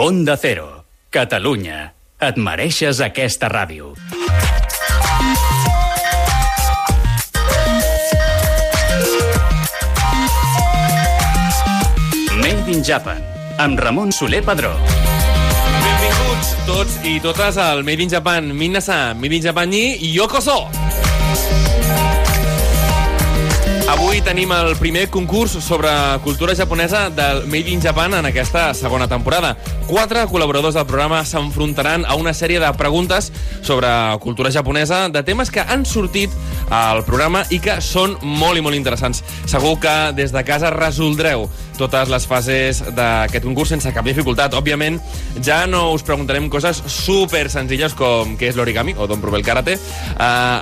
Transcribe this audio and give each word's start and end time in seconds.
Onda 0.00 0.36
Cero, 0.38 0.84
Catalunya. 1.10 1.90
Et 2.22 2.36
mereixes 2.38 3.00
aquesta 3.02 3.48
ràdio. 3.50 3.96
Made 12.38 12.70
in 12.70 12.86
Japan, 12.86 13.18
amb 13.58 13.82
Ramon 13.82 14.14
Soler 14.14 14.44
Padró. 14.46 14.70
Benvinguts 15.82 16.54
tots 16.70 17.00
i 17.02 17.18
totes 17.18 17.58
al 17.58 17.82
Made 17.82 18.06
in 18.06 18.14
Japan. 18.14 18.54
Minna-san, 18.54 19.18
Made 19.18 19.42
in 19.42 19.50
Japan 19.50 19.74
ni 19.74 19.82
Yokoso! 20.14 20.87
Avui 23.88 24.20
tenim 24.20 24.50
el 24.52 24.74
primer 24.76 25.06
concurs 25.08 25.54
sobre 25.64 25.88
cultura 26.22 26.54
japonesa 26.54 27.08
del 27.08 27.46
Made 27.46 27.70
in 27.72 27.80
Japan 27.80 28.12
en 28.12 28.26
aquesta 28.28 28.74
segona 28.76 29.06
temporada. 29.08 29.54
Quatre 29.88 30.26
col·laboradors 30.28 30.76
del 30.76 30.84
programa 30.84 31.22
s'enfrontaran 31.24 32.04
a 32.04 32.18
una 32.20 32.34
sèrie 32.36 32.60
de 32.60 32.68
preguntes 32.76 33.30
sobre 33.64 33.88
cultura 34.20 34.52
japonesa 34.52 35.06
de 35.08 35.22
temes 35.24 35.48
que 35.50 35.64
han 35.64 35.86
sortit 35.88 36.28
al 36.68 37.00
programa 37.08 37.46
i 37.48 37.62
que 37.64 37.78
són 37.80 38.18
molt 38.20 38.60
i 38.60 38.66
molt 38.66 38.76
interessants. 38.76 39.22
Segur 39.48 39.78
que 39.80 39.96
des 40.12 40.36
de 40.36 40.44
casa 40.44 40.68
resoldreu 40.74 41.48
totes 41.78 42.10
les 42.10 42.26
fases 42.26 42.82
d'aquest 42.92 43.46
concurs 43.46 43.72
sense 43.72 43.92
cap 43.94 44.04
dificultat. 44.04 44.52
Òbviament, 44.58 44.98
ja 45.40 45.62
no 45.70 45.94
us 45.94 46.04
preguntarem 46.04 46.50
coses 46.52 46.82
super 46.90 47.46
senzilles 47.48 47.94
com 47.96 48.34
què 48.36 48.50
és 48.50 48.58
l'origami 48.58 48.96
o 48.98 49.06
d'on 49.08 49.22
prové 49.22 49.38
el 49.40 49.46
karate. 49.46 49.78
Uh, 49.78 50.18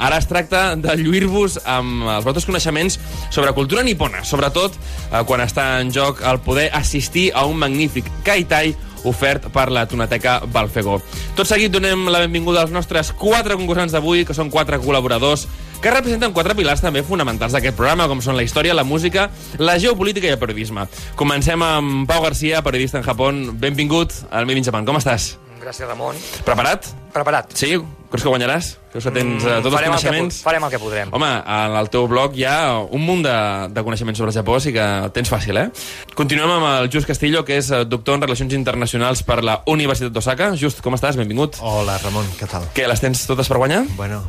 ara 0.06 0.20
es 0.20 0.28
tracta 0.28 0.68
de 0.76 0.95
lluir-vos 1.00 1.58
amb 1.64 2.04
els 2.18 2.28
vostres 2.28 2.46
coneixements 2.46 3.00
sobre 3.30 3.54
cultura 3.56 3.84
nipona, 3.86 4.24
sobretot 4.24 4.74
uh, 4.76 5.22
quan 5.28 5.44
està 5.44 5.76
en 5.80 5.92
joc 5.94 6.22
el 6.26 6.40
poder 6.44 6.70
assistir 6.74 7.30
a 7.34 7.46
un 7.46 7.58
magnífic 7.60 8.08
kaitai 8.26 8.74
ofert 9.06 9.46
per 9.54 9.70
la 9.70 9.86
Tonateca 9.86 10.40
Balfegó. 10.52 10.98
Tot 11.38 11.48
seguit 11.48 11.73
donem 11.73 12.08
la 12.10 12.24
benvinguda 12.24 12.64
als 12.64 12.74
nostres 12.74 13.12
quatre 13.14 13.56
concursants 13.58 13.95
d'avui, 13.95 14.24
que 14.26 14.34
són 14.34 14.50
quatre 14.50 14.80
col·laboradors 14.82 15.46
que 15.80 15.92
representen 15.92 16.32
quatre 16.34 16.56
pilars 16.58 16.82
també 16.82 17.04
fonamentals 17.06 17.54
d'aquest 17.54 17.76
programa, 17.78 18.08
com 18.10 18.23
són 18.24 18.36
la 18.38 18.45
història, 18.46 18.74
la 18.74 18.86
música, 18.86 19.28
la 19.60 19.78
geopolítica 19.78 20.26
i 20.26 20.34
el 20.34 20.40
periodisme. 20.42 20.88
Comencem 21.20 21.62
amb 21.62 22.08
Pau 22.08 22.24
Garcia, 22.24 22.64
periodista 22.66 22.98
en 22.98 23.06
Japó. 23.06 23.30
Benvingut 23.30 24.24
al 24.30 24.48
Made 24.48 24.64
in 24.64 24.70
Japan. 24.70 24.88
Com 24.88 24.98
estàs? 24.98 25.36
Gràcies, 25.66 25.82
Ramon. 25.88 26.14
Preparat? 26.46 26.86
Preparat. 27.10 27.50
Sí? 27.59 27.72
Creus 28.06 28.22
que 28.22 28.30
guanyaràs? 28.30 28.68
Creus 28.92 29.09
que 29.09 29.10
tens 29.16 29.42
uh, 29.42 29.56
tots 29.64 29.66
els 29.66 29.74
Mm, 29.74 29.74
el, 29.74 29.80
que, 29.82 29.88
coneixements? 29.90 30.36
pu- 30.38 30.45
farem 30.46 30.62
el 30.62 30.70
que 30.70 30.78
podrem. 30.78 31.10
Home, 31.12 31.30
en 31.42 31.74
el 31.80 31.88
teu 31.90 32.06
blog 32.06 32.36
hi 32.38 32.45
ha 32.46 32.78
un 32.86 33.02
munt 33.02 33.24
de, 33.26 33.34
de 33.74 33.82
coneixements 33.82 34.16
sobre 34.23 34.30
el 34.30 34.36
Japó, 34.38 34.60
sí 34.62 34.70
que 34.73 34.84
tens 35.16 35.28
fàcil, 35.32 35.58
eh? 35.58 35.66
Continuem 36.14 36.52
amb 36.54 36.68
el 36.70 36.88
Just 36.95 37.10
Castillo, 37.10 37.42
que 37.45 37.58
és 37.58 37.73
eh, 37.74 37.82
doctor 37.84 38.14
en 38.14 38.23
Relacions 38.28 38.54
Internacionals 38.54 39.24
per 39.26 39.40
la 39.42 39.58
Universitat 39.66 40.14
d'Osaka. 40.14 40.52
Just, 40.54 40.84
com 40.86 40.95
estàs? 40.95 41.18
Benvingut. 41.18 41.58
Hola, 41.66 41.98
Ramon, 42.04 42.30
què 42.38 42.46
tal? 42.46 42.70
Que 42.73 42.86
les 42.86 43.02
tens 43.02 43.26
totes 43.26 43.51
per 43.51 43.58
guanyar? 43.58 43.82
Bueno, 43.98 44.23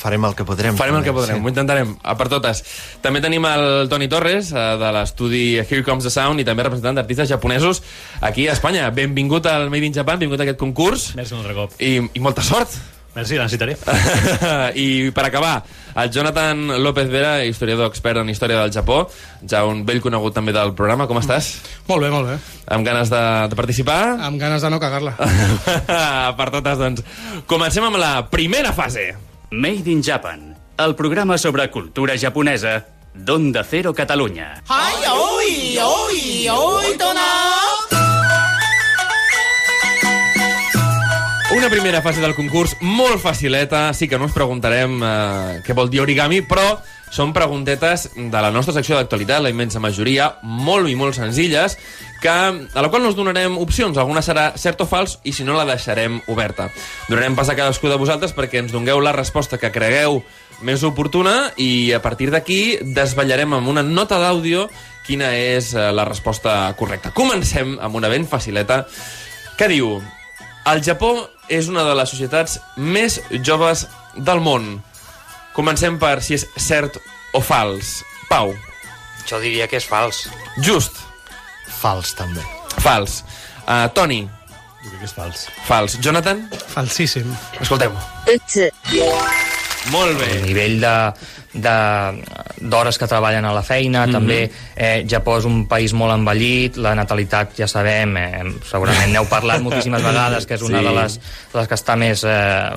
farem 0.00 0.24
el 0.24 0.36
que 0.38 0.46
podrem. 0.48 0.76
Farem 0.80 0.96
el 1.00 1.04
que 1.06 1.14
podrem, 1.16 1.40
sí. 1.40 1.44
ho 1.44 1.52
intentarem, 1.52 1.94
a 2.02 2.16
per 2.18 2.28
totes. 2.32 2.62
També 3.04 3.22
tenim 3.24 3.44
el 3.48 3.90
Toni 3.92 4.08
Torres, 4.12 4.52
eh, 4.52 4.68
de 4.80 4.92
l'estudi 4.96 5.44
Here 5.60 5.84
Comes 5.86 6.08
the 6.08 6.14
Sound, 6.14 6.40
i 6.40 6.46
també 6.48 6.64
representant 6.66 7.00
d'artistes 7.00 7.28
japonesos 7.30 7.82
aquí 8.20 8.48
a 8.48 8.56
Espanya. 8.56 8.88
Benvingut 8.96 9.46
al 9.50 9.68
Made 9.72 9.92
in 9.92 9.98
Japan, 10.00 10.18
benvingut 10.18 10.40
a 10.40 10.48
aquest 10.48 10.60
concurs, 10.60 11.12
Merci 11.18 11.36
un 11.36 11.44
altre 11.44 11.58
cop. 11.58 11.76
i, 11.78 11.98
i 12.00 12.24
molta 12.24 12.42
sort. 12.46 12.80
Merci, 13.14 13.34
la 13.34 13.48
necessitaré. 13.48 13.74
I 14.78 15.10
per 15.10 15.24
acabar, 15.26 15.64
el 15.98 16.10
Jonathan 16.14 16.82
López 16.82 17.08
Vera, 17.10 17.40
historiador 17.44 17.90
expert 17.90 18.20
en 18.22 18.30
història 18.30 18.60
del 18.60 18.70
Japó, 18.70 19.00
ja 19.42 19.64
un 19.66 19.82
vell 19.86 19.98
conegut 20.04 20.36
també 20.36 20.54
del 20.54 20.76
programa. 20.78 21.08
Com 21.10 21.18
estàs? 21.18 21.56
Molt 21.88 22.06
bé, 22.06 22.12
molt 22.14 22.30
bé. 22.30 22.36
Amb 22.70 22.86
ganes 22.86 23.10
de, 23.10 23.22
de 23.50 23.58
participar? 23.58 23.98
Amb 24.28 24.38
ganes 24.38 24.62
de 24.62 24.70
no 24.70 24.78
cagar-la. 24.82 25.16
per 26.38 26.48
totes, 26.54 26.78
doncs. 26.78 27.02
Comencem 27.50 27.88
amb 27.90 27.98
la 27.98 28.14
primera 28.30 28.70
fase. 28.76 29.10
Made 29.52 29.90
in 29.90 30.00
Japan, 30.00 30.56
el 30.78 30.94
programa 30.94 31.36
sobre 31.36 31.68
cultura 31.72 32.14
japonesa 32.16 32.86
d'Onda 33.12 33.64
Cero 33.64 33.92
Catalunya. 33.92 34.62
Una 41.50 41.68
primera 41.68 42.00
fase 42.00 42.20
del 42.22 42.36
concurs 42.36 42.76
molt 42.80 43.18
facileta, 43.18 43.92
sí 43.92 44.06
que 44.06 44.22
no 44.22 44.30
us 44.30 44.36
preguntarem 44.38 45.02
eh, 45.02 45.58
què 45.66 45.74
vol 45.74 45.90
dir 45.90 46.04
origami, 46.04 46.44
però 46.46 46.78
són 47.10 47.34
preguntetes 47.34 48.06
de 48.14 48.30
la 48.30 48.52
nostra 48.54 48.76
secció 48.76 48.94
d'actualitat, 48.94 49.42
la 49.42 49.50
immensa 49.50 49.82
majoria, 49.82 50.36
molt 50.46 50.86
i 50.86 50.94
molt 50.94 51.18
senzilles, 51.18 51.74
que, 52.20 52.28
a 52.30 52.82
la 52.82 52.90
qual 52.90 53.02
no 53.02 53.08
us 53.10 53.16
donarem 53.16 53.56
opcions. 53.58 53.98
Alguna 53.98 54.22
serà 54.22 54.50
cert 54.60 54.80
o 54.84 54.86
fals, 54.86 55.18
i 55.24 55.32
si 55.32 55.44
no 55.44 55.56
la 55.56 55.66
deixarem 55.68 56.20
oberta. 56.28 56.68
Donarem 57.08 57.36
pas 57.38 57.48
a 57.48 57.56
cadascú 57.58 57.88
de 57.88 57.98
vosaltres 58.00 58.34
perquè 58.36 58.60
ens 58.60 58.72
dongueu 58.72 59.00
la 59.00 59.14
resposta 59.16 59.58
que 59.58 59.72
cregueu 59.72 60.20
més 60.60 60.82
oportuna 60.84 61.50
i 61.56 61.92
a 61.96 62.02
partir 62.04 62.28
d'aquí 62.30 62.78
desvetllarem 62.94 63.56
amb 63.56 63.68
una 63.72 63.82
nota 63.82 64.18
d'àudio 64.20 64.66
quina 65.06 65.32
és 65.34 65.72
eh, 65.74 65.88
la 65.96 66.04
resposta 66.04 66.68
correcta. 66.76 67.14
Comencem 67.16 67.78
amb 67.80 67.96
una 67.96 68.12
ben 68.12 68.28
facileta 68.28 68.84
que 69.56 69.68
diu 69.72 69.96
el 70.68 70.82
Japó 70.84 71.14
és 71.48 71.68
una 71.72 71.82
de 71.88 71.96
les 71.96 72.12
societats 72.12 72.60
més 72.76 73.18
joves 73.42 73.86
del 74.14 74.44
món. 74.44 74.76
Comencem 75.56 75.96
per 75.98 76.20
si 76.22 76.36
és 76.36 76.46
cert 76.60 77.00
o 77.34 77.40
fals. 77.42 78.02
Pau, 78.30 78.52
Jo 79.26 79.40
diria 79.42 79.66
que 79.66 79.76
és 79.80 79.86
fals. 79.86 80.28
just, 80.62 80.92
Fals, 81.80 82.14
també. 82.14 82.42
fals. 82.80 83.24
Uh, 83.66 83.88
Toni, 83.94 84.22
Jo 84.82 84.88
crec 84.88 84.98
que 85.00 85.04
és 85.06 85.12
fals. 85.12 85.46
fals. 85.66 85.98
Jonathan, 86.00 86.48
Falsíssim. 86.74 87.34
つ 88.46 88.70
Molt 89.90 90.10
El 90.12 90.16
bé. 90.18 90.42
nivell 90.46 90.80
de 90.80 91.12
de- 91.52 92.22
d'hores 92.60 92.96
que 92.96 93.08
treballen 93.08 93.44
a 93.44 93.52
la 93.52 93.62
feina, 93.62 94.06
Mhm. 94.06 94.12
també 94.12 94.50
eh, 94.76 95.04
Japó 95.08 95.38
és 95.38 95.44
un 95.44 95.66
país 95.66 95.92
molt 95.92 96.12
envellit, 96.14 96.76
la 96.76 96.94
natalitat 96.94 97.56
ja 97.56 97.66
sabem, 97.66 98.16
eh, 98.16 98.44
segurament 98.70 99.10
n'heu 99.10 99.26
parlat 99.28 99.60
moltíssimes 99.60 100.00
vegades, 100.02 100.46
que 100.46 100.54
és 100.54 100.62
una 100.62 100.78
Sí. 100.78 100.84
de, 100.84 100.92
les, 100.92 101.14
de 101.52 101.58
les 101.58 101.66
que 101.68 101.74
està 101.74 101.96
més 101.96 102.22
eh, 102.22 102.70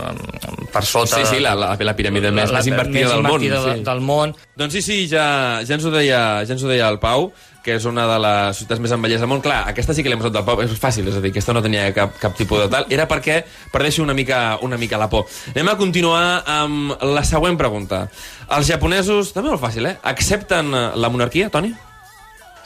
per 0.71 0.83
sota... 0.83 1.17
Sí, 1.17 1.35
sí, 1.35 1.39
la, 1.39 1.53
la, 1.53 1.75
la 1.77 1.95
piràmide 1.95 2.31
més, 2.31 2.51
més 2.51 2.65
invertida 2.65 3.09
del 3.09 3.21
món. 3.21 3.43
invertida 3.43 3.75
Sí. 3.75 3.83
del 3.83 4.01
món. 4.01 4.35
Doncs 4.55 4.73
sí, 4.73 4.81
sí, 4.81 5.07
ja, 5.07 5.61
ja, 5.63 5.73
ens 5.75 5.85
ho 5.85 5.91
deia, 5.91 6.43
ja 6.45 6.53
ens 6.53 6.63
ho 6.63 6.67
deia 6.67 6.89
el 6.89 6.97
Pau, 6.97 7.31
que 7.63 7.77
és 7.77 7.85
una 7.87 8.03
de 8.09 8.17
les 8.19 8.59
ciutats 8.59 8.81
més 8.83 8.91
envellades 8.91 9.23
del 9.23 9.29
món. 9.31 9.41
Clar, 9.43 9.61
aquesta 9.71 9.95
sí 9.95 10.03
que 10.03 10.11
l'hem 10.11 10.19
posat 10.19 10.35
del 10.35 10.43
Pau, 10.47 10.59
és 10.61 10.73
fàcil, 10.79 11.07
és 11.07 11.15
a 11.15 11.21
dir, 11.23 11.31
aquesta 11.31 11.55
no 11.55 11.63
tenia 11.63 11.87
cap, 11.95 12.17
cap 12.19 12.35
tipus 12.37 12.65
de 12.65 12.67
tal. 12.73 12.87
Era 12.91 13.07
perquè 13.07 13.39
perdeixi 13.71 14.03
una 14.03 14.15
mica, 14.17 14.59
una 14.67 14.77
mica 14.77 14.99
la 14.99 15.07
por. 15.09 15.25
Anem 15.55 15.71
a 15.71 15.77
continuar 15.79 16.43
amb 16.59 17.07
la 17.07 17.23
següent 17.27 17.57
pregunta. 17.59 18.03
Els 18.51 18.67
japonesos, 18.67 19.31
també 19.33 19.53
molt 19.53 19.63
fàcil, 19.63 19.87
eh? 19.87 19.97
Accepten 20.11 20.75
la 20.99 21.11
monarquia, 21.13 21.49
Toni? 21.53 21.71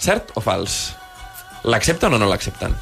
Cert 0.01 0.33
o 0.37 0.41
fals? 0.41 0.95
L'accepten 1.67 2.13
o 2.13 2.21
no 2.21 2.29
l'accepten? 2.29 2.73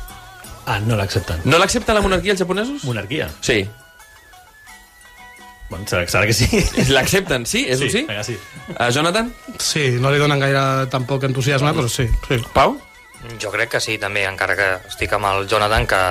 Ah, 0.65 0.79
no 0.81 0.95
l'accepten. 0.97 1.43
No 1.45 1.59
l'accepten 1.61 1.95
la 1.95 2.01
monarquia 2.01 2.33
els 2.33 2.41
japonesos? 2.41 2.83
Monarquia? 2.87 3.27
Sí. 3.45 3.65
Bueno, 5.69 5.85
serà, 5.89 6.05
serà 6.09 6.25
que 6.29 6.35
sí. 6.37 6.47
L'accepten, 6.95 7.45
sí? 7.49 7.65
És 7.69 7.79
sí, 7.81 7.89
un 7.89 7.93
sí? 7.93 8.03
Vinga, 8.05 8.23
sí. 8.23 8.37
Uh, 8.75 8.89
Jonathan? 8.93 9.31
Sí, 9.57 9.95
no 10.01 10.11
li 10.13 10.21
donen 10.21 10.41
gaire 10.41 10.85
tampoc 10.93 11.25
entusiasme, 11.27 11.73
però 11.77 11.89
sí. 11.91 12.07
sí. 12.27 12.39
Pau? 12.53 12.77
Jo 13.41 13.49
crec 13.49 13.71
que 13.73 13.81
sí, 13.81 13.97
també, 13.97 14.27
encara 14.29 14.53
que 14.57 14.67
estic 14.91 15.15
amb 15.17 15.25
el 15.31 15.47
Jonathan, 15.49 15.87
que 15.89 16.01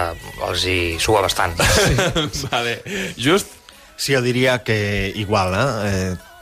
els 0.49 0.65
hi 0.67 0.79
sua 0.99 1.23
bastant. 1.23 1.55
vale. 2.51 2.81
Just? 3.15 3.55
Sí, 3.95 4.17
jo 4.17 4.23
diria 4.25 4.59
que 4.67 5.13
igual, 5.15 5.55
eh? 5.55 5.91
eh 5.91 6.33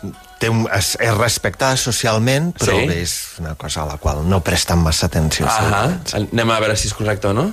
té 0.43 0.49
un, 0.51 0.65
és, 0.75 0.97
és 0.99 1.13
respectada 1.15 1.77
socialment, 1.79 2.51
però 2.59 2.75
Sí. 2.75 2.87
sí. 2.89 2.99
és 2.99 3.13
una 3.39 3.55
cosa 3.55 3.85
a 3.85 3.87
la 3.93 3.99
qual 4.03 4.25
no 4.27 4.41
presten 4.43 4.81
massa 4.83 5.07
atenció. 5.07 5.47
Ajá. 5.47 5.85
Anem 6.19 6.51
a 6.51 6.59
veure 6.65 6.75
si 6.77 6.89
és 6.91 6.97
correcte 6.99 7.31
o 7.31 7.37
no. 7.37 7.53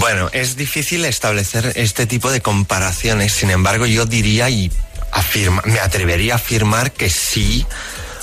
Bueno, 0.00 0.28
es 0.32 0.56
difícil 0.56 1.04
establecer 1.04 1.72
este 1.76 2.06
tipo 2.06 2.30
de 2.30 2.40
comparaciones. 2.40 3.32
Sin 3.32 3.50
embargo, 3.50 3.86
yo 3.86 4.06
diría 4.06 4.48
y 4.50 4.70
afirma, 5.12 5.62
me 5.64 5.80
atrevería 5.80 6.34
a 6.34 6.36
afirmar 6.36 6.92
que 6.92 7.10
sí 7.10 7.66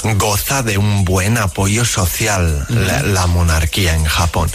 goza 0.03 0.63
de 0.63 0.77
un 0.77 1.05
buen 1.05 1.37
apoyo 1.37 1.85
social 1.85 2.65
la, 2.69 3.03
la 3.03 3.27
monarquía 3.27 3.93
en 3.93 4.05
Japón. 4.05 4.49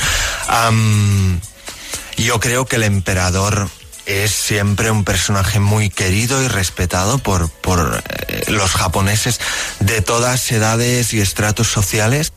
Yo 2.17 2.41
creo 2.41 2.67
que 2.67 2.77
el 2.77 2.83
emperador 2.83 3.69
es 4.07 4.31
siempre 4.31 4.91
un 4.91 5.05
personaje 5.05 5.61
muy 5.61 5.91
querido 5.91 6.43
y 6.43 6.49
respetado 6.49 7.19
por, 7.19 7.51
por 7.51 8.03
eh, 8.29 8.45
los 8.49 8.73
japoneses 8.73 9.41
de 9.81 10.01
todas 10.01 10.51
edades 10.53 11.13
y 11.13 11.21
estratos 11.21 11.69
sociales. 11.69 12.33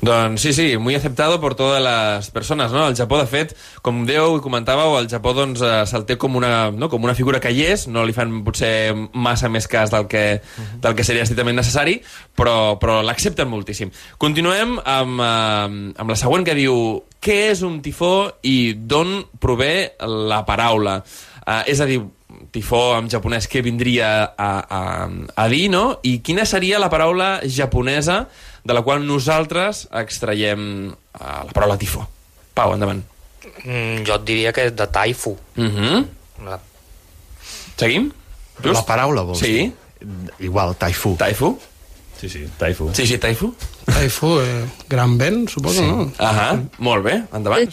Doncs 0.00 0.40
sí, 0.40 0.52
sí, 0.52 0.76
muy 0.76 0.94
aceptado 0.94 1.40
por 1.40 1.54
todas 1.54 1.82
las 1.82 2.30
personas, 2.30 2.72
no? 2.72 2.88
El 2.88 2.96
Japó, 2.96 3.18
de 3.18 3.26
fet, 3.26 3.56
com 3.82 4.02
i 4.08 4.16
comentàveu, 4.42 4.96
el 4.98 5.08
Japó 5.08 5.34
doncs, 5.36 5.62
eh, 5.62 5.84
se'l 5.86 6.06
té 6.08 6.16
com 6.18 6.36
una, 6.36 6.70
no? 6.70 6.88
com 6.88 7.02
una 7.04 7.14
figura 7.14 7.40
que 7.40 7.52
hi 7.52 7.64
és, 7.68 7.86
no 7.88 8.04
li 8.04 8.14
fan 8.16 8.40
potser 8.44 8.94
massa 9.12 9.48
més 9.48 9.68
cas 9.68 9.90
del 9.90 10.08
que, 10.10 10.40
del 10.80 10.96
que 10.96 11.04
seria 11.04 11.22
estrictament 11.22 11.56
necessari, 11.60 12.00
però, 12.36 12.78
però 12.80 13.00
l'accepten 13.02 13.48
moltíssim. 13.48 13.92
Continuem 14.18 14.78
amb, 14.84 15.20
eh, 15.20 15.94
amb 16.00 16.10
la 16.10 16.18
següent 16.18 16.46
que 16.46 16.58
diu 16.58 17.02
què 17.20 17.50
és 17.50 17.60
un 17.66 17.80
tifó 17.84 18.30
i 18.48 18.72
d'on 18.74 19.20
prové 19.40 19.92
la 20.00 20.40
paraula. 20.48 21.00
Uh, 21.40 21.62
és 21.68 21.80
a 21.80 21.86
dir, 21.88 22.00
tifó 22.52 22.96
en 22.98 23.08
japonès 23.10 23.46
què 23.50 23.62
vindria 23.62 24.08
a, 24.36 24.50
a, 24.68 24.82
a 25.36 25.48
dir, 25.48 25.68
no? 25.70 25.98
I 26.02 26.18
quina 26.26 26.44
seria 26.46 26.78
la 26.82 26.90
paraula 26.90 27.40
japonesa 27.46 28.24
de 28.64 28.74
la 28.76 28.82
qual 28.82 29.04
nosaltres 29.06 29.86
extraiem 30.02 30.90
uh, 30.90 31.44
la 31.46 31.52
paraula 31.54 31.78
tifó? 31.80 32.06
Pau, 32.54 32.74
endavant. 32.74 33.02
Mm, 33.64 34.02
jo 34.06 34.16
et 34.18 34.24
diria 34.28 34.52
que 34.52 34.66
és 34.68 34.74
de 34.76 34.86
taifu. 34.86 35.36
Uh 35.56 35.64
-huh. 35.64 36.04
La- 36.44 36.60
Seguim? 37.76 38.10
La 38.64 38.82
paraula, 38.84 39.22
vols 39.22 39.38
Sí. 39.38 39.52
dir? 39.52 39.72
Igual, 40.40 40.74
taifu. 40.76 41.14
Taifu? 41.16 41.58
Sí, 42.20 42.28
sí, 42.28 42.44
taifu. 42.58 42.90
Sí, 42.92 43.06
sí, 43.06 43.16
taifu. 43.16 43.54
Taifu, 43.86 44.40
eh, 44.40 44.64
gran 44.90 45.16
vent, 45.16 45.48
suposo, 45.48 45.80
no? 45.80 46.12
Ahà, 46.18 46.50
molt 46.78 47.04
bé, 47.06 47.14
endavant. 47.32 47.70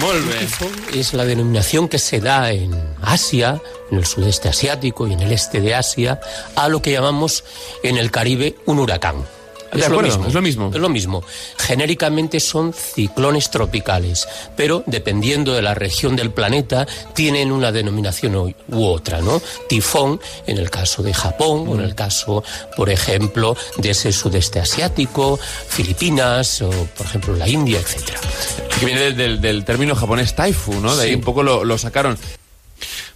Molt 0.00 0.26
bé. 0.26 0.98
es 0.98 1.12
la 1.14 1.24
denominación 1.24 1.88
que 1.88 1.98
se 1.98 2.18
da 2.18 2.50
en 2.50 2.74
Asia, 3.00 3.60
en 3.92 3.98
el 3.98 4.06
sudeste 4.06 4.48
asiático 4.48 5.06
y 5.06 5.12
en 5.12 5.20
el 5.20 5.30
este 5.32 5.60
de 5.60 5.74
Asia, 5.74 6.18
a 6.56 6.68
lo 6.68 6.82
que 6.82 6.90
llamamos 6.90 7.44
en 7.84 7.96
el 7.96 8.10
Caribe 8.10 8.56
un 8.66 8.80
huracán. 8.80 9.24
Acuerdo, 9.72 10.26
es 10.26 10.34
lo 10.34 10.42
mismo. 10.42 10.70
Es 10.74 10.80
lo 10.80 10.88
mismo. 10.88 11.24
Genéricamente 11.56 12.40
son 12.40 12.72
ciclones 12.74 13.50
tropicales, 13.50 14.28
pero 14.54 14.82
dependiendo 14.86 15.54
de 15.54 15.62
la 15.62 15.74
región 15.74 16.14
del 16.14 16.30
planeta, 16.30 16.86
tienen 17.14 17.50
una 17.50 17.72
denominación 17.72 18.36
u 18.36 18.84
otra, 18.84 19.20
¿no? 19.20 19.40
Tifón, 19.68 20.20
en 20.46 20.58
el 20.58 20.68
caso 20.70 21.02
de 21.02 21.14
Japón, 21.14 21.66
o 21.68 21.74
en 21.74 21.80
el 21.80 21.94
caso, 21.94 22.44
por 22.76 22.90
ejemplo, 22.90 23.56
de 23.78 23.90
ese 23.90 24.12
sudeste 24.12 24.60
asiático, 24.60 25.38
Filipinas, 25.68 26.60
o 26.62 26.70
por 26.70 27.06
ejemplo 27.06 27.34
la 27.34 27.48
India, 27.48 27.80
etcétera. 27.80 28.20
Que 28.78 28.86
viene 28.86 29.00
del, 29.00 29.16
del, 29.16 29.40
del 29.40 29.64
término 29.64 29.94
japonés 29.94 30.34
taifu, 30.36 30.74
¿no? 30.80 30.94
De 30.96 31.04
ahí 31.04 31.14
un 31.14 31.22
poco 31.22 31.42
lo, 31.42 31.64
lo 31.64 31.78
sacaron. 31.78 32.18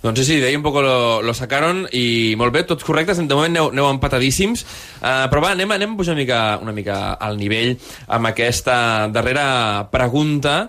Doncs 0.02 0.24
sí, 0.26 0.40
d'ahir 0.42 0.58
un 0.58 0.64
poc 0.66 0.80
lo, 0.84 0.96
lo 1.24 1.34
sacaron 1.36 1.84
i 1.96 2.34
molt 2.38 2.54
bé, 2.54 2.64
tots 2.68 2.86
correctes, 2.86 3.18
de 3.18 3.38
moment 3.38 3.52
aneu, 3.52 3.70
aneu 3.74 3.88
empatadíssims, 3.90 4.66
uh, 5.00 5.26
però 5.32 5.42
va, 5.44 5.54
anem, 5.56 5.72
anem 5.76 5.94
a 5.94 5.98
pujar 6.00 6.16
una 6.16 6.22
mica, 6.22 6.42
una 6.62 6.74
mica 6.76 6.98
al 7.20 7.40
nivell 7.40 7.74
amb 8.06 8.30
aquesta 8.32 8.76
darrera 9.12 9.46
pregunta, 9.92 10.66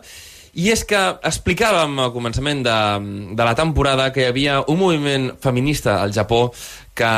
i 0.58 0.72
és 0.74 0.82
que 0.90 0.98
explicàvem 1.28 2.00
al 2.02 2.12
començament 2.16 2.64
de, 2.66 2.76
de 3.38 3.46
la 3.46 3.54
temporada 3.58 4.10
que 4.14 4.24
hi 4.24 4.30
havia 4.32 4.58
un 4.66 4.80
moviment 4.80 5.30
feminista 5.44 6.00
al 6.02 6.16
Japó 6.16 6.48
que 6.98 7.10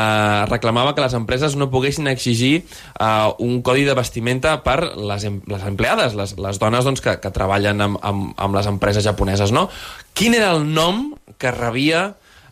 reclamava 0.50 0.92
que 0.94 1.00
les 1.00 1.16
empreses 1.16 1.56
no 1.56 1.70
poguessin 1.72 2.10
exigir 2.12 2.66
uh, 3.00 3.32
un 3.40 3.62
codi 3.64 3.86
de 3.88 3.96
vestimenta 3.96 4.58
per 4.60 4.92
les, 4.92 5.24
em 5.24 5.40
les 5.48 5.64
empleades, 5.64 6.12
les, 6.18 6.36
les 6.36 6.60
dones 6.60 6.84
doncs, 6.84 7.00
que, 7.00 7.16
que 7.22 7.32
treballen 7.32 7.80
amb, 7.80 8.00
amb, 8.04 8.34
amb 8.36 8.60
les 8.60 8.68
empreses 8.68 9.06
japoneses. 9.08 9.54
No? 9.56 9.70
Quin 10.12 10.36
era 10.36 10.52
el 10.52 10.68
nom 10.68 11.14
que 11.40 11.54
rebia 11.56 12.10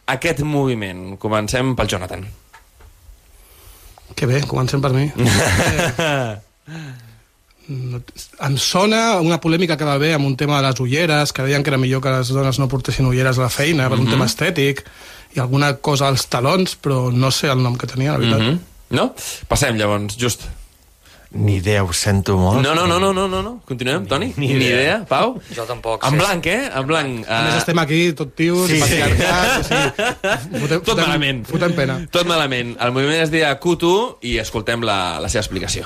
aquest 0.08 0.40
moviment? 0.40 1.19
Comencem 1.20 1.76
pel 1.76 1.93
Jonathan. 1.93 2.25
Que 4.17 4.25
bé, 4.25 4.40
comencem 4.49 4.81
per 4.81 4.96
mi. 4.96 5.11
Eh, 7.69 7.73
no- 7.73 8.03
em 8.47 8.56
sona 8.56 9.20
una 9.20 9.41
polèmica 9.41 9.76
que 9.76 9.85
va 9.85 9.94
haver 9.94 10.15
amb 10.15 10.26
un 10.26 10.37
tema 10.37 10.61
de 10.62 10.69
les 10.69 10.81
ulleres, 10.81 11.32
que 11.32 11.43
deien 11.43 11.62
que 11.62 11.70
era 11.70 11.79
millor 11.79 12.00
que 12.03 12.11
les 12.11 12.29
dones 12.29 12.59
no 12.59 12.69
portessin 12.69 13.06
ulleres 13.06 13.38
a 13.38 13.43
la 13.43 13.50
feina 13.50 13.88
per 13.88 13.99
un 14.00 14.09
tema 14.09 14.25
estètic, 14.26 14.85
i 15.37 15.41
alguna 15.41 15.75
cosa 15.76 16.09
als 16.09 16.26
talons, 16.29 16.76
però 16.81 17.11
no 17.12 17.31
sé 17.31 17.49
el 17.53 17.62
nom 17.62 17.76
que 17.76 17.87
tenia, 17.87 18.12
la 18.12 18.19
veritat. 18.19 18.41
Mm 18.41 18.47
-hmm. 18.55 18.59
No? 18.91 19.15
Passem, 19.49 19.76
llavors, 19.76 20.17
just. 20.19 20.47
Ni 21.31 21.56
idea, 21.56 21.82
ho 21.85 21.93
sento 21.93 22.38
molt. 22.38 22.62
No, 22.62 22.75
no, 22.75 22.87
no, 22.87 22.99
no, 22.99 23.12
no, 23.12 23.29
no, 23.29 23.43
no. 23.43 23.61
Continuem, 23.67 24.06
Toni? 24.06 24.32
Ni, 24.38 24.47
ni 24.47 24.64
idea. 24.64 25.05
Pau? 25.06 25.38
Jo 25.55 25.64
tampoc 25.64 26.03
En 26.06 26.17
blanc, 26.17 26.47
eh? 26.47 26.71
En 26.75 26.87
blanc. 26.87 27.29
A 27.29 27.43
més, 27.43 27.55
Uh, 27.55 27.59
estem 27.59 27.79
aquí, 27.79 28.12
tot 28.14 28.35
tios, 28.35 28.67
Sí, 28.67 28.81
sí, 28.81 28.88
sí. 28.88 28.97
patriarcats, 28.97 29.59
o 29.59 29.64
sigui, 29.69 30.61
fotem, 30.61 30.81
tot 30.81 30.97
malament. 30.97 31.47
Fotem 31.47 31.75
pena. 31.75 32.06
Tot 32.11 32.26
malament. 32.26 32.76
El 32.81 32.93
moviment 32.93 33.21
es 33.23 33.31
deia 33.31 33.59
Kutu 33.61 34.17
i 34.23 34.38
escoltem 34.38 34.81
la, 34.82 35.21
la 35.21 35.29
seva 35.29 35.41
explicació. 35.44 35.85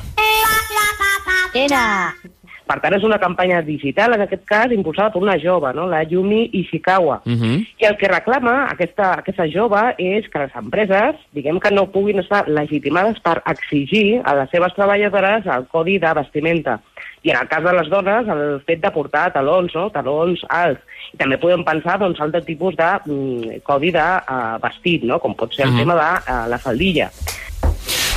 Era. 1.55 2.15
Per 2.63 2.77
tant, 2.81 2.95
és 2.95 3.03
una 3.05 3.19
campanya 3.21 3.59
digital, 3.67 4.15
en 4.15 4.23
aquest 4.25 4.45
cas, 4.49 4.71
impulsada 4.73 5.11
per 5.13 5.21
una 5.21 5.35
jove, 5.43 5.73
no? 5.75 5.89
la 5.91 6.05
Yumi 6.09 6.49
Ishikawa. 6.53 7.21
Uh 7.27 7.33
-huh. 7.33 7.57
I 7.81 7.85
el 7.85 7.97
que 7.97 8.09
reclama 8.09 8.69
aquesta, 8.71 9.19
aquesta 9.19 9.47
jove 9.53 9.95
és 9.99 10.29
que 10.29 10.39
les 10.39 10.55
empreses, 10.57 11.17
diguem 11.33 11.59
que 11.61 11.71
no 11.71 11.91
puguin 11.91 12.21
estar 12.21 12.49
legitimades 12.49 13.19
per 13.21 13.43
exigir 13.47 14.23
a 14.25 14.35
les 14.35 14.51
seves 14.51 14.73
treballadores 14.75 15.45
el 15.47 15.67
codi 15.67 15.99
de 15.99 16.15
vestimenta. 16.15 16.81
I 17.23 17.31
en 17.31 17.37
el 17.37 17.49
cas 17.49 17.63
de 17.63 17.73
les 17.73 17.89
dones, 17.89 18.27
el 18.29 18.61
fet 18.67 18.81
de 18.81 18.91
portar 18.91 19.33
talons, 19.33 19.75
no? 19.75 19.91
talons 19.91 20.41
alts. 20.49 20.81
I 21.13 21.17
també 21.17 21.37
podem 21.39 21.65
pensar 21.65 21.99
doncs, 21.99 22.21
altre 22.21 22.41
tipus 22.43 22.75
de 22.77 23.01
mm, 23.05 23.61
codi 23.63 23.91
de 23.91 23.99
uh, 24.29 24.59
vestit, 24.63 25.03
no? 25.05 25.19
com 25.19 25.35
pot 25.35 25.53
ser 25.53 25.67
el 25.67 25.73
Mhm. 25.73 25.79
tema 25.79 25.95
de 25.95 26.33
uh, 26.33 26.49
la 26.49 26.59
faldilla. 26.59 27.11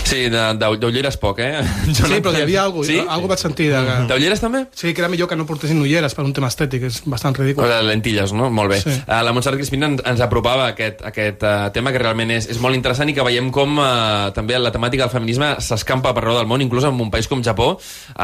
Sí, 0.05 0.27
d'ulleres 0.29 1.17
poc, 1.17 1.39
eh? 1.41 1.63
Sí, 1.95 2.19
però 2.21 2.33
hi 2.35 2.43
havia 2.43 2.63
alguna 2.63 2.85
Sí? 2.85 2.97
cosa, 2.99 3.13
algo 3.15 3.29
vaig 3.31 3.41
sentir. 3.41 3.69
De, 3.73 3.79
que, 3.87 3.95
D'ulleres 4.11 4.41
també? 4.43 4.65
sí, 4.77 4.93
que 4.93 5.01
era 5.01 5.09
millor 5.09 5.27
que 5.31 5.35
no 5.35 5.47
portessin 5.49 5.79
ulleres 5.81 6.13
per 6.13 6.25
un 6.27 6.33
tema 6.35 6.47
estètic, 6.51 6.83
és 6.87 7.01
bastant 7.09 7.33
ridícul. 7.37 7.65
O 7.65 7.69
de 7.69 7.79
lentilles, 7.87 8.33
no? 8.37 8.51
Molt 8.53 8.71
bé. 8.75 8.79
Sí. 8.83 8.93
Uh, 9.07 9.21
la 9.25 9.33
Montserrat 9.33 9.57
Crispina 9.59 9.89
ens, 9.89 10.03
ens 10.05 10.21
apropava 10.21 10.67
aquest, 10.69 11.01
aquest 11.09 11.41
uh, 11.43 11.69
tema 11.73 11.91
que 11.95 12.01
realment 12.01 12.35
és, 12.37 12.47
és 12.53 12.59
molt 12.61 12.77
interessant 12.77 13.09
i 13.09 13.15
que 13.17 13.25
veiem 13.25 13.49
com 13.55 13.79
uh, 13.81 14.29
també 14.35 14.59
la 14.61 14.71
temàtica 14.75 15.07
del 15.07 15.13
feminisme 15.13 15.55
s'escampa 15.65 16.13
per 16.13 16.21
arreu 16.23 16.37
del 16.37 16.47
món, 16.49 16.61
inclús 16.61 16.85
en 16.85 17.01
un 17.01 17.09
país 17.13 17.27
com 17.31 17.41
Japó, 17.45 17.71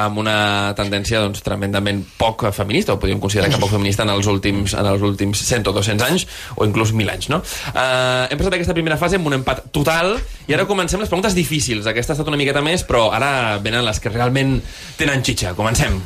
amb 0.04 0.22
una 0.22 0.38
tendència 0.78 1.24
doncs, 1.26 1.42
tremendament 1.46 2.04
poc 2.22 2.46
feminista, 2.54 2.94
o 2.94 3.02
podríem 3.02 3.20
considerar 3.24 3.50
que 3.50 3.60
poc 3.62 3.74
feminista 3.74 4.06
en 4.06 4.14
els 4.14 4.30
últims, 4.30 4.76
en 4.78 4.86
els 4.94 5.02
últims 5.02 5.42
100 5.50 5.72
o 5.72 5.76
200 5.80 6.08
anys, 6.12 6.28
o 6.56 6.68
inclús 6.70 6.94
1.000 6.94 7.16
anys, 7.16 7.30
no? 7.34 7.42
Uh, 7.74 8.28
hem 8.30 8.38
passat 8.38 8.60
aquesta 8.60 8.78
primera 8.78 9.00
fase 9.02 9.18
amb 9.18 9.32
un 9.32 9.40
empat 9.42 9.66
total, 9.74 10.14
i 10.48 10.54
ara 10.54 10.68
comencem 10.70 11.02
les 11.02 11.10
preguntes 11.10 11.34
difícils. 11.38 11.71
Aquesta 11.80 12.12
ha 12.12 12.18
estat 12.18 12.28
una 12.28 12.40
miqueta 12.40 12.62
més, 12.66 12.84
però 12.84 13.10
ara 13.16 13.58
venen 13.64 13.86
les 13.88 14.00
que 14.04 14.12
realment 14.12 14.60
tenen 15.00 15.24
xitxa. 15.24 15.56
Comencem. 15.56 16.02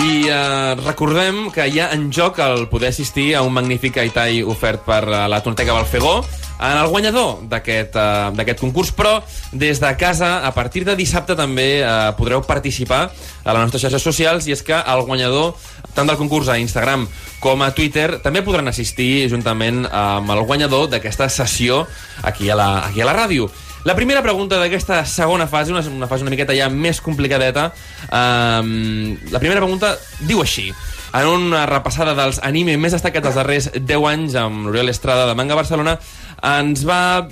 I 0.00 0.28
eh, 0.32 0.74
recordem 0.80 1.50
que 1.52 1.66
hi 1.68 1.80
ha 1.80 1.90
en 1.92 2.08
joc 2.08 2.40
el 2.40 2.68
poder 2.72 2.88
assistir 2.94 3.34
a 3.36 3.42
un 3.44 3.52
magnífic 3.52 3.98
Aitai 4.00 4.40
ofert 4.42 4.86
per 4.88 5.02
eh, 5.04 5.26
la 5.28 5.42
Tonoteca 5.44 5.76
Balfegó 5.76 6.22
en 6.60 6.76
el 6.76 6.88
guanyador 6.92 7.46
d'aquest 7.48 7.96
eh, 7.96 8.30
d'aquest 8.36 8.60
concurs, 8.60 8.92
però 8.92 9.18
des 9.52 9.80
de 9.80 9.90
casa, 9.96 10.46
a 10.46 10.52
partir 10.52 10.84
de 10.84 10.96
dissabte 10.98 11.36
també 11.36 11.80
eh, 11.80 11.88
podreu 12.18 12.44
participar 12.44 13.06
a 13.08 13.54
les 13.54 13.62
nostres 13.64 13.86
xarxes 13.86 14.04
socials 14.04 14.46
i 14.46 14.52
és 14.56 14.62
que 14.62 14.76
el 14.76 15.02
guanyador 15.08 15.54
tant 15.96 16.06
del 16.06 16.20
concurs 16.20 16.48
a 16.48 16.58
Instagram 16.60 17.08
com 17.40 17.64
a 17.64 17.72
Twitter 17.74 18.20
també 18.20 18.44
podran 18.44 18.68
assistir 18.68 19.30
juntament 19.32 19.86
amb 19.88 20.30
el 20.36 20.44
guanyador 20.44 20.90
d'aquesta 20.92 21.30
sessió 21.32 21.86
aquí 22.22 22.50
a 22.50 22.58
la, 22.58 22.70
aquí 22.86 23.00
a 23.00 23.08
la 23.08 23.16
ràdio. 23.16 23.48
La 23.88 23.94
primera 23.96 24.20
pregunta 24.20 24.58
d'aquesta 24.60 25.00
segona 25.08 25.46
fase, 25.48 25.72
una, 25.72 25.80
una 25.80 26.06
fase 26.06 26.26
una 26.26 26.32
miqueta 26.34 26.52
ja 26.52 26.68
més 26.68 27.00
complicadeta, 27.00 27.70
um, 28.12 29.14
la 29.32 29.40
primera 29.40 29.62
pregunta 29.62 29.94
diu 30.28 30.42
així. 30.44 30.68
En 31.16 31.26
una 31.26 31.64
repassada 31.66 32.12
dels 32.14 32.38
anime 32.46 32.76
més 32.78 32.92
destacats 32.92 33.24
dels 33.24 33.38
darrers 33.40 33.70
10 33.72 34.04
anys 34.12 34.36
amb 34.38 34.68
l'Oriol 34.68 34.92
Estrada 34.92 35.24
de 35.26 35.34
Manga 35.34 35.56
Barcelona, 35.58 35.96
ens 36.46 36.84
va, 36.88 37.28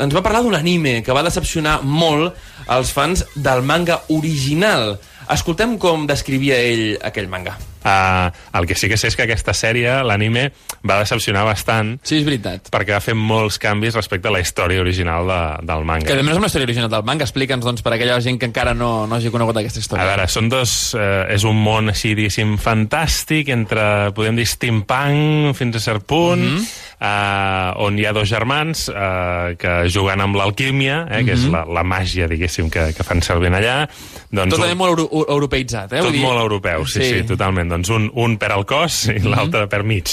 ens 0.00 0.14
va 0.16 0.24
parlar 0.24 0.42
d'un 0.44 0.56
anime 0.58 1.00
que 1.04 1.14
va 1.16 1.24
decepcionar 1.26 1.80
molt 1.82 2.36
els 2.72 2.92
fans 2.92 3.24
del 3.36 3.62
manga 3.62 4.02
original. 4.08 4.96
Escoltem 5.32 5.76
com 5.82 6.06
descrivia 6.06 6.58
ell 6.62 6.86
aquell 7.04 7.30
manga. 7.30 7.56
Uh, 7.86 8.32
el 8.58 8.66
que 8.66 8.74
sí 8.74 8.88
que 8.90 8.96
sé 8.98 9.06
és 9.12 9.14
que 9.14 9.22
aquesta 9.22 9.52
sèrie, 9.54 10.02
l'anime, 10.02 10.48
va 10.82 10.96
decepcionar 10.98 11.44
bastant 11.46 12.00
Sí, 12.02 12.16
és 12.18 12.24
veritat. 12.26 12.66
perquè 12.74 12.90
va 12.96 13.00
fer 13.00 13.14
molts 13.14 13.60
canvis 13.62 13.94
respecte 13.94 14.26
a 14.26 14.32
la 14.34 14.40
història 14.42 14.80
original 14.82 15.26
de, 15.30 15.66
del 15.70 15.84
manga. 15.86 16.06
Que 16.08 16.16
també 16.18 16.32
és 16.32 16.38
una 16.40 16.46
història 16.50 16.66
original 16.66 16.90
del 16.90 17.04
manga. 17.06 17.22
Explica'ns, 17.24 17.62
doncs, 17.64 17.82
per 17.86 17.92
a 17.92 17.94
aquella 17.94 18.18
gent 18.20 18.40
que 18.40 18.46
encara 18.50 18.74
no, 18.74 19.06
no 19.06 19.14
hagi 19.14 19.30
conegut 19.30 19.56
aquesta 19.56 19.78
A 19.78 19.84
història. 19.84 20.04
veure, 20.10 20.26
són 20.28 20.48
dos... 20.50 20.94
Eh, 20.98 21.34
és 21.36 21.44
un 21.44 21.56
món 21.62 21.88
així, 21.92 22.14
diguéssim, 22.18 22.56
fantàstic, 22.58 23.48
entre, 23.54 24.10
podem 24.16 24.34
dir, 24.36 24.46
steampunk 24.48 25.54
fins 25.58 25.76
a 25.76 25.80
cert 25.80 26.06
punt, 26.06 26.40
mm 26.42 26.56
-hmm. 26.56 26.66
eh, 27.00 27.84
on 27.84 27.98
hi 27.98 28.06
ha 28.06 28.12
dos 28.12 28.28
germans 28.28 28.88
eh, 28.88 29.54
que 29.58 29.88
juguen 29.92 30.20
amb 30.20 30.34
l'alquímia, 30.36 31.06
eh, 31.10 31.24
que 31.24 31.32
és 31.34 31.44
la, 31.52 31.64
la 31.64 31.82
màgia, 31.84 32.26
diguéssim, 32.26 32.70
que, 32.70 32.92
que 32.96 33.02
fan 33.04 33.20
servir 33.22 33.52
allà. 33.52 33.86
Doncs 34.30 34.50
Tot 34.54 34.58
un- 34.58 34.64
també 34.64 34.74
molt 34.74 34.98
euro 34.98 35.26
europeïtzat, 35.28 35.92
eh? 35.92 36.00
tot 36.00 36.12
dir- 36.12 36.22
molt 36.22 36.40
europeu, 36.40 36.86
sí, 36.86 37.02
sí, 37.02 37.14
sí 37.20 37.22
totalment. 37.24 37.68
Doncs 37.68 37.75
un, 37.92 38.08
un 38.14 38.36
per 38.40 38.50
al 38.54 38.64
cos 38.68 39.06
i 39.12 39.20
l'altre 39.24 39.66
per 39.72 39.82
mig. 39.84 40.08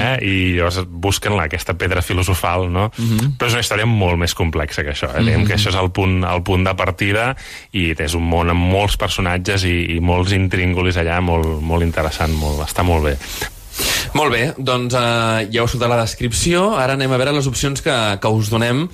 eh? 0.00 0.18
I 0.24 0.34
llavors 0.58 0.82
busquen 0.88 1.36
la, 1.36 1.46
aquesta 1.46 1.74
pedra 1.78 2.02
filosofal, 2.02 2.68
no? 2.72 2.90
Però 3.38 3.48
és 3.48 3.56
una 3.56 3.64
història 3.64 3.86
molt 3.86 4.18
més 4.18 4.34
complexa 4.34 4.82
que 4.82 4.94
això. 4.94 5.10
Eh? 5.14 5.24
Diguem 5.24 5.46
que 5.46 5.54
això 5.58 5.70
és 5.70 5.78
el 5.80 5.90
punt, 5.94 6.22
el 6.24 6.42
punt 6.42 6.64
de 6.66 6.74
partida 6.74 7.34
i 7.72 7.92
és 7.94 8.14
un 8.18 8.26
món 8.28 8.50
amb 8.50 8.70
molts 8.74 8.96
personatges 9.00 9.64
i, 9.64 9.96
i 9.96 10.00
molts 10.00 10.32
intríngulis 10.36 10.96
allà, 11.00 11.20
molt, 11.24 11.60
molt 11.62 11.86
interessant, 11.86 12.34
molt, 12.34 12.64
està 12.66 12.82
molt 12.86 13.10
bé. 13.10 13.16
Molt 14.14 14.30
bé, 14.30 14.42
doncs 14.56 14.94
uh, 14.94 15.42
ja 15.50 15.62
heu 15.62 15.66
escoltat 15.66 15.90
la 15.90 15.98
descripció, 15.98 16.68
ara 16.78 16.94
anem 16.94 17.10
a 17.14 17.18
veure 17.18 17.34
les 17.34 17.48
opcions 17.50 17.82
que, 17.82 17.94
que 18.22 18.30
us 18.30 18.50
donem 18.52 18.84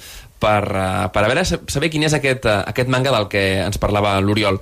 per, 0.41 0.63
uh, 0.73 1.09
per 1.13 1.25
a 1.25 1.29
veure, 1.29 1.45
saber 1.45 1.91
quin 1.93 2.07
és 2.09 2.17
aquest, 2.17 2.49
uh, 2.49 2.63
aquest 2.71 2.89
manga 2.89 3.13
del 3.13 3.29
que 3.33 3.43
ens 3.67 3.81
parlava 3.83 4.17
l'Oriol. 4.25 4.61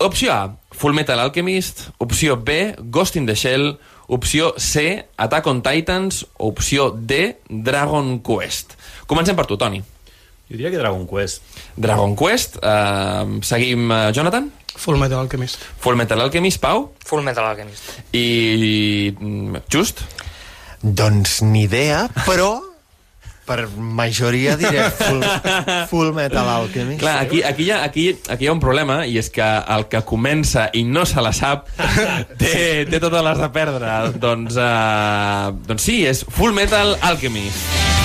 Opció 0.00 0.32
A, 0.32 0.56
Full 0.70 0.94
Metal 0.94 1.18
Alchemist. 1.18 1.88
Opció 1.98 2.36
B, 2.36 2.74
Ghost 2.78 3.16
in 3.16 3.26
the 3.26 3.34
Shell. 3.34 3.78
Opció 4.06 4.54
C, 4.56 5.06
Attack 5.16 5.46
on 5.46 5.62
Titans. 5.62 6.26
Opció 6.38 6.90
D, 6.90 7.38
Dragon 7.48 8.20
Quest. 8.20 8.74
Comencem 9.06 9.36
per 9.36 9.46
tu, 9.46 9.56
Toni. 9.58 9.80
Jo 10.48 10.54
diria 10.56 10.70
que 10.70 10.78
Dragon 10.78 11.04
Quest. 11.06 11.42
Dragon 11.76 12.14
Quest. 12.16 12.56
Uh, 12.62 13.40
seguim, 13.42 13.90
uh, 13.90 14.12
Jonathan? 14.14 14.52
Full 14.78 14.96
Metal 14.96 15.18
Alchemist. 15.18 15.58
Full 15.82 15.96
Metal 15.98 16.20
Alchemist, 16.22 16.60
Pau? 16.62 16.92
Full 17.04 17.22
Metal 17.26 17.44
Alchemist. 17.44 17.90
I... 18.14 19.12
mm, 19.18 19.56
Just? 19.68 20.04
Doncs 20.80 21.40
ni 21.42 21.64
idea, 21.66 22.04
però 22.24 22.60
per 23.48 23.66
majoria 23.76 24.56
diré 24.60 24.88
full, 24.98 25.24
full 25.90 26.12
Metal 26.16 26.48
Alchemist. 26.52 27.00
Clar, 27.00 27.16
aquí, 27.24 27.42
aquí, 27.42 27.68
hi 27.68 27.72
ha, 27.72 27.82
aquí, 27.84 28.08
aquí 28.28 28.46
hi 28.46 28.50
ha 28.50 28.56
un 28.56 28.62
problema, 28.62 29.00
i 29.08 29.18
és 29.20 29.32
que 29.34 29.46
el 29.76 29.88
que 29.90 30.04
comença 30.08 30.68
i 30.76 30.84
no 30.84 31.06
se 31.08 31.24
la 31.24 31.32
sap 31.36 31.70
té, 32.40 32.84
té 32.88 33.00
totes 33.00 33.24
les 33.30 33.44
de 33.44 33.52
perdre. 33.54 33.94
doncs, 34.20 34.58
uh, 34.60 35.54
doncs 35.68 35.88
sí, 35.90 36.02
és 36.08 36.26
Full 36.38 36.56
Metal 36.56 36.96
Alchemist. 37.08 37.97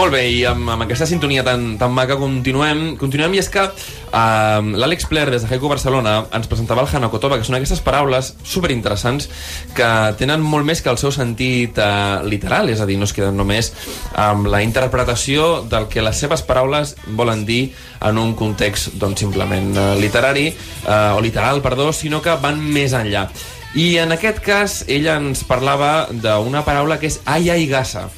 Molt 0.00 0.14
bé, 0.14 0.22
i 0.32 0.38
amb, 0.48 0.64
amb 0.72 0.80
aquesta 0.86 1.04
sintonia 1.04 1.42
tan, 1.44 1.74
tan 1.76 1.90
maca 1.92 2.14
continuem, 2.16 2.94
continuem 2.96 3.34
i 3.36 3.40
és 3.42 3.50
que 3.52 3.60
uh, 3.60 4.68
l'Àlex 4.80 5.04
Pler 5.10 5.26
des 5.28 5.44
de 5.44 5.50
Haiku 5.50 5.68
Barcelona 5.68 6.14
ens 6.38 6.48
presentava 6.48 6.80
el 6.80 6.88
Hanakotoba, 6.88 7.36
que 7.36 7.44
són 7.44 7.58
aquestes 7.58 7.82
paraules 7.84 8.30
superinteressants 8.48 9.28
que 9.76 9.90
tenen 10.16 10.40
molt 10.40 10.64
més 10.64 10.80
que 10.80 10.88
el 10.88 10.96
seu 11.02 11.12
sentit 11.12 11.76
uh, 11.84 12.24
literal, 12.24 12.72
és 12.72 12.80
a 12.80 12.88
dir, 12.88 12.96
no 12.96 13.04
es 13.04 13.12
queden 13.12 13.36
només 13.36 13.74
amb 14.16 14.48
la 14.48 14.62
interpretació 14.64 15.66
del 15.68 15.90
que 15.92 16.00
les 16.00 16.24
seves 16.24 16.46
paraules 16.48 16.96
volen 17.20 17.44
dir 17.44 17.66
en 18.00 18.24
un 18.24 18.32
context 18.40 18.96
doncs, 18.96 19.20
simplement 19.20 19.68
uh, 19.76 19.86
literari, 20.00 20.48
uh, 20.86 21.18
o 21.18 21.20
literal, 21.20 21.60
perdó, 21.60 21.92
sinó 21.92 22.24
que 22.24 22.40
van 22.40 22.56
més 22.56 22.96
enllà. 22.96 23.28
I 23.76 23.98
en 24.00 24.16
aquest 24.16 24.40
cas 24.48 24.80
ella 24.88 25.20
ens 25.20 25.44
parlava 25.44 26.08
d'una 26.10 26.64
paraula 26.64 26.96
que 26.96 27.12
és 27.12 27.20
ayaigasa. 27.28 28.08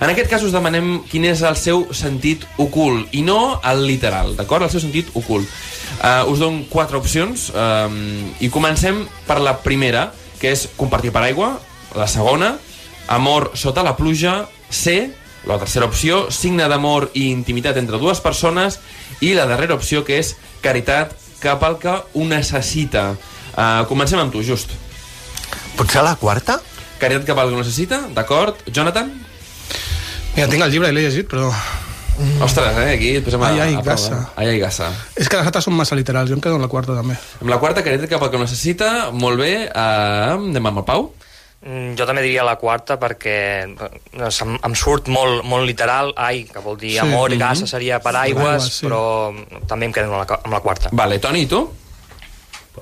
En 0.00 0.08
aquest 0.08 0.30
cas 0.32 0.44
us 0.46 0.54
demanem 0.54 1.02
quin 1.10 1.26
és 1.28 1.42
el 1.44 1.56
seu 1.60 1.82
sentit 1.92 2.46
ocult, 2.62 3.10
i 3.12 3.20
no 3.20 3.58
el 3.68 3.82
literal, 3.84 4.32
d'acord? 4.38 4.64
El 4.64 4.72
seu 4.72 4.80
sentit 4.80 5.10
ocult. 5.12 5.44
Uh, 6.00 6.24
us 6.32 6.40
dono 6.40 6.64
quatre 6.72 6.96
opcions, 6.96 7.50
um, 7.52 7.98
i 8.40 8.48
comencem 8.48 9.02
per 9.28 9.36
la 9.44 9.58
primera, 9.60 10.06
que 10.40 10.54
és 10.54 10.64
compartir 10.80 11.12
paraigua, 11.12 11.52
la 11.92 12.08
segona, 12.08 12.54
amor 13.12 13.50
sota 13.60 13.84
la 13.84 13.92
pluja, 13.98 14.46
C, 14.72 15.10
la 15.44 15.60
tercera 15.60 15.90
opció, 15.90 16.30
signe 16.32 16.64
d'amor 16.72 17.10
i 17.12 17.28
intimitat 17.28 17.76
entre 17.76 18.00
dues 18.00 18.24
persones, 18.24 18.80
i 19.20 19.34
la 19.36 19.44
darrera 19.50 19.76
opció, 19.76 20.00
que 20.08 20.16
és 20.16 20.32
caritat 20.64 21.12
cap 21.44 21.60
al 21.60 21.76
que 21.82 21.92
ho 22.00 22.24
necessita. 22.24 23.10
Uh, 23.52 23.84
comencem 23.90 24.20
amb 24.22 24.32
tu, 24.32 24.40
Just. 24.40 24.72
Potser 25.76 26.08
la 26.08 26.16
quarta? 26.16 26.62
Caritat 27.00 27.28
cap 27.28 27.40
al 27.42 27.52
que 27.52 27.60
ho 27.60 27.66
necessita, 27.66 28.06
d'acord? 28.16 28.64
Jonathan? 28.72 29.12
Mira, 30.40 30.52
tinc 30.54 30.64
el 30.64 30.70
llibre 30.72 30.88
i 30.88 30.96
l'he 30.96 31.04
llegit, 31.04 31.28
però... 31.28 31.50
Ostres, 32.44 32.76
eh, 32.80 32.94
aquí 32.94 33.10
et 33.16 33.24
posem 33.24 33.40
a, 33.40 33.48
Ai, 33.48 33.60
ai, 33.60 33.74
a 33.76 33.80
prova, 33.80 33.92
gassa. 33.94 34.16
eh? 34.16 34.40
Ai, 34.42 34.48
ai, 34.54 34.58
gassa. 34.60 34.88
És 35.16 35.28
que 35.28 35.38
les 35.40 35.46
altres 35.48 35.64
són 35.64 35.76
massa 35.76 35.96
literals, 35.96 36.28
jo 36.28 36.36
em 36.36 36.40
quedo 36.44 36.56
amb 36.56 36.64
la 36.64 36.68
quarta 36.72 36.96
també. 36.96 37.16
Amb 37.40 37.52
la 37.52 37.58
quarta, 37.60 37.84
caritat 37.84 38.08
cap 38.12 38.24
al 38.24 38.32
que 38.32 38.40
necessita, 38.40 38.88
molt 39.12 39.40
bé. 39.40 39.52
Uh, 39.68 40.36
anem 40.50 40.68
amb 40.72 40.80
el 40.82 40.86
Pau. 40.88 41.10
Mm, 41.60 41.92
Jo 41.96 42.06
també 42.08 42.22
diria 42.24 42.44
la 42.44 42.54
quarta 42.56 42.96
perquè 42.96 43.36
sé, 43.68 44.44
em, 44.46 44.54
em 44.64 44.76
surt 44.80 45.08
molt, 45.12 45.44
molt 45.44 45.68
literal, 45.68 46.14
ai, 46.16 46.46
que 46.48 46.60
vol 46.64 46.78
dir 46.80 46.94
Sí, 46.94 47.02
amor, 47.04 47.28
mhm. 47.28 47.40
gasa 47.40 47.68
seria 47.68 48.00
paraigües, 48.00 48.40
Paraigües, 48.40 48.78
sí. 48.80 48.86
però 48.88 49.66
també 49.68 49.90
em 49.90 49.92
quedo 49.92 50.08
amb 50.08 50.22
la, 50.22 50.40
amb 50.40 50.56
la 50.56 50.60
quarta. 50.64 50.88
Vale, 50.92 51.18
Toni, 51.20 51.44
i 51.44 51.50
tu? 51.52 51.60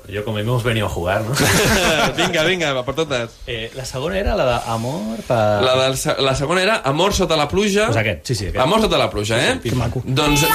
Yo 0.07 0.23
como 0.25 0.39
hemos 0.39 0.63
venido 0.63 0.85
a 0.87 0.89
jugar, 0.89 1.21
¿no? 1.21 1.33
vinga, 2.17 2.43
vinga, 2.43 2.73
va 2.73 2.85
per 2.85 2.95
totes. 2.95 3.29
Eh, 3.47 3.71
la 3.75 3.85
segona 3.85 4.17
era 4.17 4.35
la 4.35 4.45
d'amor 4.45 5.17
per... 5.27 5.37
La, 5.63 5.75
del, 5.83 5.97
se- 5.97 6.15
la 6.19 6.35
segona 6.35 6.61
era 6.63 6.81
Amor 6.85 7.13
sota 7.13 7.35
la 7.37 7.47
pluja. 7.47 7.85
Pues 7.87 7.97
aquest, 7.97 8.25
sí, 8.27 8.35
sí, 8.35 8.45
aquest. 8.47 8.61
Amor 8.63 8.81
sota 8.81 8.97
la 8.97 9.09
pluja, 9.09 9.37
eh? 9.51 9.59
Que 9.63 9.71
maco. 9.73 10.01
Doncs 10.05 10.45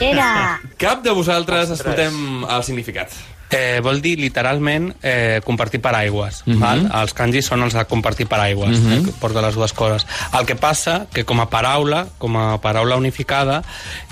Era 0.00 0.60
cap 0.78 1.02
de 1.02 1.10
vosaltres 1.10 1.70
escoltem 1.74 2.44
el 2.48 2.62
significat. 2.62 3.10
Eh, 3.50 3.80
vol 3.82 4.02
dir 4.02 4.18
literalment 4.20 4.90
eh, 5.02 5.40
compartir 5.44 5.80
paraigües. 5.80 6.42
Mhm. 6.46 6.58
val? 6.60 6.82
Els 7.00 7.14
kanjis 7.14 7.46
són 7.46 7.62
els 7.64 7.72
de 7.74 7.84
compartir 7.86 8.26
paraigües, 8.28 8.78
Mhm. 8.78 8.92
eh, 8.92 9.02
que 9.06 9.12
porta 9.12 9.40
les 9.40 9.54
dues 9.54 9.72
coses. 9.72 10.06
El 10.38 10.44
que 10.44 10.54
passa 10.56 11.06
que 11.12 11.24
com 11.24 11.40
a 11.40 11.48
paraula, 11.48 12.06
com 12.18 12.36
a 12.36 12.60
paraula 12.60 12.96
unificada, 12.96 13.62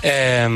eh, 0.01 0.47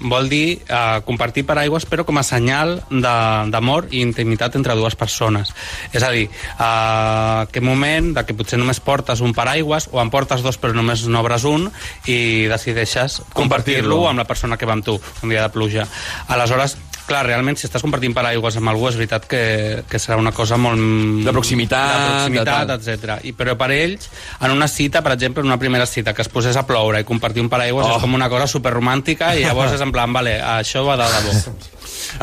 vol 0.00 0.28
dir 0.28 0.62
eh, 0.68 1.00
compartir 1.04 1.44
paraigües 1.46 1.86
però 1.88 2.04
com 2.04 2.18
a 2.18 2.22
senyal 2.22 2.82
d'amor 2.90 3.88
i 3.90 4.00
intimitat 4.00 4.56
entre 4.56 4.74
dues 4.74 4.96
persones. 4.96 5.54
És 5.92 6.02
a 6.02 6.10
dir, 6.10 6.28
eh, 6.28 7.42
aquest 7.46 7.64
moment 7.64 8.12
de 8.16 8.24
que 8.26 8.34
potser 8.34 8.58
només 8.58 8.80
portes 8.80 9.20
un 9.20 9.32
paraigües 9.34 9.88
o 9.92 10.00
en 10.02 10.10
portes 10.10 10.42
dos 10.42 10.58
però 10.60 10.74
només 10.74 11.06
n'obres 11.06 11.44
un 11.44 11.70
i 12.06 12.46
decideixes 12.50 13.22
Compartir-lo. 13.32 13.34
compartir-lo 13.34 14.08
amb 14.08 14.18
la 14.18 14.24
persona 14.24 14.56
que 14.56 14.66
va 14.66 14.72
amb 14.74 14.84
tu 14.84 15.00
un 15.22 15.28
dia 15.28 15.42
de 15.42 15.48
pluja. 15.50 15.86
Aleshores, 16.28 16.76
clar, 17.08 17.22
realment, 17.26 17.56
si 17.58 17.66
estàs 17.68 17.82
compartint 17.84 18.14
paraigües 18.16 18.58
amb 18.60 18.70
algú, 18.72 18.88
és 18.90 18.98
veritat 18.98 19.26
que, 19.30 19.40
que 19.88 20.00
serà 20.02 20.18
una 20.20 20.32
cosa 20.36 20.58
molt... 20.60 20.80
De 21.26 21.32
proximitat, 21.34 21.96
De 22.02 22.10
proximitat, 22.12 22.72
etc. 22.76 23.16
I, 23.26 23.32
però 23.38 23.56
per 23.58 23.70
ells, 23.74 24.10
en 24.40 24.54
una 24.54 24.68
cita, 24.68 25.02
per 25.06 25.14
exemple, 25.16 25.44
en 25.44 25.50
una 25.50 25.58
primera 25.62 25.86
cita, 25.86 26.12
que 26.14 26.22
es 26.26 26.30
posés 26.32 26.58
a 26.58 26.66
ploure 26.68 27.00
i 27.00 27.08
compartir 27.08 27.42
un 27.44 27.50
paraigües 27.52 27.86
Oh. 27.86 27.96
és 27.96 28.02
com 28.02 28.14
una 28.16 28.28
cosa 28.32 28.48
superromàntica 28.50 29.34
i 29.38 29.44
llavors 29.44 29.72
és 29.76 29.82
en 29.84 29.92
plan, 29.94 30.12
vale, 30.12 30.36
això 30.40 30.82
va 30.86 30.96
de 30.98 31.06
debò. 31.16 31.34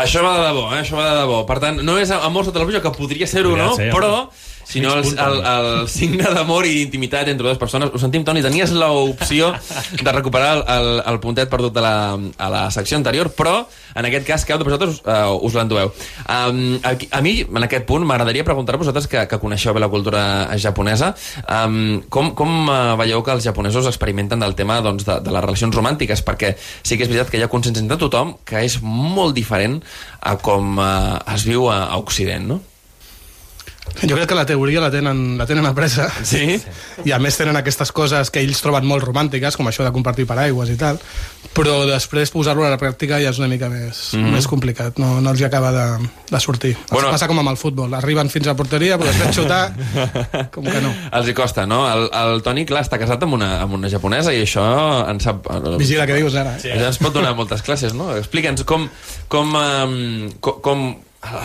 Això 0.04 0.24
va 0.24 0.38
de 0.38 0.48
debò, 0.48 0.64
eh? 0.74 0.82
Això 0.82 0.98
va 0.98 1.10
de 1.12 1.20
debò. 1.22 1.44
Per 1.48 1.60
tant, 1.64 1.80
no 1.86 1.98
és 2.00 2.12
Amor 2.12 2.46
sota 2.48 2.60
la 2.62 2.66
pluja, 2.68 2.82
que 2.82 2.92
podria 2.96 3.28
ser-ho, 3.30 3.56
no? 3.58 3.74
ser, 3.78 3.92
Però 3.94 4.30
sinó 4.74 4.96
el, 4.98 5.06
el, 5.06 5.40
el 5.46 5.70
signe 5.92 6.34
d'amor 6.34 6.66
i 6.66 6.82
intimitat 6.88 7.30
entre 7.30 7.46
dues 7.48 7.62
persones. 7.62 7.92
Ho 7.94 8.02
sentim, 8.02 8.26
Toni, 8.26 8.42
tenies 8.46 8.74
l'opció 8.74 9.52
de 10.02 10.12
recuperar 10.16 10.58
el, 10.58 10.64
el, 10.76 10.92
el 11.14 11.20
puntet 11.24 11.52
perdut 11.52 11.76
de 11.76 11.84
la, 11.84 11.96
a 12.18 12.50
la 12.50 12.64
secció 12.74 12.98
anterior, 12.98 13.30
però 13.38 13.62
en 13.94 14.08
aquest 14.10 14.26
cas 14.26 14.46
cap 14.50 14.62
de 14.62 14.66
vosaltres 14.66 15.02
uh, 15.06 15.36
us 15.46 15.54
l'endueu. 15.58 15.92
Um, 16.26 16.80
a, 16.82 16.96
a 16.98 17.22
mi, 17.26 17.36
en 17.46 17.68
aquest 17.68 17.86
punt, 17.90 18.06
m'agradaria 18.10 18.46
preguntar-vos, 18.48 18.88
vosaltres 18.88 19.10
que, 19.12 19.28
que 19.30 19.42
coneixeu 19.42 19.76
bé 19.76 19.84
la 19.84 19.92
cultura 19.94 20.24
japonesa, 20.58 21.14
um, 21.46 22.02
com, 22.10 22.34
com 22.38 22.58
uh, 22.66 22.98
veieu 23.00 23.22
que 23.26 23.38
els 23.38 23.46
japonesos 23.46 23.90
experimenten 23.90 24.42
del 24.42 24.58
tema 24.58 24.82
doncs, 24.82 25.06
de, 25.06 25.20
de 25.24 25.38
les 25.38 25.46
relacions 25.46 25.78
romàntiques? 25.78 26.26
Perquè 26.26 26.56
sí 26.58 26.98
que 26.98 27.06
és 27.06 27.14
veritat 27.14 27.30
que 27.30 27.42
hi 27.42 27.46
ha 27.46 27.52
consens 27.52 27.82
entre 27.82 28.02
tothom 28.02 28.38
que 28.48 28.66
és 28.66 28.80
molt 28.82 29.38
diferent 29.38 29.82
a 30.26 30.38
com 30.42 30.78
uh, 30.80 31.20
es 31.36 31.46
viu 31.46 31.70
a, 31.70 31.84
a 31.94 32.02
Occident, 32.02 32.50
no? 32.56 32.62
Jo 33.84 34.16
crec 34.16 34.30
que 34.32 34.36
la 34.36 34.46
teoria 34.48 34.82
la 34.82 34.90
tenen, 34.92 35.38
la 35.38 35.46
tenen 35.48 35.66
apresa. 35.68 36.08
Sí? 36.24 36.56
I 37.04 37.12
a 37.12 37.20
més 37.20 37.36
tenen 37.36 37.58
aquestes 37.60 37.92
coses 37.96 38.32
que 38.32 38.42
ells 38.44 38.62
troben 38.64 38.88
molt 38.88 39.04
romàntiques, 39.04 39.58
com 39.60 39.68
això 39.68 39.84
de 39.84 39.92
compartir 39.96 40.26
paraigües 40.28 40.72
i 40.72 40.78
tal, 40.80 41.00
però 41.56 41.84
després 41.90 42.32
posar-lo 42.34 42.66
a 42.66 42.72
la 42.72 42.80
pràctica 42.80 43.20
ja 43.22 43.34
és 43.34 43.42
una 43.42 43.50
mica 43.52 43.70
més, 43.72 44.02
mm. 44.16 44.32
més 44.38 44.48
complicat, 44.50 45.00
no, 45.04 45.20
no 45.24 45.34
els 45.34 45.44
hi 45.44 45.48
acaba 45.50 45.74
de, 45.76 45.86
de 46.32 46.42
sortir. 46.44 46.74
Bueno. 46.92 47.12
Passa 47.12 47.28
com 47.32 47.44
amb 47.44 47.52
el 47.52 47.60
futbol, 47.60 47.94
arriben 48.00 48.32
fins 48.32 48.50
a 48.50 48.58
porteria, 48.58 48.98
però 49.00 49.12
després 49.12 49.36
xutar, 49.38 49.62
com 50.56 50.68
que 50.68 50.82
no. 50.84 50.96
Els 51.20 51.30
hi 51.30 51.38
costa, 51.38 51.68
no? 51.70 51.84
El, 51.92 52.08
el 52.24 52.44
Toni, 52.46 52.66
clar, 52.70 52.86
està 52.88 53.00
casat 53.02 53.28
amb 53.28 53.38
una, 53.40 53.54
amb 53.64 53.80
una 53.80 53.92
japonesa 53.92 54.34
i 54.36 54.44
això 54.48 54.66
en 55.12 55.20
sap... 55.24 55.52
Vigila 55.80 56.08
què 56.10 56.20
dius 56.24 56.40
ara. 56.40 56.56
Sí. 56.62 56.72
Això 56.72 56.92
ens 56.92 57.02
pot 57.04 57.16
donar 57.16 57.36
moltes 57.38 57.64
classes, 57.66 57.96
no? 57.98 58.14
Explica'ns 58.18 58.64
com, 58.68 58.88
com, 59.32 59.58
um, 59.60 60.30
com, 60.40 60.62
com 60.64 60.88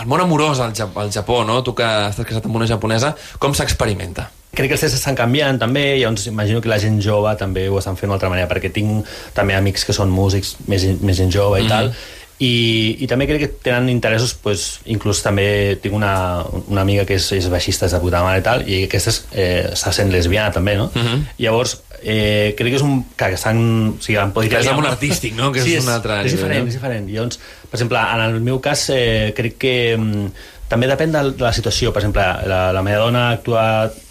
el 0.00 0.06
món 0.10 0.20
amorós 0.20 0.58
al, 0.60 0.72
Japó, 0.74 1.00
al 1.04 1.12
Japó, 1.14 1.44
no? 1.46 1.62
Tu 1.62 1.74
que 1.78 1.86
estàs 2.10 2.26
casat 2.26 2.46
amb 2.48 2.56
una 2.58 2.66
japonesa, 2.66 3.14
com 3.38 3.54
s'experimenta? 3.54 4.28
Crec 4.54 4.70
que 4.72 4.74
els 4.78 4.80
temps 4.82 4.94
estan 4.96 5.14
canviant 5.14 5.58
també, 5.60 5.98
llavors 6.00 6.26
imagino 6.26 6.60
que 6.64 6.70
la 6.72 6.78
gent 6.82 7.00
jove 7.04 7.34
també 7.38 7.68
ho 7.68 7.78
estan 7.78 7.96
fent 7.96 8.08
d'una 8.08 8.16
altra 8.16 8.30
manera, 8.32 8.48
perquè 8.50 8.72
tinc 8.74 9.06
també 9.36 9.54
amics 9.54 9.84
que 9.84 9.92
són 9.94 10.10
músics, 10.10 10.56
més, 10.66 10.86
més 11.00 11.16
gent 11.20 11.30
jove 11.30 11.60
i 11.60 11.64
Mhm. 11.64 11.68
tal, 11.68 11.92
i, 12.40 12.96
i 13.02 13.06
també 13.10 13.26
crec 13.26 13.40
que 13.40 13.48
tenen 13.66 13.88
interessos, 13.90 14.32
pues, 14.34 14.80
inclús 14.86 15.22
també 15.22 15.76
tinc 15.82 15.94
una, 15.94 16.44
una 16.68 16.80
amiga 16.82 17.04
que 17.04 17.14
és, 17.18 17.32
és 17.32 17.48
baixista 17.50 17.86
és 17.86 17.92
de 17.92 17.98
puta 18.00 18.22
mare 18.22 18.38
i 18.38 18.42
tal, 18.46 18.62
i 18.68 18.84
aquesta 18.86 19.10
és, 19.10 19.24
eh, 19.32 19.70
està 19.72 19.92
sent 19.92 20.10
lesbiana 20.12 20.52
també, 20.54 20.76
no? 20.76 20.90
Mhm. 20.94 21.24
Llavors, 21.38 21.80
eh, 22.02 22.54
crec 22.56 22.70
que 22.70 22.76
és 22.76 22.82
un... 22.82 23.04
que 23.16 23.32
estan... 23.34 23.58
O 23.98 24.02
sigui, 24.02 24.18
podria 24.34 24.50
Que 24.50 24.60
és 24.62 24.64
dir- 24.66 24.72
el 24.74 24.76
món 24.80 24.86
artístic, 24.90 25.34
no? 25.36 25.52
Que 25.52 25.60
és 25.60 25.64
sí, 25.66 25.76
un 25.78 25.88
altre 25.92 26.20
és 26.24 26.32
diferent, 26.36 26.62
no? 26.64 26.68
és 26.68 26.74
diferent. 26.78 27.08
Llavors, 27.10 27.38
per 27.70 27.76
exemple, 27.78 27.98
en 28.14 28.20
el 28.28 28.40
meu 28.40 28.60
cas, 28.60 28.88
eh, 28.94 29.32
crec 29.36 29.56
que 29.58 29.74
mm, 29.96 30.26
també 30.68 30.86
depèn 30.90 31.12
de, 31.12 31.22
de 31.32 31.42
la 31.44 31.52
situació. 31.52 31.92
Per 31.92 32.02
exemple, 32.02 32.22
la, 32.48 32.68
la 32.72 32.82
meva 32.82 33.04
dona 33.06 33.30
actua 33.38 33.64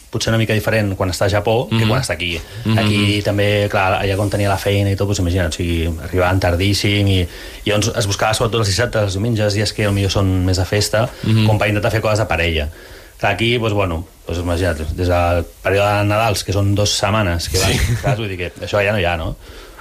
potser 0.10 0.32
una 0.32 0.38
mica 0.40 0.56
diferent 0.56 0.94
quan 0.96 1.10
està 1.12 1.26
a 1.28 1.30
Japó 1.30 1.68
que 1.68 1.76
Mhm. 1.84 1.90
quan 1.92 2.00
està 2.02 2.14
aquí. 2.16 2.40
Mhm. 2.64 2.78
Aquí 2.80 3.22
també, 3.26 3.68
clar, 3.70 4.00
allà 4.02 4.16
quan 4.16 4.30
tenia 4.32 4.48
la 4.50 4.58
feina 4.58 4.90
i 4.90 4.96
tot, 4.96 5.08
doncs 5.10 5.20
imagina't, 5.20 5.52
o 5.52 5.58
sigui, 5.58 5.90
arribaven 6.08 6.40
tardíssim 6.40 7.08
i, 7.12 7.18
i 7.20 7.70
llavors 7.70 7.92
es 8.00 8.08
buscava 8.08 8.34
sobretot 8.34 8.62
els 8.64 8.70
dissabtes, 8.72 9.04
els 9.04 9.14
diumenges, 9.20 9.54
dies 9.54 9.74
que 9.76 9.84
potser 9.92 10.10
són 10.10 10.32
més 10.46 10.58
de 10.58 10.66
festa, 10.66 11.10
Mhm. 11.24 11.46
com 11.46 11.60
per 11.60 11.68
intentar 11.68 11.92
fer 11.92 12.00
coses 12.02 12.20
de 12.24 12.26
parella. 12.26 12.70
Aquí, 13.26 13.58
doncs, 13.58 13.74
bueno, 13.74 14.04
doncs 14.28 14.40
imagina't, 14.44 14.84
des 14.98 15.08
del 15.10 15.46
període 15.64 15.88
de 15.98 16.04
Nadals, 16.12 16.44
que 16.46 16.54
són 16.54 16.76
dues 16.78 16.94
setmanes, 17.00 17.48
que 17.50 17.58
van, 17.64 17.74
sí. 17.74 17.96
clar, 18.04 18.16
vull 18.20 18.30
dir 18.30 18.38
que 18.44 18.52
això 18.68 18.84
ja 18.86 18.92
no 18.94 19.00
hi 19.02 19.08
ha, 19.10 19.16
no? 19.18 19.32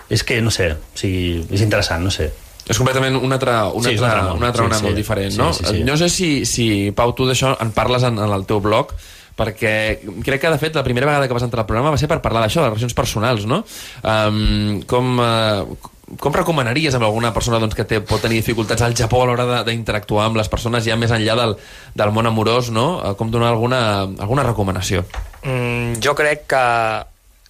És 0.08 0.22
que, 0.24 0.38
no 0.40 0.50
sé, 0.54 0.70
o 0.72 0.96
sigui, 0.96 1.42
és 1.52 1.60
interessant, 1.66 2.04
no 2.06 2.10
sé. 2.14 2.30
És 2.66 2.78
completament 2.80 3.14
un 3.18 3.30
altre, 3.34 3.52
un 3.74 3.84
Sí, 3.84 3.92
és 3.94 4.00
un 4.00 4.06
altre, 4.08 4.22
altre 4.22 4.30
món. 4.32 4.38
un 4.40 4.46
altre 4.48 4.62
Sí, 4.64 4.70
sí, 4.72 4.78
sí. 4.78 4.84
molt 4.88 4.96
diferent, 4.98 5.32
Sí, 5.34 5.38
no? 5.38 5.52
sí, 5.52 5.64
sí. 5.68 5.84
No 5.86 5.96
sé 6.00 6.08
si, 6.08 6.30
si 6.46 6.66
Pau, 6.96 7.12
tu 7.14 7.26
d'això 7.28 7.52
en 7.62 7.70
parles 7.76 8.02
en, 8.08 8.18
en 8.18 8.32
el 8.34 8.46
teu 8.46 8.58
blog, 8.64 8.94
perquè 9.36 10.00
crec 10.24 10.40
que, 10.40 10.50
de 10.50 10.58
fet, 10.58 10.74
la 10.74 10.82
primera 10.82 11.06
vegada 11.06 11.28
que 11.28 11.34
vas 11.36 11.44
entrar 11.44 11.62
al 11.62 11.68
programa 11.68 11.92
va 11.92 11.98
ser 12.00 12.08
per 12.08 12.22
parlar 12.24 12.40
d'això, 12.46 12.62
de 12.64 12.70
relacions 12.70 12.94
personals, 12.96 13.44
no? 13.46 13.60
Um, 14.02 14.80
com, 14.88 15.18
uh, 15.20 15.76
com 16.20 16.32
recomanaries 16.32 16.94
a 16.94 16.98
alguna 17.02 17.32
persona 17.34 17.58
doncs, 17.58 17.74
que 17.74 17.84
té, 17.84 17.98
pot 18.00 18.20
tenir 18.22 18.36
dificultats 18.38 18.82
al 18.82 18.94
Japó 18.94 19.22
a 19.22 19.26
l'hora 19.26 19.46
de- 19.46 19.64
d'interactuar 19.70 20.26
amb 20.26 20.36
les 20.38 20.48
persones 20.48 20.84
ja 20.86 20.94
més 20.96 21.10
enllà 21.10 21.34
del, 21.34 21.56
del 21.94 22.12
món 22.14 22.26
amorós, 22.26 22.70
no? 22.70 23.02
Eh, 23.04 23.14
Com 23.18 23.30
donar 23.30 23.48
alguna, 23.50 24.02
alguna 24.02 24.44
recomanació? 24.46 25.04
Mm, 25.42 25.98
jo 26.00 26.14
crec 26.14 26.46
que 26.46 26.62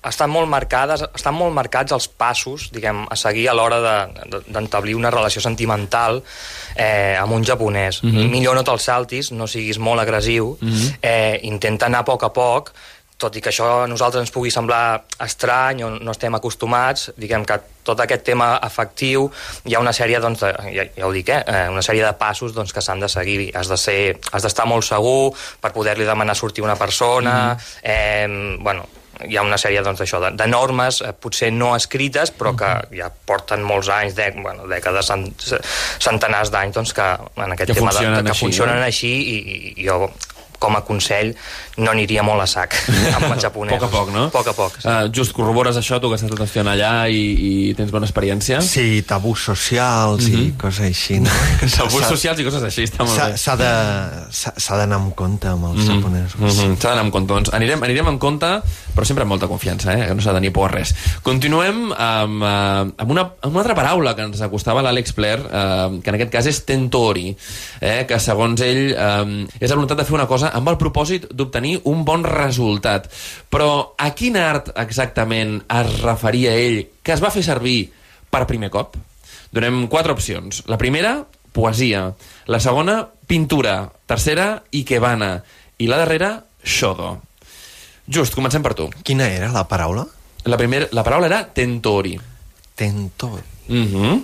estan 0.06 0.30
molt 0.30 0.46
marcades, 0.48 1.02
estan 1.14 1.34
molt 1.34 1.52
marcats 1.52 1.92
els 1.92 2.06
passos, 2.08 2.70
diguem, 2.72 3.04
a 3.10 3.16
seguir 3.16 3.48
a 3.50 3.54
l'hora 3.54 3.80
de- 3.82 4.28
de- 4.30 4.42
d'entablir 4.46 4.94
una 4.94 5.10
relació 5.10 5.40
sentimental 5.42 6.22
eh, 6.76 7.16
amb 7.18 7.32
un 7.32 7.44
japonès. 7.44 8.02
Mhm. 8.04 8.30
Millor 8.30 8.54
no 8.54 8.62
te'l 8.64 8.78
saltis, 8.78 9.32
no 9.32 9.46
siguis 9.46 9.78
molt 9.78 10.00
agressiu, 10.00 10.56
Mhm. 10.60 10.98
eh, 11.02 11.40
intenta 11.42 11.86
anar 11.86 12.00
a 12.00 12.04
poc 12.04 12.22
a 12.22 12.32
poc, 12.32 12.72
tot 13.18 13.34
i 13.36 13.40
que 13.40 13.50
això 13.50 13.84
a 13.84 13.86
nosaltres 13.88 14.20
ens 14.20 14.30
pugui 14.30 14.50
semblar 14.50 15.04
estrany 15.24 15.82
o 15.84 15.90
no 15.90 16.10
estem 16.12 16.34
acostumats, 16.34 17.12
diguem 17.16 17.44
que 17.44 17.58
tot 17.86 18.02
aquest 18.02 18.26
tema 18.26 18.54
afectiu 18.62 19.28
hi 19.64 19.76
ha 19.76 19.82
una 19.82 19.94
sèrie, 19.96 20.20
doncs, 20.22 20.42
de, 20.42 20.52
ja, 20.74 20.86
ja 20.96 21.06
ho 21.06 21.14
dic, 21.14 21.30
eh, 21.32 21.40
eh, 21.46 21.64
una 21.72 21.84
sèrie 21.84 22.04
de 22.04 22.12
passos 22.18 22.54
doncs, 22.56 22.74
que 22.74 22.84
s'han 22.84 23.02
de 23.02 23.10
seguir. 23.12 23.50
Has 23.56 23.70
de 23.72 23.78
ser, 23.80 24.00
has 24.32 24.46
d'estar 24.46 24.66
molt 24.68 24.86
segur 24.86 25.32
per 25.62 25.72
poder-li 25.76 26.06
demanar 26.08 26.36
sortir 26.36 26.64
una 26.66 26.76
persona, 26.76 27.56
eh, 27.82 28.26
bueno, 28.60 28.86
hi 29.24 29.36
ha 29.38 29.42
una 29.46 29.56
sèrie 29.60 29.80
doncs, 29.84 30.02
d'això, 30.02 30.20
de, 30.26 30.32
de 30.36 30.46
normes, 30.50 31.00
eh, 31.00 31.12
potser 31.16 31.50
no 31.54 31.72
escrites, 31.76 32.32
però 32.36 32.52
que 32.58 32.72
ja 32.98 33.08
porten 33.08 33.64
molts 33.64 33.88
anys, 33.92 34.16
de, 34.18 34.30
bueno, 34.36 34.66
dècades, 34.70 35.08
cent, 35.08 35.28
centenars 36.02 36.52
d'anys, 36.52 36.76
doncs, 36.76 36.94
que 36.96 37.10
en 37.46 37.56
aquest 37.56 37.72
Que 37.72 37.78
tema 37.80 37.94
de, 37.94 38.02
funcionen 38.02 38.24
que 38.24 38.34
així, 38.34 38.44
funcionen 38.44 38.82
no? 38.82 38.88
així 38.90 39.12
i, 39.16 39.38
i 39.76 39.86
jo 39.86 40.10
com 40.58 40.76
a 40.76 40.82
consell 40.84 41.34
no 41.78 41.90
aniria 41.90 42.22
molt 42.22 42.40
a 42.42 42.46
sac 42.46 42.74
amb 43.14 43.24
els 43.32 43.36
A 43.36 43.40
japonesos. 43.48 43.78
poc 43.80 43.88
a 43.88 43.92
poc, 43.92 44.12
no? 44.14 44.30
Poc 44.30 44.48
a 44.48 44.52
poc. 44.52 44.72
Sí. 44.80 44.88
Uh, 44.88 45.08
just 45.12 45.32
corrobores 45.36 45.76
això, 45.76 46.00
tu 46.00 46.08
que 46.08 46.16
estàs 46.16 46.30
tot 46.30 46.40
estant 46.40 46.66
allà 46.72 47.08
i, 47.08 47.20
i 47.70 47.74
tens 47.74 47.90
bona 47.92 48.06
experiència? 48.06 48.60
Sí, 48.64 49.02
tabús 49.06 49.44
socials 49.44 50.24
mm 50.24 50.32
-hmm. 50.32 50.38
i 50.38 50.46
Mhm. 50.46 50.56
coses 50.56 50.80
així, 50.86 51.20
no? 51.20 51.30
Tabús 51.76 52.04
socials 52.08 52.40
i 52.40 52.44
coses 52.44 52.62
així, 52.62 52.84
està 52.84 53.04
molt 53.04 53.10
s'ha- 53.18 53.30
bé. 53.30 53.36
S'ha 54.56 54.76
d'anar 54.76 54.96
amb 54.96 55.14
compte 55.14 55.48
amb 55.48 55.64
els 55.66 55.76
Mhm, 55.84 55.86
japonesos. 55.96 56.40
mhm, 56.40 56.76
S'ha 56.80 56.88
d'anar 56.88 57.04
amb 57.04 57.12
compte. 57.12 57.32
Doncs 57.32 57.52
anirem, 57.52 57.82
anirem 57.82 58.06
amb 58.08 58.18
compte, 58.20 58.46
però 58.94 59.04
sempre 59.04 59.22
amb 59.22 59.30
molta 59.30 59.46
confiança, 59.48 59.92
eh? 59.92 60.06
que 60.08 60.14
no 60.14 60.20
s'ha 60.22 60.30
de 60.32 60.36
tenir 60.38 60.52
por 60.52 60.70
a 60.70 60.72
res. 60.74 60.94
Continuem 61.22 61.92
amb, 61.92 62.42
eh, 62.42 62.46
amb, 63.02 63.10
una, 63.10 63.20
amb 63.42 63.52
una 63.52 63.60
altra 63.60 63.74
paraula 63.74 64.14
que 64.14 64.22
ens 64.22 64.40
acostava 64.40 64.82
l'Àlex 64.82 65.12
Pler, 65.12 65.38
eh, 65.40 66.00
que 66.02 66.10
en 66.10 66.14
aquest 66.14 66.30
cas 66.32 66.46
és 66.46 66.64
tentori, 66.64 67.36
eh? 67.80 68.04
que 68.08 68.18
segons 68.20 68.60
ell 68.60 68.94
eh, 68.96 69.46
és 69.60 69.70
la 69.70 69.76
voluntat 69.76 69.98
de 69.98 70.04
fer 70.04 70.14
una 70.14 70.26
cosa 70.26 70.45
amb 70.54 70.68
el 70.70 70.78
propòsit 70.80 71.28
d'obtenir 71.32 71.80
un 71.90 72.04
bon 72.04 72.24
resultat. 72.24 73.08
Però 73.50 73.94
a 73.98 74.10
quin 74.14 74.36
art 74.40 74.72
exactament 74.76 75.60
es 75.66 76.00
referia 76.02 76.54
ell 76.54 76.82
que 77.02 77.14
es 77.14 77.22
va 77.22 77.32
fer 77.34 77.44
servir 77.46 77.78
per 78.30 78.46
primer 78.46 78.70
cop? 78.70 78.96
Donem 79.54 79.86
quatre 79.88 80.12
opcions. 80.12 80.64
La 80.66 80.78
primera, 80.78 81.24
poesia. 81.52 82.10
La 82.46 82.60
segona, 82.60 82.98
pintura. 83.26 83.78
Tercera, 84.06 84.62
ikebana. 84.70 85.38
I 85.78 85.88
la 85.88 86.00
darrera, 86.02 86.30
shodo. 86.62 87.16
Just, 88.06 88.36
comencem 88.36 88.62
per 88.62 88.74
tu. 88.78 88.90
Quina 89.02 89.26
era 89.32 89.50
la 89.54 89.66
paraula? 89.68 90.06
La, 90.46 90.58
primera, 90.60 90.86
la 90.92 91.02
paraula 91.02 91.26
era 91.30 91.42
tentori. 91.50 92.18
Tentori. 92.74 93.42
Mm 93.68 93.86
-hmm. 93.86 94.22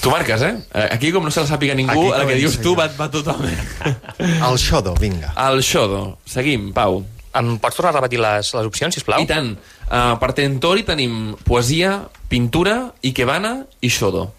Tu 0.00 0.08
marques, 0.08 0.42
eh? 0.42 0.54
Eh, 0.72 0.88
Aquí, 0.92 1.12
com 1.12 1.24
no 1.24 1.30
se 1.30 1.42
la 1.42 1.46
sàpiga 1.50 1.74
ningú, 1.76 1.92
Aquí 1.92 2.12
a 2.14 2.18
la 2.22 2.26
que 2.26 2.36
dius 2.40 2.56
tu 2.64 2.72
va, 2.76 2.86
va 2.96 3.10
totalment. 3.12 3.58
El 4.48 4.56
shodo, 4.58 4.94
vinga. 4.96 5.34
El 5.48 5.60
shodo. 5.60 6.18
Seguim, 6.24 6.70
Pau. 6.72 7.02
Em 7.36 7.50
pots 7.62 7.76
tornar 7.76 7.92
a 7.92 7.98
repetir 8.00 8.18
les, 8.18 8.48
les 8.56 8.66
opcions, 8.66 8.96
sisplau? 8.96 9.22
I 9.22 9.28
tant. 9.28 9.52
Uh, 9.90 10.14
per 10.22 10.32
tentori 10.34 10.82
tenim 10.88 11.36
poesia, 11.46 11.98
pintura, 12.32 12.78
ikebana 13.06 13.52
i 13.84 13.90
shodo. 13.92 14.30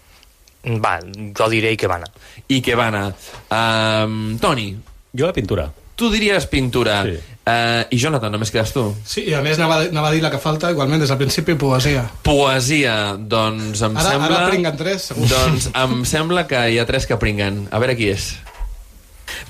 Va, 0.82 0.98
jo 1.38 1.48
diré 1.52 1.72
ikebana. 1.76 2.10
Ikebana. 2.52 3.06
Um, 3.48 4.18
Toni. 4.42 4.68
Jo 5.14 5.30
la 5.30 5.36
pintura. 5.36 5.70
Tu 5.96 6.08
diries 6.12 6.46
pintura. 6.50 7.02
Sí. 7.06 7.18
Uh, 7.42 7.82
I 7.90 7.98
Jonathan, 7.98 8.30
només 8.30 8.52
quedes 8.54 8.70
tu. 8.70 8.84
Sí, 9.02 9.24
i 9.26 9.34
a 9.34 9.40
més 9.42 9.58
anava, 9.58 9.80
anava 9.88 10.12
a 10.12 10.14
dir 10.14 10.22
la 10.22 10.30
que 10.30 10.38
falta, 10.38 10.70
igualment, 10.70 11.00
des 11.02 11.10
del 11.10 11.18
principi, 11.18 11.56
poesia. 11.58 12.04
Poesia, 12.22 13.16
doncs 13.18 13.82
em 13.82 13.98
Ara, 13.98 14.12
sembla... 14.14 14.36
ara 14.38 14.52
pringuen 14.52 14.78
tres, 14.78 15.08
segur. 15.10 15.26
Doncs 15.32 15.66
em 15.74 15.96
sembla 16.06 16.46
que 16.46 16.62
hi 16.70 16.78
ha 16.78 16.86
tres 16.86 17.08
que 17.10 17.18
pringuen. 17.18 17.64
A 17.74 17.82
veure 17.82 17.98
qui 17.98 18.12
és. 18.14 18.30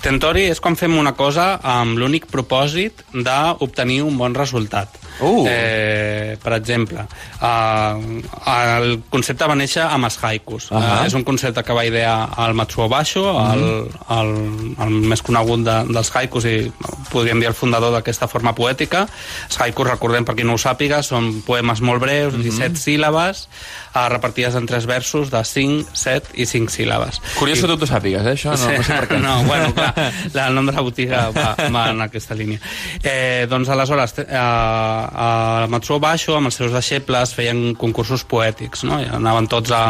Tentori 0.02 0.46
és 0.48 0.60
quan 0.62 0.78
fem 0.78 0.96
una 0.98 1.12
cosa 1.18 1.58
amb 1.62 2.00
l'únic 2.00 2.30
propòsit 2.32 3.04
d'obtenir 3.12 4.00
un 4.06 4.16
bon 4.18 4.34
resultat. 4.34 4.96
Uh. 5.20 5.44
Eh, 5.48 6.36
per 6.42 6.54
exemple, 6.56 7.04
eh, 7.40 8.22
el 8.46 9.02
concepte 9.10 9.46
va 9.48 9.56
néixer 9.58 9.84
amb 9.84 10.08
els 10.08 10.18
haikus. 10.22 10.70
Uh. 10.70 10.78
-huh. 10.78 11.02
eh, 11.02 11.06
és 11.06 11.14
un 11.14 11.24
concepte 11.24 11.62
que 11.62 11.72
va 11.72 11.84
idear 11.84 12.30
el 12.46 12.54
Matsuo 12.54 12.88
Basho, 12.88 13.24
el, 13.52 13.88
el, 14.18 14.32
el 14.78 14.90
més 14.90 15.22
conegut 15.22 15.64
de, 15.64 15.76
dels 15.92 16.10
haikus 16.16 16.44
i 16.44 16.72
podríem 17.10 17.40
dir 17.40 17.48
el 17.48 17.54
fundador 17.54 17.92
d'aquesta 17.92 18.28
forma 18.28 18.54
poètica. 18.54 19.06
Els 19.48 19.60
haikus, 19.60 19.88
recordem 19.88 20.24
per 20.24 20.34
qui 20.34 20.44
no 20.44 20.54
ho 20.54 20.60
sàpiga, 20.60 21.02
són 21.02 21.42
poemes 21.46 21.80
molt 21.80 22.00
breus, 22.00 22.34
17 22.34 22.76
síl·labes, 22.80 23.48
eh, 23.94 24.08
repartides 24.08 24.54
en 24.54 24.66
tres 24.66 24.86
versos 24.86 25.30
de 25.30 25.44
5, 25.44 25.86
7 25.92 26.34
i 26.34 26.46
5 26.46 26.72
síl·labes. 26.72 27.20
Curiós 27.38 27.60
que 27.60 27.66
tu 27.66 27.76
t'ho 27.76 27.86
sàpigues, 27.86 28.24
eh, 28.26 28.34
això? 28.36 28.56
No, 28.56 28.72
no 28.78 28.82
sé 28.82 28.98
per 28.98 29.08
què. 29.08 29.20
no, 29.26 29.42
bueno, 29.44 29.72
clar, 29.76 29.92
la, 30.32 30.48
el 30.48 30.54
nom 30.54 30.66
de 30.66 30.72
la 30.72 30.84
botiga 30.84 31.28
va, 31.34 31.54
va 31.74 31.88
en 31.90 32.00
aquesta 32.04 32.36
línia. 32.38 32.60
Eh, 33.02 33.46
doncs 33.50 33.68
aleshores, 33.72 34.18
eh, 34.24 35.01
a 35.10 35.66
Matsuo 35.72 35.98
Basho, 36.02 36.36
amb 36.36 36.50
els 36.50 36.58
seus 36.60 36.72
deixebles, 36.74 37.34
feien 37.34 37.74
concursos 37.78 38.24
poètics, 38.28 38.84
no? 38.88 39.00
I 39.02 39.08
anaven 39.18 39.48
tots 39.52 39.72
a, 39.74 39.82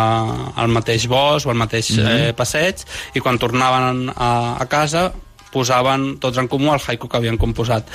al 0.56 0.72
mateix 0.72 1.08
bosc 1.10 1.46
o 1.46 1.52
al 1.52 1.60
mateix 1.60 1.90
mm. 1.90 2.00
-hmm. 2.00 2.28
eh, 2.28 2.32
passeig, 2.32 2.86
i 3.14 3.20
quan 3.20 3.38
tornaven 3.38 4.08
a, 4.16 4.56
a 4.60 4.66
casa 4.66 5.10
posaven 5.52 6.16
tots 6.22 6.40
en 6.40 6.48
comú 6.50 6.72
el 6.72 6.80
haiku 6.80 7.08
que 7.08 7.18
havien 7.20 7.38
composat. 7.40 7.88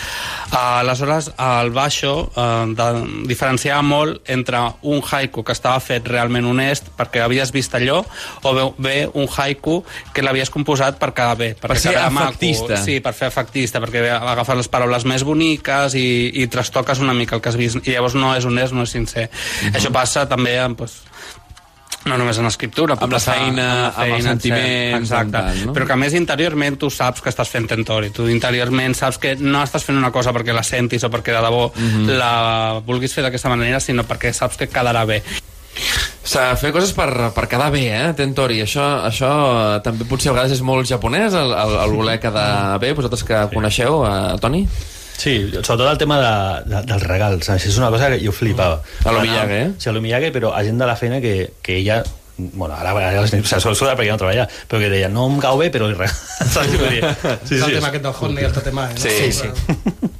Uh, 0.52 0.80
aleshores, 0.82 1.32
el 1.38 1.72
Basho 1.76 2.14
uh, 2.30 2.66
de, 2.78 2.88
diferenciava 3.28 3.82
molt 3.86 4.30
entre 4.32 4.62
un 4.88 5.02
haiku 5.02 5.44
que 5.44 5.56
estava 5.56 5.80
fet 5.84 6.08
realment 6.08 6.46
honest 6.48 6.92
perquè 6.98 7.24
havies 7.26 7.52
vist 7.56 7.76
allò, 7.78 8.04
o 8.44 8.54
bé, 8.56 8.68
bé 8.78 8.96
un 9.14 9.28
haiku 9.28 9.80
que 10.14 10.24
l'havies 10.26 10.52
composat 10.54 11.00
per 11.02 11.12
quedar 11.18 11.38
bé. 11.40 11.52
Perquè 11.58 11.74
Per 11.74 11.82
ser 11.82 11.96
quedava 11.96 12.14
maco. 12.14 12.36
efectista. 12.36 12.82
Sí, 12.84 13.00
per 13.04 13.14
fer 13.18 13.32
efectista, 13.32 13.82
perquè 13.84 14.06
agafes 14.18 14.62
les 14.64 14.72
paraules 14.72 15.06
més 15.10 15.26
boniques 15.28 15.98
i, 15.98 16.08
i 16.42 16.48
trastoques 16.52 17.02
una 17.04 17.16
mica 17.18 17.36
el 17.38 17.42
que 17.42 17.50
has 17.50 17.60
vist, 17.60 17.82
i 17.86 17.96
llavors 17.96 18.16
no 18.16 18.34
és 18.38 18.46
honest, 18.46 18.74
no 18.74 18.88
és 18.88 18.96
sincer. 18.96 19.30
Mhm. 19.30 19.76
Això 19.78 19.92
passa 19.94 20.28
també 20.30 20.58
amb, 20.62 20.78
doncs, 20.78 21.02
no 22.08 22.18
només 22.18 22.38
en 22.40 22.46
escriptura, 22.50 22.96
Amb 22.98 23.12
la 23.12 23.18
passar 23.18 23.36
feina, 23.38 23.68
amb 23.96 24.14
els 24.18 24.24
sentiments, 24.26 25.02
exacte. 25.02 25.38
amb 25.38 25.48
tal, 25.52 25.66
no? 25.68 25.74
Però 25.78 25.86
que 25.90 25.94
a 25.94 26.00
més 26.00 26.14
interiorment 26.18 26.78
tu 26.80 26.90
saps 26.90 27.22
que 27.22 27.30
estàs 27.30 27.50
fent 27.52 27.68
tentori, 27.68 28.10
tu 28.16 28.28
interiorment 28.30 28.96
saps 28.98 29.18
que 29.22 29.36
no 29.40 29.62
estàs 29.64 29.84
fent 29.84 29.98
una 30.00 30.12
cosa 30.12 30.34
perquè 30.34 30.54
la 30.56 30.64
sentis 30.64 31.04
o 31.04 31.10
perquè 31.14 31.36
de 31.36 31.44
debò 31.46 31.72
Mhm. 31.76 32.08
la 32.18 32.82
vulguis 32.86 33.14
fer 33.14 33.24
d'aquesta 33.24 33.50
manera, 33.50 33.80
sinó 33.80 34.04
perquè 34.04 34.34
saps 34.34 34.58
que 34.58 34.68
quedarà 34.70 35.06
bé. 35.06 35.22
Fer 36.28 36.72
coses 36.74 36.92
per, 36.92 37.32
per 37.34 37.46
quedar 37.48 37.70
bé, 37.72 37.86
eh, 37.96 38.14
Tentori. 38.18 38.58
Això, 38.64 38.84
això 39.08 39.30
eh, 39.78 39.82
també 39.86 40.04
potser 40.10 40.32
a 40.32 40.34
vegades 40.36 40.58
és 40.58 40.62
molt 40.66 40.88
japonès, 40.90 41.34
el, 41.38 41.54
el, 41.54 41.76
el 41.86 41.94
voler 41.96 42.20
quedar 42.20 42.78
bé. 42.84 42.92
Vosaltres 42.98 43.24
que 43.24 43.44
coneixeu, 43.54 44.02
eh, 44.06 44.36
Toni? 44.42 44.66
Sí, 45.18 45.34
sobretot 45.64 45.90
el 45.90 45.98
tema 45.98 46.20
de, 46.22 46.36
de, 46.70 46.84
dels 46.92 47.08
regals. 47.10 47.50
Saps? 47.50 47.66
És 47.72 47.82
una 47.82 47.90
cosa 47.94 48.12
que 48.14 48.22
jo 48.22 48.36
flipava. 48.36 48.80
A 49.04 49.16
lo 49.16 49.26
Miyagi, 49.26 49.58
eh? 49.58 49.68
Sí, 49.78 49.90
a 49.90 49.98
lo 49.98 50.06
Miyagi, 50.06 50.32
però 50.36 50.54
a 50.54 50.64
gent 50.64 50.80
de 50.80 50.90
la 50.90 50.96
feina 51.00 51.20
que, 51.24 51.36
que 51.66 51.82
ella 51.82 52.04
bueno, 52.38 52.76
ara, 52.76 52.92
ara 52.92 53.28
se 53.28 53.60
sol 53.60 53.76
sudar 53.76 53.98
perquè 53.98 54.12
no 54.14 54.18
treballa, 54.22 54.46
però 54.70 54.78
que 54.84 54.90
deia, 54.92 55.08
no 55.10 55.26
em 55.26 55.40
cau 55.42 55.58
bé, 55.58 55.72
però 55.74 55.88
li 55.90 55.96
regala. 55.98 56.14
Saps 56.54 56.70
què 56.70 56.92
dir? 56.94 57.02
Sí, 57.50 57.58
és 57.58 57.64
el 57.66 57.74
tema 57.80 57.90
aquest 57.90 58.06
del 58.06 58.14
Honda 58.14 58.42
i 58.44 58.46
el 58.46 58.54
Tatemae. 58.54 58.94
No? 58.94 59.00
Sí, 59.02 59.32
sí. 59.34 59.50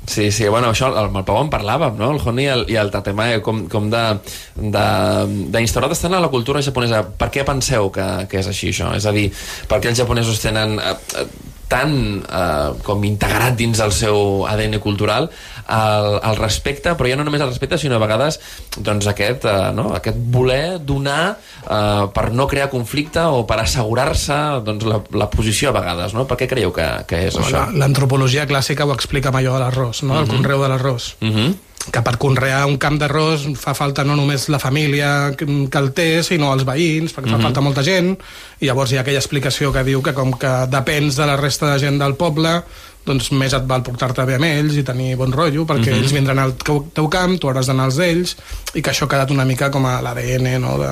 Sí, 0.08 0.32
sí, 0.32 0.48
bueno, 0.54 0.72
això 0.74 0.90
amb 0.98 1.18
el 1.22 1.26
Pau 1.28 1.38
en 1.44 1.52
parlàvem, 1.54 1.94
no? 2.00 2.10
El 2.16 2.22
Honi 2.24 2.44
i 2.48 2.50
el, 2.56 2.64
i 2.74 2.76
el 2.82 2.90
Tatemae, 2.94 3.38
com, 3.46 3.68
com 3.70 3.92
d'instaurat 3.94 5.92
estan 5.94 6.14
a 6.18 6.24
la 6.24 6.32
cultura 6.34 6.64
japonesa. 6.66 7.04
Per 7.22 7.30
què 7.34 7.42
penseu 7.46 7.92
que, 7.94 8.08
que 8.32 8.38
és 8.42 8.48
així, 8.50 8.68
això? 8.74 8.88
És 8.98 9.06
a 9.06 9.14
dir, 9.14 9.30
per 9.70 9.78
què 9.84 9.90
els 9.94 10.00
japonesos 10.02 10.42
tenen... 10.42 10.80
Eh, 10.82 10.98
eh, 11.22 11.28
tan 11.68 12.24
eh, 12.24 12.70
com 12.84 13.04
integrat 13.04 13.56
dins 13.60 13.80
el 13.84 13.92
seu 13.92 14.46
ADN 14.48 14.80
cultural 14.80 15.30
el, 15.68 16.08
el 16.24 16.38
respecte, 16.40 16.94
però 16.96 17.10
ja 17.12 17.18
no 17.20 17.26
només 17.28 17.42
el 17.44 17.50
respecte 17.50 17.78
sinó 17.78 17.98
a 17.98 18.00
vegades 18.00 18.40
doncs, 18.78 19.08
aquest, 19.12 19.44
eh, 19.46 19.72
no? 19.76 19.90
aquest 19.98 20.16
voler 20.32 20.80
donar 20.80 21.36
eh, 21.68 22.08
per 22.16 22.32
no 22.32 22.48
crear 22.48 22.70
conflicte 22.72 23.20
o 23.20 23.44
per 23.50 23.60
assegurar-se 23.66 24.38
doncs, 24.64 24.86
la, 24.88 25.02
la 25.12 25.30
posició 25.30 25.70
a 25.70 25.78
vegades 25.82 26.14
no? 26.16 26.24
per 26.30 26.38
què 26.40 26.48
creieu 26.48 26.72
que, 26.72 26.88
que 27.10 27.26
és 27.28 27.36
això? 27.36 27.66
La- 27.68 27.86
L'antropologia 27.86 28.48
clàssica 28.48 28.88
ho 28.88 28.94
explica 28.96 29.30
amb 29.30 29.42
allò 29.42 29.58
de 29.58 29.66
l'arròs, 29.66 30.04
no? 30.08 30.20
el 30.22 30.26
Mhm. 30.28 30.36
conreu 30.38 30.64
de 30.64 30.70
l'arròs. 30.72 31.16
Uh 31.22 31.28
-huh. 31.36 31.54
Que 31.92 32.02
per 32.04 32.18
conrear 32.20 32.66
un 32.68 32.78
camp 32.78 32.98
d'arròs 33.00 33.46
fa 33.60 33.74
falta 33.78 34.04
no 34.04 34.16
només 34.16 34.50
la 34.50 34.60
família 34.60 35.34
que 35.38 35.48
el 35.80 35.92
té, 35.96 36.22
sinó 36.24 36.52
els 36.54 36.66
veïns, 36.68 37.14
perquè 37.16 37.30
fa 37.32 37.38
Mhm. 37.38 37.44
falta 37.48 37.62
molta 37.62 37.84
gent, 37.84 38.18
i 38.60 38.66
llavors 38.66 38.92
hi 38.92 38.98
ha 38.98 39.02
aquella 39.02 39.20
explicació 39.20 39.72
que 39.72 39.84
diu 39.84 40.02
que 40.02 40.14
com 40.14 40.34
que 40.34 40.52
depens 40.70 41.16
de 41.16 41.26
la 41.26 41.38
resta 41.38 41.72
de 41.74 41.80
gent 41.80 41.98
del 42.00 42.16
poble, 42.16 42.64
doncs 43.08 43.32
més 43.32 43.54
et 43.56 43.64
val 43.70 43.82
portar-te 43.88 44.26
bé 44.28 44.36
amb 44.38 44.46
ells 44.50 44.76
i 44.78 44.84
tenir 44.86 45.16
bon 45.18 45.32
rotllo, 45.32 45.64
perquè 45.66 45.94
Mhm. 45.94 46.02
ells 46.04 46.14
vindran 46.14 46.40
al 46.44 46.54
teu, 46.60 46.84
teu 46.94 47.08
camp, 47.10 47.38
tu 47.40 47.48
hauràs 47.50 47.68
d'anar 47.72 47.86
als 47.88 47.96
d'ells, 47.98 48.36
i 48.76 48.82
que 48.84 48.92
això 48.92 49.08
ha 49.08 49.12
quedat 49.16 49.32
una 49.32 49.46
mica 49.46 49.72
com 49.72 49.86
a 49.88 50.02
l'ADN, 50.02 50.60
no? 50.62 50.78
De... 50.78 50.92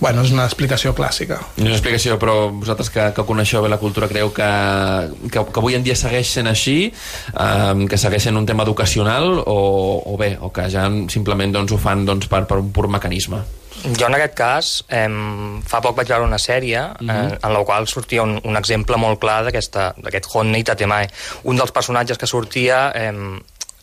Bueno, 0.00 0.22
és 0.24 0.32
una 0.32 0.44
explicació 0.48 0.94
clàssica. 0.96 1.38
És 1.56 1.62
una 1.64 1.76
explicació, 1.76 2.18
però 2.18 2.50
vosaltres 2.50 2.90
que, 2.90 3.12
que 3.14 3.24
coneixeu 3.28 3.62
bé 3.62 3.68
la 3.68 3.78
cultura 3.78 4.08
creu 4.08 4.32
que, 4.32 4.50
que, 5.30 5.44
que 5.52 5.60
avui 5.60 5.74
en 5.76 5.84
dia 5.84 5.94
segueix 5.94 6.26
sent 6.32 6.48
així, 6.50 6.92
eh, 7.38 7.86
que 7.88 7.98
segueix 7.98 8.22
sent 8.24 8.36
un 8.36 8.46
tema 8.46 8.64
educacional 8.64 9.42
o, 9.46 10.02
o 10.06 10.16
bé, 10.16 10.38
o 10.40 10.50
que 10.52 10.68
ja 10.72 10.88
simplement 11.12 11.52
doncs, 11.52 11.72
ho 11.72 11.78
fan 11.78 12.06
doncs, 12.08 12.26
per, 12.32 12.46
per 12.48 12.58
un 12.58 12.72
pur 12.72 12.88
mecanisme? 12.88 13.42
Jo 13.82 14.06
en 14.06 14.14
aquest 14.14 14.34
cas, 14.38 14.68
eh, 14.88 15.08
fa 15.66 15.80
poc 15.82 15.96
vaig 15.96 16.06
veure 16.08 16.24
una 16.24 16.38
sèrie 16.38 16.78
eh, 16.78 17.02
Mhm. 17.02 17.38
en 17.42 17.52
la 17.52 17.64
qual 17.64 17.88
sortia 17.88 18.22
un, 18.22 18.40
un 18.44 18.56
exemple 18.56 18.96
molt 18.96 19.18
clar 19.20 19.42
d'aquest 19.44 20.28
Honnei 20.32 20.62
Tatemae. 20.62 21.08
Un 21.44 21.56
dels 21.56 21.72
personatges 21.72 22.18
que 22.18 22.26
sortia, 22.26 22.92
eh, 22.94 23.12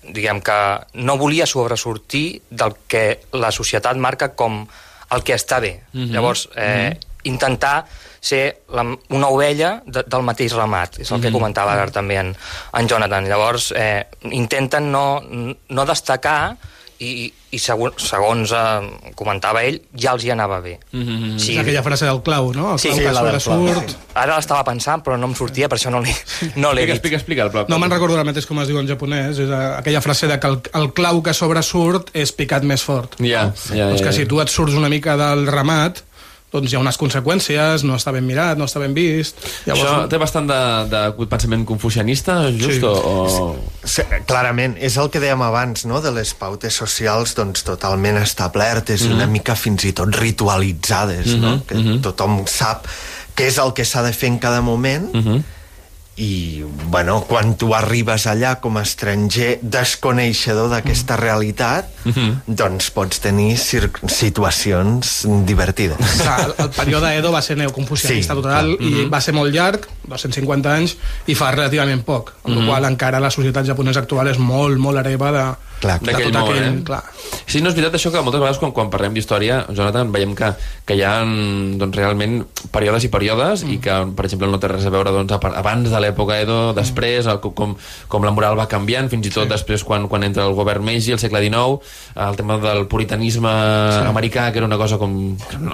diguem 0.04 0.40
que 0.42 0.80
no 0.94 1.18
volia 1.18 1.46
sobresortir 1.46 2.42
del 2.50 2.74
que 2.88 3.20
la 3.34 3.52
societat 3.52 3.98
marca 3.98 4.34
com 4.36 4.66
el 5.12 5.24
que 5.24 5.36
està 5.36 5.60
bé. 5.60 5.82
Mhm. 5.94 6.12
Llavors, 6.14 6.48
eh, 6.56 6.98
intentar 7.24 7.86
ser 8.22 8.62
la, 8.70 8.84
una 9.10 9.28
ovella 9.28 9.82
de, 9.86 10.04
del 10.08 10.22
mateix 10.24 10.54
ramat, 10.54 11.00
és 11.00 11.12
el 11.12 11.20
que 11.22 11.28
Mhm. 11.30 11.34
comentava 11.34 11.74
ara 11.74 11.92
també 11.92 12.16
en, 12.18 12.36
en 12.74 12.88
Jonathan. 12.88 13.28
Llavors, 13.28 13.74
eh, 13.76 14.06
intenten 14.32 14.92
no, 14.92 15.22
no 15.68 15.86
destacar 15.86 16.56
i, 17.00 17.30
i 17.56 17.60
segons, 17.62 18.04
segons 18.12 18.52
eh, 18.52 19.12
comentava 19.16 19.62
ell, 19.64 19.78
ja 19.96 20.12
els 20.18 20.26
hi 20.28 20.32
anava 20.34 20.60
bé. 20.64 20.78
Mm 20.92 21.38
Sí. 21.40 21.54
És 21.54 21.62
aquella 21.62 21.84
frase 21.86 22.06
del 22.06 22.20
clau, 22.26 22.52
no? 22.54 22.74
El 22.74 22.80
Sí, 22.80 22.90
clau 22.90 22.98
sí, 22.98 23.06
que 23.06 23.14
la 23.16 23.24
del 23.24 23.40
sobresurt... 23.42 23.96
Ara 24.20 24.36
l'estava 24.36 24.66
pensant, 24.68 25.02
però 25.06 25.16
no 25.18 25.30
em 25.30 25.36
sortia, 25.38 25.70
per 25.72 25.78
això 25.80 25.92
no 25.94 26.02
l'he 26.04 26.14
no 26.60 26.74
dit. 26.76 26.90
explica, 26.90 27.16
explica 27.16 27.46
el 27.48 27.52
pla. 27.54 27.66
No 27.72 27.80
me'n 27.80 27.92
recordo 27.92 28.18
ara 28.18 28.28
mateix 28.28 28.46
com 28.50 28.60
es 28.60 28.68
diu 28.68 28.80
en 28.82 28.90
japonès, 28.90 29.40
és 29.40 29.48
eh, 29.48 29.62
aquella 29.80 30.02
frase 30.04 30.28
de 30.28 30.40
que 30.40 30.52
el, 30.52 30.60
el 30.82 30.92
clau 30.94 31.24
que 31.24 31.34
sobresurt 31.34 32.12
és 32.14 32.36
picat 32.36 32.64
més 32.68 32.84
fort. 32.84 33.16
Ja, 33.24 33.48
ja, 33.72 33.88
doncs 33.88 34.04
ja, 34.04 34.10
que 34.10 34.12
ja. 34.12 34.18
si 34.20 34.28
tu 34.28 34.42
et 34.44 34.52
surts 34.52 34.76
una 34.76 34.92
mica 34.92 35.16
del 35.20 35.48
ramat, 35.48 36.04
doncs 36.52 36.72
hi 36.72 36.78
ha 36.78 36.82
unes 36.82 36.98
conseqüències, 36.98 37.84
no 37.86 37.98
està 38.00 38.14
ben 38.16 38.26
mirat, 38.26 38.58
no 38.58 38.66
està 38.66 38.82
ben 38.82 38.94
vist... 38.98 39.38
Això 39.70 40.08
té 40.10 40.18
bastant 40.22 40.48
de, 40.50 40.60
de 40.90 41.28
pensament 41.30 41.66
confucianista, 41.70 42.40
just? 42.52 42.80
Sí. 42.80 42.86
O. 42.86 43.52
Sí, 43.86 44.06
clarament, 44.30 44.76
és 44.82 44.98
el 44.98 45.12
que 45.14 45.22
dèiem 45.22 45.42
abans, 45.46 45.86
no?, 45.90 46.02
de 46.02 46.12
les 46.16 46.34
pautes 46.34 46.74
socials 46.74 47.36
doncs, 47.38 47.64
totalment 47.68 48.18
establertes, 48.18 49.06
Mhm. 49.06 49.16
una 49.16 49.28
mica 49.28 49.56
fins 49.56 49.86
i 49.86 49.94
tot 49.94 50.10
ritualitzades, 50.16 51.36
no?, 51.38 51.58
Mhm, 51.58 51.62
que 51.70 51.76
mhm. 51.76 52.02
tothom 52.02 52.42
sap 52.48 52.88
què 53.36 53.48
és 53.48 53.58
el 53.58 53.74
que 53.74 53.86
s'ha 53.86 54.02
de 54.04 54.12
fer 54.14 54.28
en 54.30 54.40
cada 54.40 54.62
moment, 54.62 55.14
Mhm. 55.14 55.44
I, 56.20 56.66
bueno, 56.92 57.22
quan 57.24 57.54
tu 57.56 57.70
arribes 57.74 58.26
allà 58.28 58.58
com 58.60 58.76
a 58.78 58.82
estranger 58.84 59.60
desconeixedor 59.64 60.68
d'aquesta 60.74 61.16
realitat, 61.16 61.88
Mhm. 62.04 62.42
doncs 62.60 62.90
pots 62.92 63.22
tenir 63.24 63.56
situacions 63.58 65.24
divertides. 65.48 65.98
Clar, 66.22 66.40
el, 66.50 66.54
el 66.66 66.70
període 66.76 67.14
Edo 67.18 67.32
va 67.32 67.42
ser 67.42 67.58
neoconfucianista 67.58 68.34
Sí, 68.36 68.42
total 68.42 68.76
clar. 68.78 68.82
i 68.90 68.92
Mhm. 69.06 69.14
va 69.14 69.22
ser 69.22 69.34
molt 69.34 69.54
llarg, 69.54 69.88
250 70.08 70.74
anys, 70.76 70.98
i 71.28 71.36
fa 71.36 71.52
relativament 71.52 72.04
poc, 72.04 72.34
amb 72.44 72.56
Mhm. 72.56 72.60
la 72.60 72.66
qual 72.68 72.86
encara 72.92 73.20
la 73.20 73.32
societat 73.32 73.66
japonesa 73.66 74.00
actual 74.00 74.28
és 74.28 74.38
molt, 74.40 74.78
molt 74.78 74.98
hereva 75.00 75.32
de, 75.32 75.56
clar, 75.82 75.98
D'aquell 76.04 76.36
aquell... 76.36 76.62
eh? 76.64 76.72
Clar. 76.88 77.02
Sí, 77.50 77.62
no 77.64 77.72
és 77.72 77.76
veritat 77.78 77.98
això 77.98 78.12
que 78.14 78.22
moltes 78.26 78.42
vegades 78.42 78.60
quan, 78.62 78.74
quan 78.76 78.92
parlem 78.94 79.16
d'història, 79.18 79.64
Jonathan, 79.74 80.12
veiem 80.14 80.36
que, 80.38 80.52
que 80.86 80.98
hi 80.98 81.04
ha 81.06 81.14
doncs, 81.24 81.96
realment 81.98 82.44
períodes 82.74 83.06
i 83.08 83.12
períodes 83.14 83.64
mm. 83.66 83.74
i 83.74 83.80
que, 83.84 83.96
per 84.18 84.28
exemple, 84.28 84.50
no 84.52 84.60
té 84.62 84.70
res 84.72 84.86
a 84.86 84.94
veure 84.94 85.14
doncs, 85.16 85.34
abans 85.50 85.90
de 85.90 86.02
l'època 86.04 86.38
Edo, 86.44 86.60
després, 86.78 87.30
el, 87.30 87.42
com, 87.42 87.76
com 88.12 88.28
la 88.28 88.34
moral 88.36 88.58
va 88.60 88.68
canviant, 88.72 89.10
fins 89.12 89.30
i 89.30 89.34
tot 89.34 89.48
sí. 89.48 89.54
després 89.54 89.84
quan, 89.88 90.08
quan 90.12 90.26
entra 90.28 90.46
el 90.46 90.56
govern 90.58 90.86
Meiji, 90.86 91.16
al 91.16 91.22
segle 91.22 91.42
XIX, 91.46 91.80
el 92.28 92.40
tema 92.40 92.60
del 92.62 92.86
puritanisme 92.92 93.50
sí. 93.50 94.04
americà, 94.10 94.50
que 94.52 94.62
era 94.62 94.70
una 94.70 94.78
cosa 94.78 95.00
com... 95.02 95.16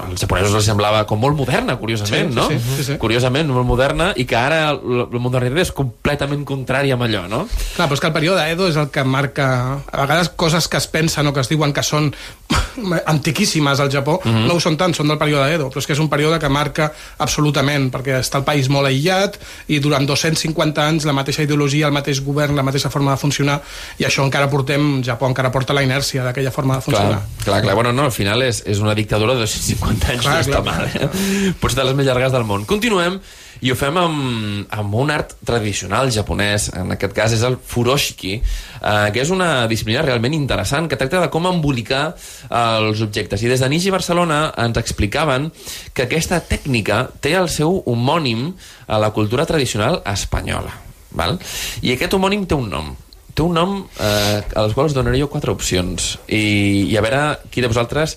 als 0.05 0.21
japonesos 0.23 0.55
els 0.55 0.67
semblava 0.69 1.03
com 1.09 1.19
molt 1.21 1.37
moderna, 1.37 1.77
curiosament, 1.81 2.31
Sí, 2.31 2.35
no? 2.35 2.47
sí, 2.49 2.59
sí, 2.59 2.83
sí. 2.91 2.97
Curiosament, 3.01 3.51
molt 3.53 3.67
moderna, 3.67 4.11
i 4.15 4.25
que 4.29 4.37
ara 4.39 4.71
la, 4.73 5.07
la 5.11 5.21
modernitat 5.21 5.65
és 5.67 5.73
completament 5.75 6.45
contrària 6.47 6.95
amb 6.95 7.05
allò, 7.07 7.25
no? 7.31 7.43
Clar, 7.75 7.87
però 7.89 7.97
és 7.97 8.03
que 8.03 8.09
el 8.09 8.15
període 8.15 8.45
Edo 8.51 8.69
és 8.71 8.79
el 8.79 8.89
que 8.93 9.03
marca 9.07 9.47
a 9.95 10.01
vegades 10.05 10.29
coses 10.35 10.67
que 10.67 10.77
es 10.77 10.87
pensen 10.87 11.27
o 11.27 11.33
que 11.33 11.39
es 11.41 11.49
diuen 11.49 11.71
que 11.73 11.83
són 11.83 12.11
antiquíssimes 13.05 13.79
al 13.79 13.89
Japó, 13.91 14.19
Mhm. 14.23 14.47
no 14.47 14.55
ho 14.55 14.59
són 14.59 14.77
tant, 14.77 14.93
són 14.95 15.07
del 15.07 15.17
període 15.17 15.53
Edo, 15.53 15.69
però 15.69 15.79
és 15.79 15.87
que 15.87 15.93
és 15.93 15.99
un 15.99 16.09
període 16.09 16.39
que 16.39 16.49
marca 16.49 16.91
absolutament, 17.17 17.89
perquè 17.93 18.19
està 18.19 18.37
el 18.39 18.43
país 18.43 18.69
molt 18.69 18.87
aïllat 18.87 19.37
i 19.67 19.79
durant 19.79 20.05
250 20.05 20.85
anys 20.87 21.05
la 21.05 21.13
mateixa 21.13 21.43
ideologia, 21.43 21.87
el 21.87 21.93
mateix 21.93 22.21
govern, 22.21 22.55
la 22.55 22.63
mateixa 22.63 22.89
forma 22.89 23.11
de 23.11 23.17
funcionar, 23.17 23.61
i 23.97 24.03
això 24.03 24.23
encara 24.25 24.49
portem, 24.49 25.01
Japó 25.03 25.27
encara 25.27 25.51
porta 25.51 25.73
la 25.73 25.83
inèrcia 25.83 26.23
d'aquella 26.23 26.51
forma 26.51 26.75
de 26.75 26.81
funcionar. 26.81 27.21
Clar, 27.21 27.43
clar, 27.45 27.61
clar. 27.63 27.75
Bueno, 27.75 27.93
no, 27.93 28.03
al 28.03 28.11
final 28.11 28.41
és, 28.43 28.63
és 28.65 28.79
una 28.79 28.93
dictadura 28.95 29.33
de 29.33 29.39
250 29.41 30.11
anys, 30.11 30.21
Clar, 30.21 30.35
no 30.35 30.41
està 30.41 30.61
clar. 30.61 30.63
mal, 30.63 30.85
eh? 30.93 31.53
Potser 31.59 31.79
de 31.81 31.85
les 31.89 31.95
més 31.95 32.05
llargues 32.05 32.31
del 32.31 32.43
món. 32.43 32.65
Continuem 32.65 33.19
i 33.65 33.71
ho 33.73 33.75
fem 33.77 33.95
amb, 33.97 34.73
amb 34.77 34.95
un 35.01 35.09
art 35.09 35.31
tradicional 35.47 36.11
japonès, 36.13 36.67
en 36.77 36.93
aquest 36.93 37.15
cas 37.17 37.33
és 37.33 37.41
el 37.47 37.55
furoshiki, 37.57 38.35
eh, 38.37 39.07
que 39.13 39.23
és 39.23 39.31
una 39.33 39.65
disciplina 39.71 40.03
realment 40.05 40.35
interessant 40.37 40.85
que 40.89 40.99
tracta 40.99 41.23
de 41.23 41.31
com 41.33 41.47
embolicar 41.49 42.03
eh, 42.13 42.59
els 42.59 43.01
objectes. 43.01 43.41
I 43.41 43.49
des 43.49 43.63
de 43.63 43.69
Niji 43.71 43.93
Barcelona 43.95 44.51
ens 44.61 44.77
explicaven 44.77 45.49
que 45.97 46.05
aquesta 46.05 46.43
tècnica 46.45 47.07
té 47.25 47.33
el 47.39 47.49
seu 47.49 47.79
homònim 47.89 48.51
a 48.85 49.01
la 49.01 49.09
cultura 49.15 49.47
tradicional 49.49 50.03
espanyola. 50.13 50.75
Val? 51.15 51.39
I 51.81 51.95
aquest 51.95 52.13
homònim 52.13 52.45
té 52.45 52.57
un 52.59 52.69
nom 52.69 52.93
té 53.35 53.43
un 53.43 53.51
nom 53.57 53.73
eh, 53.99 54.43
als 54.55 54.75
quals 54.77 54.93
donaré 54.95 55.19
jo 55.19 55.27
quatre 55.27 55.51
opcions 55.51 56.13
i, 56.31 56.85
i 56.87 56.95
a 56.95 57.01
veure 57.03 57.49
qui 57.51 57.59
de 57.59 57.67
vosaltres 57.67 58.15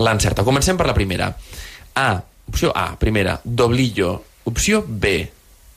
l'encerta. 0.00 0.46
Comencem 0.46 0.78
per 0.80 0.86
la 0.88 0.94
primera. 0.96 1.28
A, 1.92 2.08
opció 2.48 2.72
A, 2.72 2.94
primera, 2.96 3.36
doblillo. 3.44 4.14
Opció 4.46 4.84
B, 4.86 5.30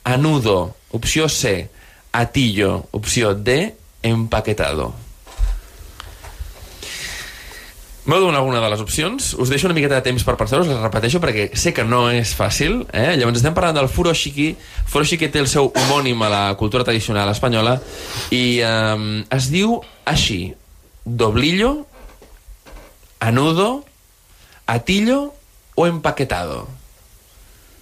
anudo. 0.03 0.75
Opció 0.91 1.27
C, 1.27 1.69
atillo. 2.11 2.85
Opció 2.91 3.33
D, 3.33 3.75
empaquetado. 4.03 4.93
M'heu 8.05 8.21
donat 8.23 8.39
alguna 8.39 8.61
de 8.61 8.69
les 8.69 8.81
opcions? 8.81 9.33
Us 9.41 9.49
deixo 9.49 9.67
una 9.67 9.75
miqueta 9.77 9.97
de 9.97 10.05
temps 10.05 10.23
per 10.25 10.37
pensar-ho, 10.37 10.63
us 10.63 10.69
les 10.69 10.79
repeteixo 10.81 11.19
perquè 11.21 11.49
sé 11.57 11.73
que 11.73 11.83
no 11.85 12.07
és 12.13 12.31
fàcil. 12.37 12.79
Eh? 12.93 13.17
Llavors 13.17 13.41
estem 13.41 13.57
parlant 13.57 13.77
del 13.77 13.89
furoshiki. 13.89 14.47
Furoshiki 14.89 15.29
té 15.33 15.41
el 15.41 15.49
seu 15.49 15.69
homònim 15.73 16.21
a 16.25 16.31
la 16.31 16.45
cultura 16.57 16.85
tradicional 16.85 17.33
espanyola 17.33 17.75
i 18.29 18.61
eh, 18.65 18.97
es 19.33 19.49
diu 19.53 19.79
així. 20.09 20.41
Doblillo, 21.05 21.87
anudo, 23.19 23.71
atillo 24.65 25.23
o 25.73 25.87
empaquetado. 25.89 26.67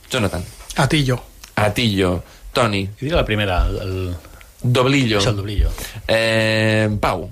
Jonathan. 0.09 0.56
Atillo. 0.77 1.19
Atillo. 1.55 2.23
Toni. 2.53 2.85
Jo 2.85 3.05
diria 3.05 3.17
la 3.17 3.25
primera, 3.25 3.65
el. 3.67 4.15
Doblillo. 4.61 5.19
Això, 5.19 5.31
el 5.33 5.37
doblillo. 5.37 5.71
Eh, 6.07 6.89
Pau. 7.01 7.27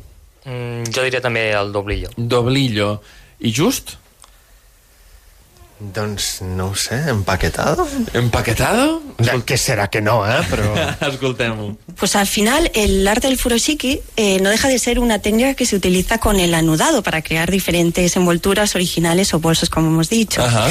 Mm, 0.45 0.91
jo 0.93 1.05
diria 1.05 1.21
també 1.21 1.47
el 1.57 1.71
doblillo. 1.73 2.11
Doblillo. 2.17 2.99
I 3.41 3.51
just? 3.53 3.95
Doncs 5.77 6.41
no 6.41 6.69
ho 6.69 6.75
sé, 6.75 6.95
empaquetado? 7.09 7.87
¿Empaquetado? 8.13 9.01
Ja, 9.19 9.35
que 9.45 9.57
serà 9.57 9.89
que 9.89 10.01
no, 10.01 10.25
eh? 10.25 10.41
Però... 10.49 10.73
Escoltem-ho. 11.11 11.77
Pues 11.95 12.15
al 12.15 12.27
final 12.27 12.71
el 12.73 13.07
arte 13.07 13.27
del 13.27 13.37
furoshiki 13.37 13.99
eh, 14.15 14.39
no 14.41 14.49
deja 14.49 14.67
de 14.69 14.79
ser 14.79 14.99
una 14.99 15.19
técnica 15.19 15.53
que 15.53 15.65
se 15.65 15.75
utiliza 15.75 16.17
con 16.17 16.39
el 16.39 16.53
anudado 16.53 17.03
para 17.03 17.21
crear 17.21 17.51
diferentes 17.51 18.15
envolturas 18.15 18.75
originales 18.75 19.33
o 19.33 19.39
bolsos, 19.39 19.69
como 19.69 19.87
hemos 19.87 20.09
dicho. 20.09 20.41
Ajá. 20.41 20.69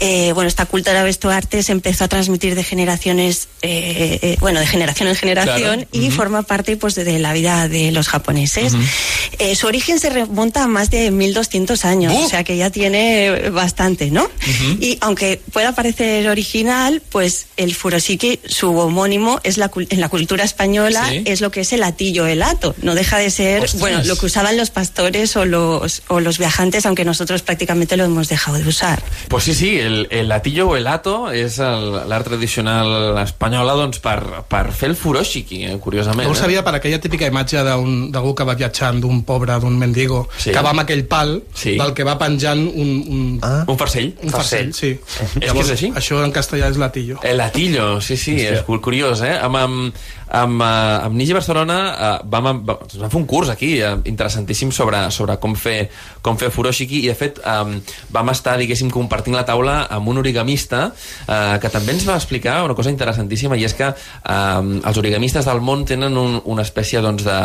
Eh, 0.00 0.32
bueno, 0.32 0.48
esta 0.48 0.66
cultura 0.66 0.98
de 0.98 1.04
vestuario 1.04 1.36
arte 1.36 1.62
se 1.62 1.72
empezó 1.72 2.04
a 2.04 2.08
transmitir 2.08 2.54
de 2.54 2.64
generaciones, 2.64 3.48
eh, 3.62 4.18
eh, 4.22 4.36
bueno, 4.40 4.60
de 4.60 4.66
generación 4.66 5.08
en 5.08 5.14
generación 5.14 5.84
Claro. 5.84 5.88
y 5.92 6.10
forma 6.10 6.42
parte 6.42 6.76
pues 6.76 6.94
de, 6.94 7.18
la 7.18 7.32
vida 7.32 7.68
de 7.68 7.92
los 7.92 8.08
japoneses. 8.08 8.72
Eh, 9.38 9.54
su 9.54 9.66
origen 9.66 10.00
se 10.00 10.10
remonta 10.10 10.64
a 10.64 10.66
más 10.66 10.90
de 10.90 11.10
1200 11.10 11.84
años, 11.84 12.12
o 12.14 12.28
sea 12.28 12.42
que 12.42 12.56
ya 12.56 12.70
tiene 12.70 13.50
bastante, 13.50 14.10
¿no? 14.10 14.28
Y 14.80 14.98
aunque 15.00 15.40
pueda 15.52 15.74
parecer 15.74 16.28
original, 16.28 17.02
pues 17.10 17.46
el 17.56 17.74
furoshiki, 17.74 18.40
su 18.46 18.76
homónimo, 18.78 19.40
es 19.42 19.58
la, 19.58 19.70
cul- 19.70 19.86
en 19.90 20.00
la 20.00 20.08
cultura 20.08 20.44
española, 20.44 21.06
Sí. 21.08 21.22
es 21.26 21.40
lo 21.40 21.50
que 21.50 21.60
es 21.60 21.72
el 21.72 21.82
atillo 21.82 22.26
helato. 22.26 22.74
No 22.82 22.94
deja 22.94 23.18
de 23.18 23.30
ser, 23.30 23.62
Ostras. 23.64 23.80
bueno, 23.80 24.02
lo 24.04 24.16
que 24.16 24.26
usaban 24.26 24.56
los 24.56 24.70
pastores 24.70 25.36
o 25.36 25.44
los, 25.44 26.02
o 26.08 26.20
los 26.20 26.38
viajantes, 26.38 26.86
aunque 26.86 27.04
nosotros 27.04 27.42
prácticamente 27.42 27.96
lo 27.96 28.04
hemos 28.04 28.28
dejado 28.28 28.58
de 28.58 28.68
usar. 28.68 29.02
Pues 29.28 29.44
sí, 29.44 29.54
sí, 29.54 29.78
el, 29.78 30.08
el 30.10 30.28
latillo 30.28 30.68
o 30.68 30.76
el 30.76 30.86
ato 30.86 31.30
és 31.32 31.58
el- 31.58 32.08
l'art 32.08 32.26
tradicional 32.26 33.16
espanyola 33.22 33.72
doncs, 33.74 33.98
per, 33.98 34.22
per 34.48 34.72
fer 34.72 34.90
el 34.90 34.96
furoshiki, 34.96 35.64
eh, 35.64 35.78
curiosament. 35.78 36.26
No 36.28 36.32
ho 36.32 36.36
eh? 36.36 36.40
sabia 36.40 36.62
per 36.64 36.74
aquella 36.76 37.00
típica 37.00 37.26
imatge 37.26 37.62
d'algú 37.62 38.34
que 38.34 38.44
va 38.44 38.54
viatjant, 38.54 39.00
d'un 39.00 39.22
pobre, 39.24 39.58
d'un 39.60 39.76
mendigo, 39.78 40.28
Sí. 40.38 40.50
que 40.52 40.60
va 40.62 40.70
amb 40.70 40.80
aquell 40.80 41.04
pal 41.06 41.42
Sí. 41.54 41.76
del 41.76 41.92
que 41.94 42.04
va 42.04 42.18
penjant 42.18 42.60
un... 42.66 42.90
un 43.08 43.40
Ah. 43.42 43.64
Un 43.66 43.76
farcell. 43.78 44.14
un 44.22 44.30
farcell, 44.30 44.35
sí. 44.72 44.98
És 45.40 45.52
que 45.52 45.60
és 45.60 45.70
així? 45.70 45.92
Això 45.94 46.22
en 46.24 46.32
castellà 46.32 46.68
és 46.70 46.76
latillo. 46.76 47.18
El 47.22 47.36
latillo, 47.38 48.00
sí, 48.00 48.16
sí, 48.16 48.36
és 48.40 48.62
cu- 48.62 48.80
curiós, 48.80 49.22
eh? 49.22 49.36
Amb, 49.40 49.56
amb, 49.56 49.94
amb, 50.36 50.62
eh, 50.62 51.06
amb 51.06 51.16
Nigi 51.16 51.34
Barcelona 51.36 51.78
eh, 51.92 52.12
vam, 52.24 52.50
vam, 52.50 52.60
vam 52.66 53.10
fer 53.10 53.20
un 53.20 53.26
curs 53.28 53.50
aquí 53.52 53.76
eh, 53.80 53.94
interessantíssim 54.04 54.72
sobre, 54.72 55.06
sobre 55.10 55.38
com 55.42 55.56
fer 55.56 55.88
com 56.24 56.38
fer 56.38 56.50
furoshiki 56.52 57.02
i 57.04 57.10
de 57.10 57.16
fet 57.18 57.40
eh, 57.40 57.78
vam 58.12 58.32
estar, 58.32 58.56
diguéssim, 58.60 58.90
compartint 58.92 59.36
la 59.36 59.46
taula 59.48 59.78
amb 59.92 60.10
un 60.12 60.20
origamista 60.22 60.90
eh, 60.90 61.56
que 61.62 61.70
també 61.72 61.94
ens 61.96 62.06
va 62.08 62.18
explicar 62.18 62.58
una 62.66 62.76
cosa 62.78 62.92
interessantíssima 62.92 63.56
i 63.56 63.66
és 63.68 63.76
que 63.78 63.88
eh, 63.88 64.80
els 64.90 65.00
origamistes 65.02 65.48
del 65.48 65.62
món 65.64 65.86
tenen 65.88 66.16
un, 66.20 66.40
una 66.44 66.66
espècie 66.66 67.02
doncs, 67.04 67.24
de, 67.26 67.38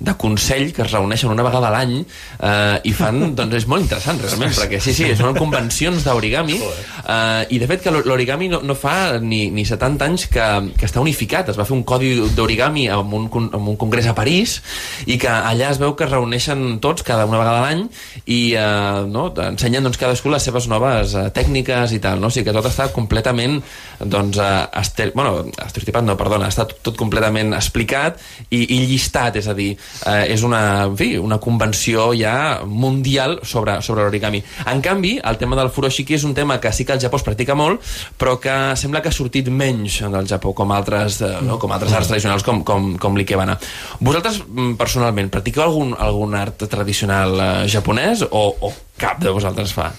de 0.00 0.16
consell 0.20 0.72
que 0.72 0.84
es 0.86 0.92
reuneixen 0.94 1.32
una 1.32 1.46
vegada 1.46 1.70
a 1.70 1.74
l'any 1.74 1.98
eh, 2.00 2.78
i 2.88 2.94
fan, 2.96 3.20
doncs 3.38 3.60
és 3.62 3.68
molt 3.70 3.84
interessant 3.86 4.20
realment, 4.22 4.54
perquè 4.56 4.80
sí, 4.82 4.94
sí, 4.96 5.10
són 5.18 5.36
convencions 5.38 6.06
d'origami 6.06 6.58
eh, 6.62 7.42
i 7.54 7.60
de 7.60 7.68
fet 7.70 7.84
que 7.84 7.94
l'origami 7.98 8.50
no, 8.52 8.62
no 8.64 8.78
fa 8.78 9.18
ni, 9.20 9.48
ni 9.54 9.66
70 9.68 10.08
anys 10.08 10.28
que, 10.32 10.48
que 10.78 10.88
està 10.88 11.02
unificat, 11.04 11.52
es 11.52 11.58
va 11.58 11.66
fer 11.68 11.76
un 11.76 11.84
codi 11.88 12.14
d'origami 12.38 12.88
amb, 12.94 13.14
un, 13.18 13.28
amb 13.28 13.72
un 13.74 13.76
congrés 13.80 14.08
a 14.08 14.14
París 14.16 14.58
i 15.06 15.18
que 15.20 15.30
allà 15.30 15.72
es 15.72 15.80
veu 15.82 15.94
que 15.98 16.06
es 16.06 16.12
reuneixen 16.12 16.78
tots 16.84 17.04
cada 17.06 17.26
una 17.28 17.40
vegada 17.40 17.60
a 17.60 17.66
l'any 17.66 17.84
i 18.26 18.40
eh, 18.56 19.04
no, 19.10 19.28
ensenyen 19.48 19.86
doncs, 19.86 20.00
cadascú 20.00 20.32
les 20.32 20.46
seves 20.48 20.68
noves 20.70 21.14
eh, 21.18 21.28
tècniques 21.34 21.94
i 21.96 22.00
tal, 22.04 22.22
no? 22.22 22.30
o 22.30 22.34
sigui 22.34 22.48
que 22.48 22.56
tot 22.56 22.70
està 22.70 22.88
completament 22.94 23.58
doncs, 24.00 24.38
eh, 24.38 24.66
ester... 24.80 25.12
bueno, 25.14 25.44
estereotipat 25.64 26.04
no, 26.06 26.16
perdona, 26.18 26.48
està 26.52 26.66
tot, 26.68 26.80
tot 26.90 26.98
completament 26.98 27.54
explicat 27.56 28.20
i, 28.50 28.62
i 28.62 28.80
llistat, 28.86 29.38
és 29.40 29.48
a 29.50 29.54
dir, 29.58 29.72
eh, 30.06 30.24
és 30.34 30.44
una, 30.46 30.62
en 30.86 30.96
fi, 30.98 31.10
una 31.18 31.40
convenció 31.42 32.10
ja 32.18 32.60
mundial 32.66 33.38
sobre, 33.42 33.78
sobre 33.82 34.06
l'origami. 34.06 34.42
En 34.70 34.82
canvi, 34.84 35.16
el 35.18 35.38
tema 35.40 35.58
del 35.58 35.72
furoshiki 35.74 36.16
és 36.18 36.26
un 36.28 36.34
tema 36.36 36.60
que 36.60 36.72
sí 36.72 36.86
que 36.86 36.94
al 36.94 37.02
Japó 37.02 37.18
es 37.20 37.26
practica 37.26 37.56
molt, 37.58 37.84
però 38.18 38.38
que 38.42 38.56
sembla 38.78 39.02
que 39.02 39.12
ha 39.12 39.14
sortit 39.14 39.50
menys 39.50 40.00
del 40.08 40.28
Japó, 40.30 40.54
com 40.54 40.72
altres, 40.72 41.20
eh, 41.22 41.34
no? 41.44 41.58
com 41.58 41.72
altres 41.74 41.94
arts 41.96 42.10
tradicionals 42.10 42.46
com, 42.46 42.62
com, 42.66 42.92
com 43.00 43.18
l'ikebana. 43.18 43.58
Vosaltres, 44.00 44.42
mm, 44.46 44.76
personalment, 44.80 45.30
practiqueu 45.32 45.66
algun, 45.66 45.94
algun 45.98 46.36
art 46.38 46.68
tradicional 46.70 47.38
eh, 47.38 47.48
japonès 47.70 48.26
o, 48.28 48.44
o 48.60 48.72
cap 48.98 49.22
de 49.22 49.32
vosaltres 49.34 49.72
fa? 49.74 49.90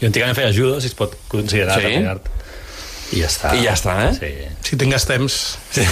Jo 0.00 0.08
antigament 0.08 0.34
feia 0.34 0.52
judo, 0.54 0.80
si 0.82 0.90
es 0.90 0.96
pot 0.98 1.14
considerar 1.30 1.78
Sí? 1.78 1.86
també 1.86 2.08
art. 2.10 2.30
I 3.12 3.20
ja 3.20 3.28
està. 3.28 3.50
I 3.58 3.64
ja 3.66 3.72
està, 3.76 3.94
eh? 4.06 4.12
Sí. 4.16 4.30
Si 4.70 4.76
tingués 4.80 5.04
temps. 5.04 5.34
Sí. 5.74 5.82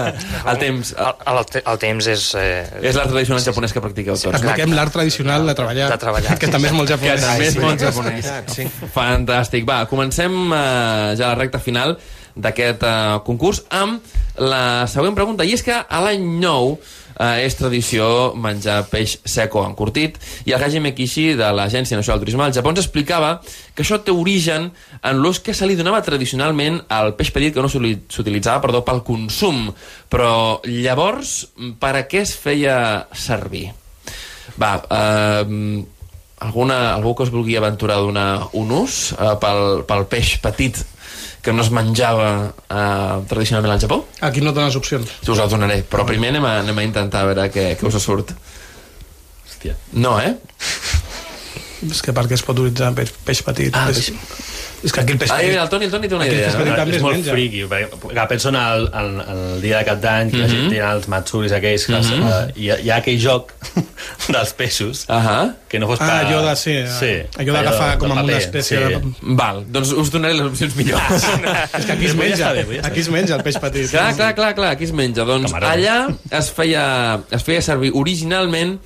el 0.50 0.58
temps... 0.58 0.90
El, 0.98 1.12
el, 1.30 1.38
te- 1.52 1.62
el 1.70 1.78
temps 1.82 2.08
és... 2.10 2.24
Eh, 2.40 2.64
És 2.90 2.96
l'art 2.98 3.12
tradicional 3.12 3.44
japonès 3.44 3.74
que 3.76 3.82
practiqueu 3.84 4.16
tots. 4.18 4.32
Expliquem 4.34 4.74
l'art 4.74 4.92
tradicional 4.96 5.46
de 5.46 5.54
treballar. 5.54 5.86
De 5.92 6.00
treballar. 6.02 6.34
Que 6.42 6.50
també 6.50 6.70
és 6.72 6.74
molt 6.74 6.90
que 6.90 6.96
japonès. 6.96 7.22
també 7.28 7.46
és 7.46 7.54
Sí. 7.54 7.62
molt 7.62 7.84
japonès. 7.86 8.32
Sí. 8.56 8.66
Fantàstic. 8.96 9.66
Va, 9.68 9.84
comencem 9.90 10.34
eh, 10.50 11.14
ja 11.20 11.30
la 11.30 11.38
recta 11.38 11.62
final 11.62 11.94
d'aquest 12.34 12.82
eh, 12.82 12.94
concurs 13.28 13.62
amb 13.70 14.02
la 14.42 14.88
següent 14.90 15.14
pregunta. 15.14 15.46
I 15.46 15.54
és 15.54 15.62
que 15.62 15.76
a 15.78 16.00
l'any 16.02 16.24
9 16.42 16.78
eh, 17.18 17.44
és 17.46 17.56
tradició 17.58 18.32
menjar 18.36 18.82
peix 18.90 19.18
seco 19.24 19.64
encurtit 19.66 20.18
i 20.48 20.54
el 20.54 20.62
Haji 20.62 20.82
Mekishi 20.84 21.26
de 21.38 21.50
l'Agència 21.54 21.98
Nacional 21.98 22.20
de 22.20 22.26
Turisme 22.26 22.46
del 22.46 22.56
Japó 22.56 22.72
ens 22.72 22.82
explicava 22.82 23.36
que 23.74 23.84
això 23.84 24.00
té 24.04 24.14
origen 24.14 24.70
en 25.02 25.22
l'ús 25.22 25.40
que 25.44 25.54
se 25.54 25.66
li 25.66 25.78
donava 25.78 26.02
tradicionalment 26.06 26.82
al 26.88 27.14
peix 27.18 27.32
petit 27.34 27.54
que 27.54 27.64
no 27.64 27.70
s'utilitzava 27.70 28.62
perdó, 28.62 28.84
pel 28.86 29.02
consum. 29.06 29.66
Però 30.10 30.60
llavors, 30.64 31.48
per 31.80 31.94
a 31.98 32.04
què 32.08 32.22
es 32.22 32.34
feia 32.38 32.76
servir? 33.10 33.66
Va, 34.60 34.76
eh, 34.78 35.84
alguna, 36.44 36.94
algú 36.94 37.14
que 37.14 37.26
es 37.26 37.32
vulgui 37.34 37.56
aventurar 37.56 37.98
a 37.98 38.06
donar 38.06 38.28
un 38.52 38.72
ús 38.74 39.12
eh, 39.16 39.34
pel, 39.40 39.84
pel 39.88 40.06
peix 40.10 40.36
petit 40.44 40.84
que 41.44 41.52
no 41.52 41.62
es 41.62 41.70
menjava 41.74 42.28
eh, 42.48 43.16
tradicionalment 43.28 43.74
al 43.74 43.82
Japó? 43.84 44.00
Aquí 44.24 44.40
no 44.40 44.54
dones 44.56 44.76
opcions. 44.80 45.12
Us 45.28 45.38
el 45.38 45.52
donaré, 45.52 45.82
però 45.84 46.06
primer 46.08 46.32
anem 46.32 46.48
a, 46.48 46.58
anem 46.64 46.80
a 46.80 46.86
intentar 46.88 47.26
veure 47.28 47.50
què, 47.52 47.70
què 47.78 47.88
us 47.90 48.00
surt. 48.02 48.32
Hòstia. 49.44 49.76
No, 50.00 50.16
eh? 50.20 50.34
És 51.90 52.02
que 52.02 52.12
perquè 52.16 52.32
es 52.38 52.42
pot 52.42 52.58
utilitzar 52.58 52.92
peix, 52.94 53.10
peix 53.24 53.42
petit. 53.42 53.74
Ah, 53.76 53.88
és, 53.90 54.12
és 54.84 54.92
que 54.92 55.00
aquí 55.00 55.12
el 55.12 55.18
peix 55.18 55.30
Ah, 55.30 55.38
petit... 55.40 55.56
el 55.56 55.68
Toni, 55.72 55.84
el 55.86 55.90
Toni 55.92 56.08
té 56.08 56.14
una 56.14 56.26
idea. 56.26 56.46
peix 56.48 56.56
petit 56.60 56.76
també 56.76 56.90
és 56.90 56.96
es 56.96 57.02
molt 57.02 57.16
menja. 57.16 57.32
friqui, 57.32 57.62
perquè 57.70 58.26
penso 58.28 58.48
en 58.52 58.56
el, 58.60 58.88
en, 58.92 59.20
en 59.20 59.38
el 59.54 59.62
dia 59.62 59.78
de 59.78 59.84
cap 59.88 60.00
d'any, 60.02 60.30
que 60.30 60.42
la 60.42 60.48
gent 60.48 60.68
té 60.72 60.80
els 60.84 61.08
matsuris 61.08 61.52
aquells, 61.56 61.86
que 61.86 61.92
Mhm. 61.94 62.22
uh, 62.22 62.50
hi, 62.56 62.70
ha, 62.70 62.78
hi 62.80 62.90
ha 62.90 62.96
aquell 62.96 63.18
joc 63.20 63.52
dels 64.34 64.52
peixos, 64.54 65.04
Ahà. 65.08 65.54
que 65.68 65.78
no 65.78 65.86
fos 65.88 66.00
Ah, 66.00 66.06
per... 66.06 66.26
allò 66.26 66.42
de, 66.48 66.56
sí, 66.56 66.74
allò 67.38 67.52
d'agafar 67.56 67.98
com 67.98 68.12
amb 68.12 68.24
una 68.28 68.36
espècie 68.38 68.78
de- 68.78 69.00
Val, 69.22 69.64
doncs 69.68 69.92
us 69.92 70.10
donaré 70.10 70.34
les 70.34 70.46
opcions 70.46 70.76
millors. 70.76 71.24
És 71.78 71.84
que 71.86 71.92
aquí 71.92 72.06
es 72.06 72.14
menja, 72.14 72.52
aquí 72.82 73.00
es 73.00 73.08
menja 73.10 73.36
el 73.36 73.42
peix 73.42 73.58
petit. 73.58 73.90
Clar, 73.90 74.14
clar, 74.16 74.34
clar, 74.34 74.54
clar, 74.54 74.70
aquí 74.76 74.84
es 74.84 74.92
menja. 74.92 75.24
Doncs 75.24 75.52
allà 75.54 75.96
es 76.30 76.50
feia, 76.50 77.20
es 77.30 77.42
feia 77.42 77.62
servir 77.62 77.90
originalment 77.94 78.78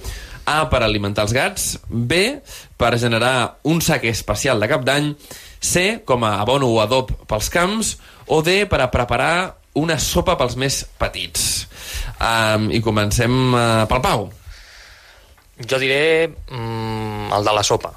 A, 0.49 0.65
per 0.73 0.81
alimentar 0.85 1.27
els 1.27 1.35
gats, 1.37 1.69
B, 1.89 2.41
per 2.81 2.95
generar 3.01 3.59
un 3.69 3.83
sac 3.85 4.07
especial 4.09 4.61
de 4.63 4.69
cap 4.71 4.87
d'any, 4.87 5.13
C, 5.61 6.01
com 6.09 6.25
a 6.25 6.39
abono 6.41 6.71
o 6.73 6.81
adob 6.81 7.13
pels 7.29 7.51
camps, 7.53 7.97
o 8.33 8.41
D, 8.47 8.63
per 8.71 8.81
a 8.85 8.91
preparar 8.93 9.59
una 9.79 9.99
sopa 10.01 10.37
pels 10.39 10.57
més 10.59 10.81
petits. 10.99 11.45
Um, 12.19 12.69
I 12.75 12.81
comencem 12.83 13.37
uh, 13.53 13.85
pel 13.91 14.03
Pau. 14.03 14.29
jo 15.59 15.79
diré 15.79 16.29
mm, 16.29 17.31
el 17.35 17.45
de 17.45 17.55
la 17.55 17.63
sopa. 17.63 17.93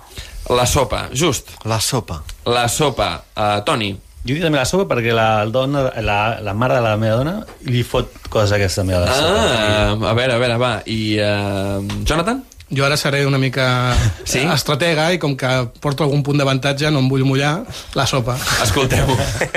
La 0.49 0.65
sopa, 0.65 1.07
just. 1.13 1.53
La 1.65 1.79
sopa. 1.79 2.21
La 2.45 2.67
sopa. 2.67 3.13
Uh, 3.35 3.61
Toni. 3.65 3.93
Jo 4.21 4.36
dic 4.36 4.43
també 4.45 4.60
la 4.60 4.67
sopa 4.69 4.86
perquè 4.91 5.15
la, 5.17 5.45
dona, 5.49 5.88
la, 6.05 6.17
la 6.45 6.53
mare 6.53 6.77
de 6.77 6.84
la 6.86 6.93
meva 7.01 7.17
dona 7.23 7.36
li 7.65 7.81
fot 7.81 8.12
coses 8.29 8.53
aquesta 8.53 8.86
meva 8.86 9.01
de 9.07 9.15
sopa. 9.17 9.39
Ah, 9.41 10.12
a 10.12 10.13
veure, 10.17 10.36
a 10.36 10.41
veure, 10.43 10.57
va. 10.62 10.73
I 10.86 10.99
uh, 11.17 12.01
Jonathan? 12.05 12.43
Jo 12.71 12.86
ara 12.86 12.95
seré 12.97 13.25
una 13.27 13.38
mica 13.38 13.93
Sí? 14.23 14.39
estratega 14.39 15.10
i 15.13 15.19
com 15.19 15.36
que 15.36 15.47
porto 15.84 16.03
algun 16.05 16.23
punt 16.23 16.38
d'avantatge 16.39 16.89
no 16.91 16.99
em 17.03 17.10
vull 17.12 17.25
mullar, 17.27 17.65
la 17.95 18.05
sopa. 18.07 18.38
Escolteu. 18.63 19.05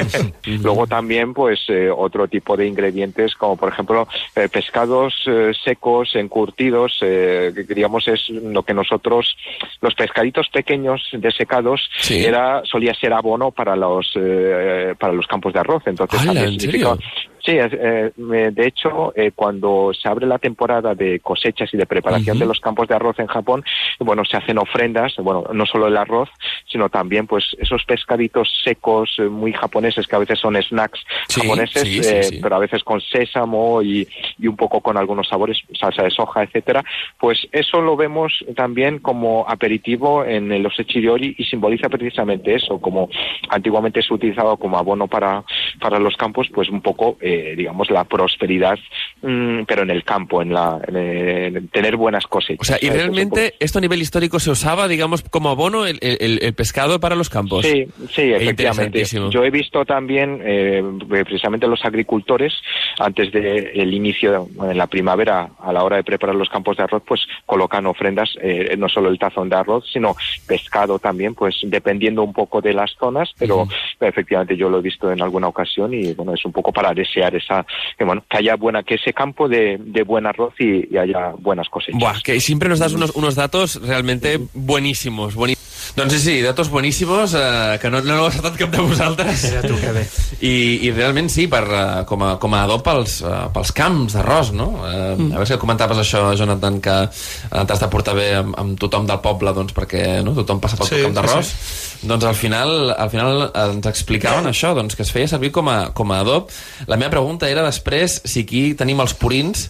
Luego 0.62 0.86
también, 0.86 1.32
pues, 1.34 1.60
eh, 1.68 1.90
otro 1.94 2.26
tipo 2.28 2.56
de 2.56 2.66
ingredientes, 2.66 3.34
como 3.34 3.56
por 3.56 3.68
ejemplo, 3.72 4.08
eh, 4.34 4.48
pescados 4.48 5.14
eh, 5.26 5.52
secos, 5.64 6.14
encurtidos, 6.16 6.98
eh, 7.02 7.52
que 7.54 7.74
digamos 7.74 8.08
es 8.08 8.28
lo 8.30 8.62
que 8.62 8.74
nosotros, 8.74 9.36
los 9.80 9.94
pescaditos 9.94 10.48
pequeños 10.52 11.00
desecados, 11.12 11.88
Sí. 12.00 12.24
era, 12.24 12.62
solía 12.64 12.94
ser 12.94 13.12
abono 13.12 13.50
para 13.52 13.76
los, 13.76 14.10
eh, 14.16 14.94
para 14.98 15.12
los 15.12 15.26
campos 15.26 15.52
de 15.52 15.60
arroz. 15.60 15.82
Entonces, 15.86 16.20
¡Hala, 16.20 16.32
también 16.32 16.54
en 16.54 16.60
significa- 16.60 16.96
serio? 16.96 17.30
Sí, 17.44 17.52
eh, 17.52 17.68
eh, 18.16 18.50
de 18.52 18.66
hecho, 18.66 19.12
eh, 19.14 19.32
cuando 19.34 19.92
se 19.92 20.08
abre 20.08 20.26
la 20.26 20.38
temporada 20.38 20.94
de 20.94 21.20
cosechas 21.20 21.68
y 21.74 21.76
de 21.76 21.84
preparación 21.84 22.38
de 22.38 22.46
los 22.46 22.58
campos 22.58 22.88
de 22.88 22.94
arroz 22.94 23.18
en 23.18 23.26
Japón, 23.26 23.62
bueno, 23.98 24.24
se 24.24 24.38
hacen 24.38 24.56
ofrendas, 24.56 25.14
bueno, 25.18 25.44
no 25.52 25.66
solo 25.66 25.88
el 25.88 25.96
arroz, 25.98 26.30
sino 26.66 26.88
también, 26.88 27.26
pues, 27.26 27.44
esos 27.58 27.84
pescaditos 27.84 28.48
secos 28.64 29.16
eh, 29.18 29.24
muy 29.24 29.52
japoneses 29.52 30.06
que 30.06 30.16
a 30.16 30.20
veces 30.20 30.38
son 30.38 30.56
snacks 30.56 31.00
Sí, 31.28 31.42
japoneses, 31.42 31.82
sí, 31.82 32.02
sí, 32.02 32.14
eh, 32.14 32.40
pero 32.42 32.56
a 32.56 32.60
veces 32.60 32.82
con 32.82 33.02
sésamo 33.02 33.82
y, 33.82 34.08
y 34.38 34.46
un 34.46 34.56
poco 34.56 34.80
con 34.80 34.96
algunos 34.96 35.28
sabores, 35.28 35.58
salsa 35.78 36.02
de 36.02 36.10
soja, 36.10 36.44
etcétera. 36.44 36.82
Pues 37.18 37.46
eso 37.52 37.82
lo 37.82 37.94
vemos 37.94 38.32
también 38.56 39.00
como 39.00 39.44
aperitivo 39.46 40.24
en 40.24 40.50
el 40.50 40.64
osechiriori 40.64 41.34
y 41.36 41.44
simboliza 41.44 41.90
precisamente 41.90 42.54
eso, 42.54 42.80
como 42.80 43.10
antiguamente 43.50 44.00
se 44.00 44.14
utilizaba 44.14 44.56
como 44.56 44.78
abono 44.78 45.08
para, 45.08 45.44
para 45.84 45.98
los 45.98 46.16
campos, 46.16 46.48
pues 46.50 46.70
un 46.70 46.80
poco, 46.80 47.18
eh, 47.20 47.52
digamos, 47.58 47.90
la 47.90 48.04
prosperidad, 48.04 48.78
mm, 49.20 49.64
pero 49.68 49.82
en 49.82 49.90
el 49.90 50.02
campo, 50.02 50.40
en, 50.40 50.54
la, 50.54 50.80
en, 50.88 50.96
el- 50.96 51.56
en 51.58 51.68
tener 51.68 51.96
buenas 51.98 52.26
cosechas. 52.26 52.62
O 52.62 52.64
sea, 52.64 52.78
¿y 52.80 52.88
realmente 52.88 53.52
esto 53.60 53.80
a 53.80 53.82
nivel 53.82 54.00
histórico 54.00 54.40
se 54.40 54.50
usaba, 54.50 54.88
digamos, 54.88 55.20
como 55.28 55.50
abono 55.50 55.84
el, 55.84 55.98
el- 56.00 56.38
el 56.42 56.54
pescado 56.54 57.00
para 57.00 57.16
los 57.16 57.28
campos? 57.28 57.66
Sí, 57.66 57.84
sí, 58.10 58.22
efectivamente. 58.32 59.00
Interesantísimo. 59.00 59.28
Yo 59.30 59.44
he 59.44 59.50
visto 59.50 59.84
también, 59.84 60.40
eh, 60.42 60.82
precisamente 61.06 61.66
los 61.68 61.84
agricultores, 61.84 62.54
antes 62.98 63.30
del 63.30 63.92
inicio, 63.92 64.32
de- 64.58 64.70
en 64.70 64.78
la 64.78 64.86
primavera, 64.86 65.50
a 65.60 65.70
la 65.70 65.84
hora 65.84 65.96
de 65.96 66.04
preparar 66.04 66.34
los 66.34 66.48
campos 66.48 66.78
de 66.78 66.84
arroz, 66.84 67.02
pues 67.06 67.20
colocan 67.44 67.84
ofrendas, 67.84 68.30
eh, 68.40 68.74
no 68.78 68.88
solo 68.88 69.10
el 69.10 69.18
tazón 69.18 69.50
de 69.50 69.56
arroz, 69.56 69.84
sino 69.92 70.16
pescado 70.48 70.98
también, 70.98 71.34
pues 71.34 71.56
dependiendo 71.64 72.22
un 72.22 72.32
poco 72.32 72.62
de 72.62 72.72
las 72.72 72.92
zonas, 72.98 73.28
pero 73.38 73.68
efectivamente 74.00 74.56
yo 74.56 74.70
lo 74.70 74.78
he 74.78 74.82
visto 74.82 75.12
en 75.12 75.20
alguna 75.20 75.48
ocasión 75.48 75.73
y 75.76 76.14
bueno, 76.14 76.34
es 76.34 76.44
un 76.44 76.52
poco 76.52 76.72
para 76.72 76.92
desear 76.94 77.34
esa, 77.34 77.64
que 77.98 78.04
bueno, 78.04 78.24
que 78.28 78.38
haya 78.38 78.56
buena, 78.56 78.82
que 78.82 78.94
ese 78.94 79.12
campo 79.12 79.48
de, 79.48 79.78
de 79.80 80.02
buen 80.02 80.26
arroz 80.26 80.54
y, 80.58 80.92
y 80.94 80.96
haya 80.98 81.32
buenas 81.38 81.68
cosechas. 81.68 82.00
Buah, 82.00 82.20
que 82.22 82.40
siempre 82.40 82.68
nos 82.68 82.78
das 82.78 82.92
unos, 82.92 83.10
unos 83.14 83.34
datos 83.34 83.80
realmente 83.82 84.40
buenísimos. 84.54 85.34
Boni... 85.34 85.54
Doncs 85.96 86.14
sí, 86.14 86.18
sí, 86.18 86.40
datos 86.40 86.70
boníssimos, 86.70 87.34
eh, 87.38 87.78
que 87.80 87.90
no, 87.92 88.00
no 88.00 88.14
heu 88.16 88.26
acertat 88.26 88.56
cap 88.56 88.70
de 88.72 88.80
vosaltres. 88.80 89.44
Era 89.52 89.60
tu, 89.62 89.76
que 89.78 89.90
bé. 89.92 90.02
I, 90.40 90.54
I 90.88 90.90
realment 90.96 91.28
sí, 91.30 91.44
per, 91.46 91.60
eh, 91.68 92.04
com, 92.08 92.22
a, 92.24 92.30
com 92.40 92.54
a 92.56 92.62
adob 92.64 92.80
pels, 92.82 93.18
eh, 93.22 93.34
pels 93.54 93.70
camps 93.76 94.16
d'arròs, 94.16 94.50
no? 94.56 94.70
Eh, 94.88 95.12
A 95.12 95.36
veure 95.36 95.46
si 95.46 95.58
comentaves 95.60 96.00
això, 96.00 96.24
Jonathan, 96.40 96.80
que 96.82 96.96
eh, 97.04 97.64
t'has 97.68 97.84
de 97.84 97.90
portar 97.92 98.16
bé 98.16 98.30
amb, 98.40 98.56
amb 98.58 98.80
tothom 98.80 99.06
del 99.06 99.20
poble, 99.22 99.52
doncs 99.54 99.76
perquè 99.76 100.22
no? 100.24 100.32
tothom 100.40 100.58
passa 100.64 100.80
pel 100.80 100.88
Sí, 100.88 100.96
teu 100.96 101.10
camp 101.12 101.18
d'arròs. 101.20 101.52
sí, 101.52 101.93
Doncs 102.04 102.24
al 102.28 102.36
final, 102.36 102.92
al 102.92 103.10
final 103.10 103.46
eh, 103.46 103.66
ens 103.72 103.88
explicaven 103.88 104.48
això, 104.50 104.74
doncs, 104.76 104.96
que 104.96 105.04
es 105.06 105.12
feia 105.14 105.30
servir 105.30 105.52
com 105.54 105.68
a, 105.72 105.78
com 105.96 106.12
a 106.12 106.20
adob. 106.24 106.52
La 106.90 106.98
meva 107.00 107.14
pregunta 107.16 107.48
era 107.50 107.64
després 107.64 108.20
si 108.28 108.44
aquí 108.44 108.64
tenim 108.78 109.00
els 109.04 109.16
purins, 109.16 109.68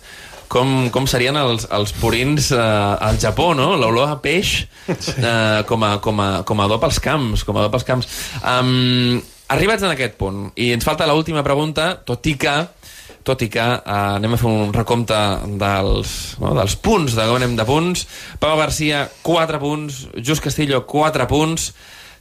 com, 0.51 0.89
com 0.95 1.07
serien 1.11 1.37
els, 1.41 1.69
els 1.75 1.95
purins 1.99 2.51
eh, 2.55 2.61
al 3.09 3.21
Japó, 3.23 3.53
no? 3.57 3.73
L'olor 3.81 4.13
a 4.13 4.19
peix 4.23 4.57
eh, 4.89 5.63
com, 5.69 5.87
a, 5.87 5.97
com, 6.05 6.21
a, 6.21 6.31
com 6.47 6.61
a 6.61 6.69
adob 6.69 6.89
als 6.91 7.01
camps, 7.03 7.47
com 7.47 7.57
a 7.57 7.65
adob 7.65 7.79
als 7.79 7.87
camps. 7.89 8.11
Um, 8.43 9.21
arribats 9.55 9.87
en 9.87 9.95
aquest 9.95 10.19
punt, 10.21 10.49
i 10.59 10.73
ens 10.75 10.87
falta 10.87 11.09
l'última 11.11 11.45
pregunta, 11.47 11.95
tot 12.07 12.27
i 12.31 12.39
que 12.41 12.59
tot 13.25 13.41
i 13.41 13.49
que 13.49 13.65
eh, 13.65 13.81
anem 13.89 14.37
a 14.37 14.39
fer 14.39 14.51
un 14.51 14.73
recompte 14.75 15.17
dels, 15.61 16.11
no, 16.43 16.53
dels 16.59 16.77
punts, 16.85 17.17
de 17.17 17.25
com 17.25 17.39
anem 17.39 17.57
de 17.57 17.65
punts. 17.69 18.05
Pau 18.41 18.59
Garcia, 18.61 19.07
4 19.25 19.61
punts. 19.63 20.03
Just 20.21 20.45
Castillo, 20.45 20.85
4 20.91 21.27
punts. 21.31 21.71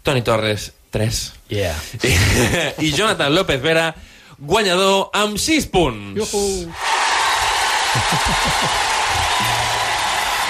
Toni 0.03 0.21
Torres, 0.21 0.73
3. 0.91 1.33
Yeah. 1.49 1.79
I, 2.03 2.11
I 2.85 2.91
Jonathan 2.91 3.33
López 3.33 3.61
Vera, 3.63 3.95
guanyador 4.37 5.09
amb 5.15 5.39
6 5.39 5.71
punts. 5.71 6.19
Iuhu. 6.19 6.67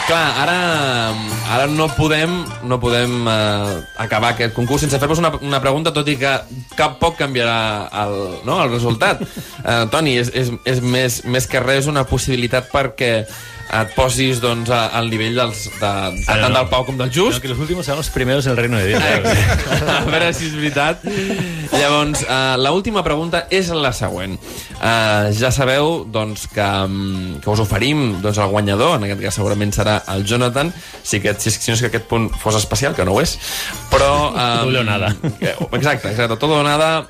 Clar, 0.04 0.36
ara, 0.36 0.56
ara 1.48 1.68
no 1.72 1.86
podem, 1.96 2.34
no 2.68 2.76
podem 2.82 3.24
eh, 3.24 3.78
acabar 4.04 4.34
aquest 4.34 4.52
concurs 4.52 4.84
sense 4.84 5.00
fer-vos 5.00 5.22
una, 5.22 5.32
una 5.40 5.62
pregunta, 5.64 5.94
tot 5.96 6.10
i 6.12 6.18
que 6.20 6.34
cap 6.76 6.98
poc 7.00 7.16
canviarà 7.22 7.88
el, 8.04 8.18
no, 8.44 8.60
el 8.66 8.74
resultat. 8.74 9.24
Eh, 9.64 9.86
Toni, 9.88 10.18
és, 10.20 10.28
és, 10.36 10.50
és 10.68 10.82
més, 10.84 11.22
més 11.24 11.46
que 11.48 11.62
res 11.64 11.86
una 11.88 12.02
possibilitat 12.04 12.68
perquè 12.68 13.24
et 13.74 13.94
posis 13.96 14.40
doncs, 14.44 14.70
a- 14.70 14.92
al 15.00 15.10
nivell 15.10 15.36
dels, 15.38 15.64
de, 15.80 15.80
de, 15.80 16.24
Ara 16.30 16.44
tant 16.46 16.54
no. 16.54 16.60
del 16.60 16.68
Pau 16.70 16.86
com 16.86 16.98
del 17.00 17.10
Just. 17.12 17.38
No, 17.38 17.42
que 17.42 17.48
los 17.50 17.60
últimos 17.60 17.86
sean 17.86 17.98
los 17.98 18.10
primeros 18.14 18.46
en 18.46 18.52
el 18.52 18.58
reino 18.58 18.78
de 18.78 18.88
Dios. 18.88 19.04
a 19.98 20.04
veure 20.06 20.30
si 20.34 20.48
és 20.52 20.56
veritat. 20.58 21.02
Llavors, 21.74 22.22
uh, 22.28 22.54
la 22.62 22.72
última 22.76 23.02
pregunta 23.06 23.48
és 23.50 23.72
la 23.74 23.92
següent. 23.98 24.36
Uh, 24.78 25.32
ja 25.34 25.50
sabeu 25.56 26.04
doncs, 26.12 26.46
que, 26.54 26.62
mm, 26.66 27.40
que 27.42 27.50
us 27.50 27.64
oferim 27.64 28.20
doncs, 28.22 28.38
el 28.44 28.52
guanyador, 28.54 28.98
en 29.00 29.08
aquest 29.08 29.24
cas 29.26 29.40
segurament 29.42 29.74
serà 29.74 29.98
el 30.14 30.26
Jonathan, 30.30 30.70
si, 31.02 31.18
aquest, 31.22 31.42
si, 31.42 31.56
si 31.56 31.72
no 31.72 31.78
és 31.80 31.82
que 31.86 31.90
aquest 31.94 32.08
punt 32.12 32.30
fos 32.44 32.58
especial, 32.60 32.94
que 32.94 33.06
no 33.08 33.16
ho 33.18 33.22
és, 33.24 33.38
però... 33.92 34.12
Um, 34.34 34.70
Todo 34.74 34.82
o 34.82 34.84
nada. 34.86 35.10
Exacte, 35.74 36.12
exacte, 36.12 36.38
todo 36.38 36.60
o 36.60 36.64
nada, 36.64 37.08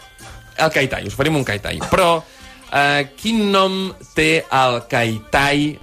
el 0.58 0.72
Kaitai, 0.72 1.08
us 1.08 1.14
oferim 1.18 1.36
un 1.40 1.44
Kaitai. 1.48 1.80
Però, 1.92 2.10
uh, 2.20 3.02
quin 3.20 3.50
nom 3.52 3.90
té 4.16 4.44
el 4.48 4.82
Kaitai 4.90 5.74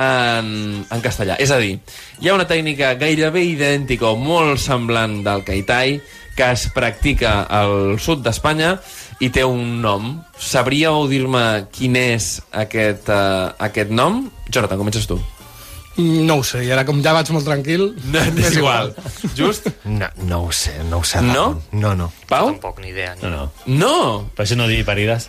en, 0.00 0.52
en 0.88 1.02
castellà. 1.04 1.36
És 1.42 1.52
a 1.52 1.58
dir, 1.60 1.76
hi 2.20 2.30
ha 2.30 2.36
una 2.36 2.48
tècnica 2.48 2.94
gairebé 3.00 3.44
idèntica 3.52 4.08
o 4.10 4.16
molt 4.16 4.60
semblant 4.62 5.20
del 5.26 5.44
kaitai 5.46 5.98
que 6.36 6.46
es 6.54 6.68
practica 6.72 7.42
al 7.44 7.98
sud 8.00 8.22
d'Espanya 8.24 8.76
i 9.20 9.28
té 9.34 9.44
un 9.44 9.80
nom. 9.82 10.14
Sabríeu 10.40 11.04
dir-me 11.10 11.66
quin 11.74 11.98
és 12.00 12.38
aquest, 12.56 13.10
uh, 13.12 13.52
aquest 13.60 13.92
nom? 13.92 14.24
Jonathan, 14.48 14.80
comences 14.80 15.04
tu. 15.10 15.18
No 16.00 16.38
ho 16.40 16.44
sé, 16.46 16.62
i 16.64 16.70
ara 16.72 16.86
com 16.88 17.02
ja 17.04 17.12
vaig 17.12 17.28
molt 17.34 17.44
tranquil... 17.44 17.90
No, 18.14 18.22
és 18.40 18.56
igual. 18.56 18.94
Just? 19.36 19.68
No, 19.84 20.08
no 20.24 20.44
ho 20.46 20.52
sé, 20.54 20.78
no 20.88 21.02
ho 21.02 21.04
sé. 21.04 21.20
No? 21.26 21.50
No, 21.76 21.92
no. 21.98 22.08
Pau? 22.30 22.54
Tampoc 22.54 22.80
ni 22.80 22.94
idea. 22.94 23.16
Ni... 23.18 23.26
No, 23.26 23.34
no. 23.34 23.74
No! 23.82 23.96
Per 24.32 24.46
això 24.46 24.56
no 24.56 24.70
dir 24.70 24.80
parides. 24.88 25.28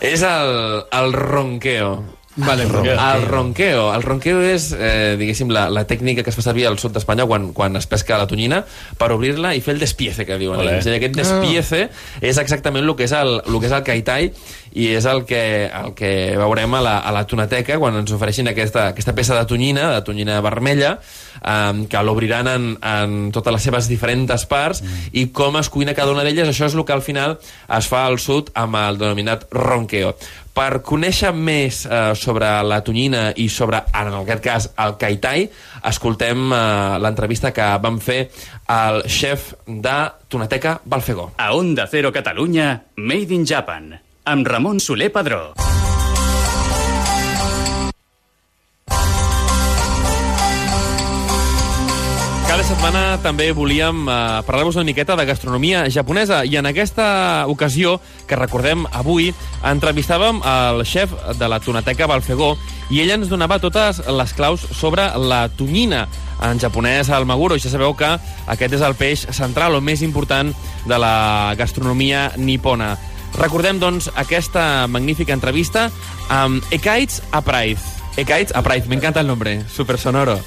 És 0.00 0.24
el, 0.26 0.56
el 0.96 1.14
ronqueo. 1.14 1.92
Vale, 2.36 2.64
Ronqueo. 2.64 2.94
El 2.94 3.26
ronqueo. 3.26 3.94
El 3.94 4.02
ronqueo 4.02 4.40
és, 4.46 4.70
eh, 4.78 5.16
diguéssim, 5.18 5.50
la, 5.50 5.64
la 5.68 5.82
tècnica 5.90 6.22
que 6.22 6.30
es 6.30 6.36
fa 6.38 6.44
servir 6.44 6.68
al 6.68 6.78
sud 6.78 6.94
d'Espanya 6.94 7.26
quan, 7.26 7.48
quan 7.56 7.74
es 7.76 7.88
pesca 7.90 8.20
la 8.20 8.28
tonyina 8.30 8.60
per 8.98 9.10
obrir-la 9.16 9.50
i 9.58 9.62
fer 9.64 9.74
el 9.74 9.82
despiece, 9.82 10.24
que 10.28 10.38
diuen 10.38 10.62
Olé. 10.62 10.76
ells. 10.76 10.86
I 10.86 10.94
aquest 10.94 11.18
despiece 11.18 11.88
és 12.20 12.38
exactament 12.38 12.86
el 12.86 12.94
que 12.94 13.08
és 13.08 13.14
el, 13.18 13.40
el, 13.42 13.58
que 13.58 13.66
és 13.66 13.74
el 13.74 13.82
kaitai 13.82 14.30
i 14.78 14.86
és 14.94 15.08
el 15.10 15.24
que, 15.26 15.42
el 15.66 15.94
que 15.98 16.12
veurem 16.38 16.78
a 16.78 16.84
la, 16.86 16.94
a 17.02 17.10
la 17.14 17.24
tonateca 17.26 17.80
quan 17.82 17.98
ens 17.98 18.14
ofereixin 18.14 18.46
aquesta, 18.52 18.92
aquesta 18.94 19.14
peça 19.16 19.34
de 19.34 19.42
tonyina, 19.50 19.88
de 19.96 20.04
tonyina 20.06 20.38
vermella, 20.44 20.94
um, 21.42 21.82
que 21.90 22.02
l'obriran 22.06 22.46
en, 22.52 22.70
en 22.78 23.18
totes 23.34 23.56
les 23.56 23.66
seves 23.66 23.90
diferents 23.90 24.46
parts 24.46 24.84
mm. 24.84 25.10
i 25.18 25.26
com 25.34 25.58
es 25.58 25.70
cuina 25.72 25.96
cada 25.98 26.14
una 26.14 26.22
d'elles, 26.22 26.46
això 26.46 26.70
és 26.70 26.78
el 26.78 26.86
que 26.86 26.94
al 26.94 27.02
final 27.02 27.40
es 27.40 27.90
fa 27.90 28.04
al 28.06 28.20
sud 28.22 28.54
amb 28.54 28.78
el 28.78 29.02
denominat 29.02 29.48
ronqueo. 29.50 30.14
Per 30.54 30.82
conèixer 30.82 31.30
més 31.36 31.84
eh, 31.86 32.12
sobre 32.18 32.48
la 32.66 32.80
tonyina 32.86 33.30
i 33.38 33.46
sobre, 33.52 33.82
en 33.94 34.12
aquest 34.20 34.44
cas, 34.44 34.68
el 34.82 34.96
kaitai, 35.00 35.46
escoltem 35.90 36.50
eh, 36.50 36.60
l'entrevista 37.02 37.54
que 37.54 37.70
vam 37.82 38.00
fer 38.02 38.24
al 38.70 39.04
xef 39.06 39.52
de 39.66 39.96
Tonateca 40.28 40.80
Balfegó. 40.84 41.30
A 41.38 41.52
Onda 41.54 41.86
Cero 41.90 42.12
Catalunya, 42.12 42.72
Made 42.96 43.34
in 43.34 43.46
Japan, 43.46 43.92
amb 44.24 44.46
Ramon 44.46 44.82
Soler 44.82 45.12
Padró. 45.14 45.69
Setmana 52.80 53.18
també 53.20 53.50
volíem 53.52 54.06
eh, 54.08 54.12
parlar-vos 54.48 54.78
una 54.78 54.86
miqueta 54.88 55.12
de 55.12 55.26
gastronomia 55.28 55.82
japonesa 55.92 56.38
i 56.48 56.54
en 56.56 56.64
aquesta 56.64 57.44
ocasió, 57.52 57.98
que 58.24 58.38
recordem 58.40 58.86
avui, 58.96 59.34
entrevistàvem 59.68 60.38
el 60.40 60.80
xef 60.88 61.12
de 61.36 61.48
la 61.52 61.58
Tonateca 61.60 62.06
Balfegó 62.08 62.54
i 62.88 63.02
ell 63.02 63.12
ens 63.12 63.28
donava 63.28 63.58
totes 63.60 64.00
les 64.08 64.32
claus 64.32 64.64
sobre 64.78 65.04
la 65.20 65.42
tonyina, 65.58 66.06
en 66.40 66.56
japonès 66.62 67.10
el 67.12 67.26
maguro. 67.28 67.58
I 67.58 67.60
ja 67.60 67.68
sabeu 67.68 67.92
que 67.92 68.14
aquest 68.48 68.76
és 68.78 68.84
el 68.86 68.96
peix 68.96 69.26
central 69.28 69.76
o 69.76 69.82
més 69.84 70.00
important 70.00 70.54
de 70.88 71.00
la 71.04 71.52
gastronomia 71.60 72.30
nipona. 72.40 72.94
Recordem, 73.36 73.76
doncs, 73.76 74.08
aquesta 74.16 74.86
magnífica 74.88 75.36
entrevista 75.36 75.90
amb 76.32 76.64
Ekaitz 76.72 77.20
Apraiz. 77.28 77.84
Ekaitz 78.16 78.56
Apraiz, 78.56 78.88
me 78.88 78.96
encanta 78.96 79.20
el 79.20 79.28
nombre, 79.28 79.58
super 79.68 79.98
sonoro. 80.00 80.38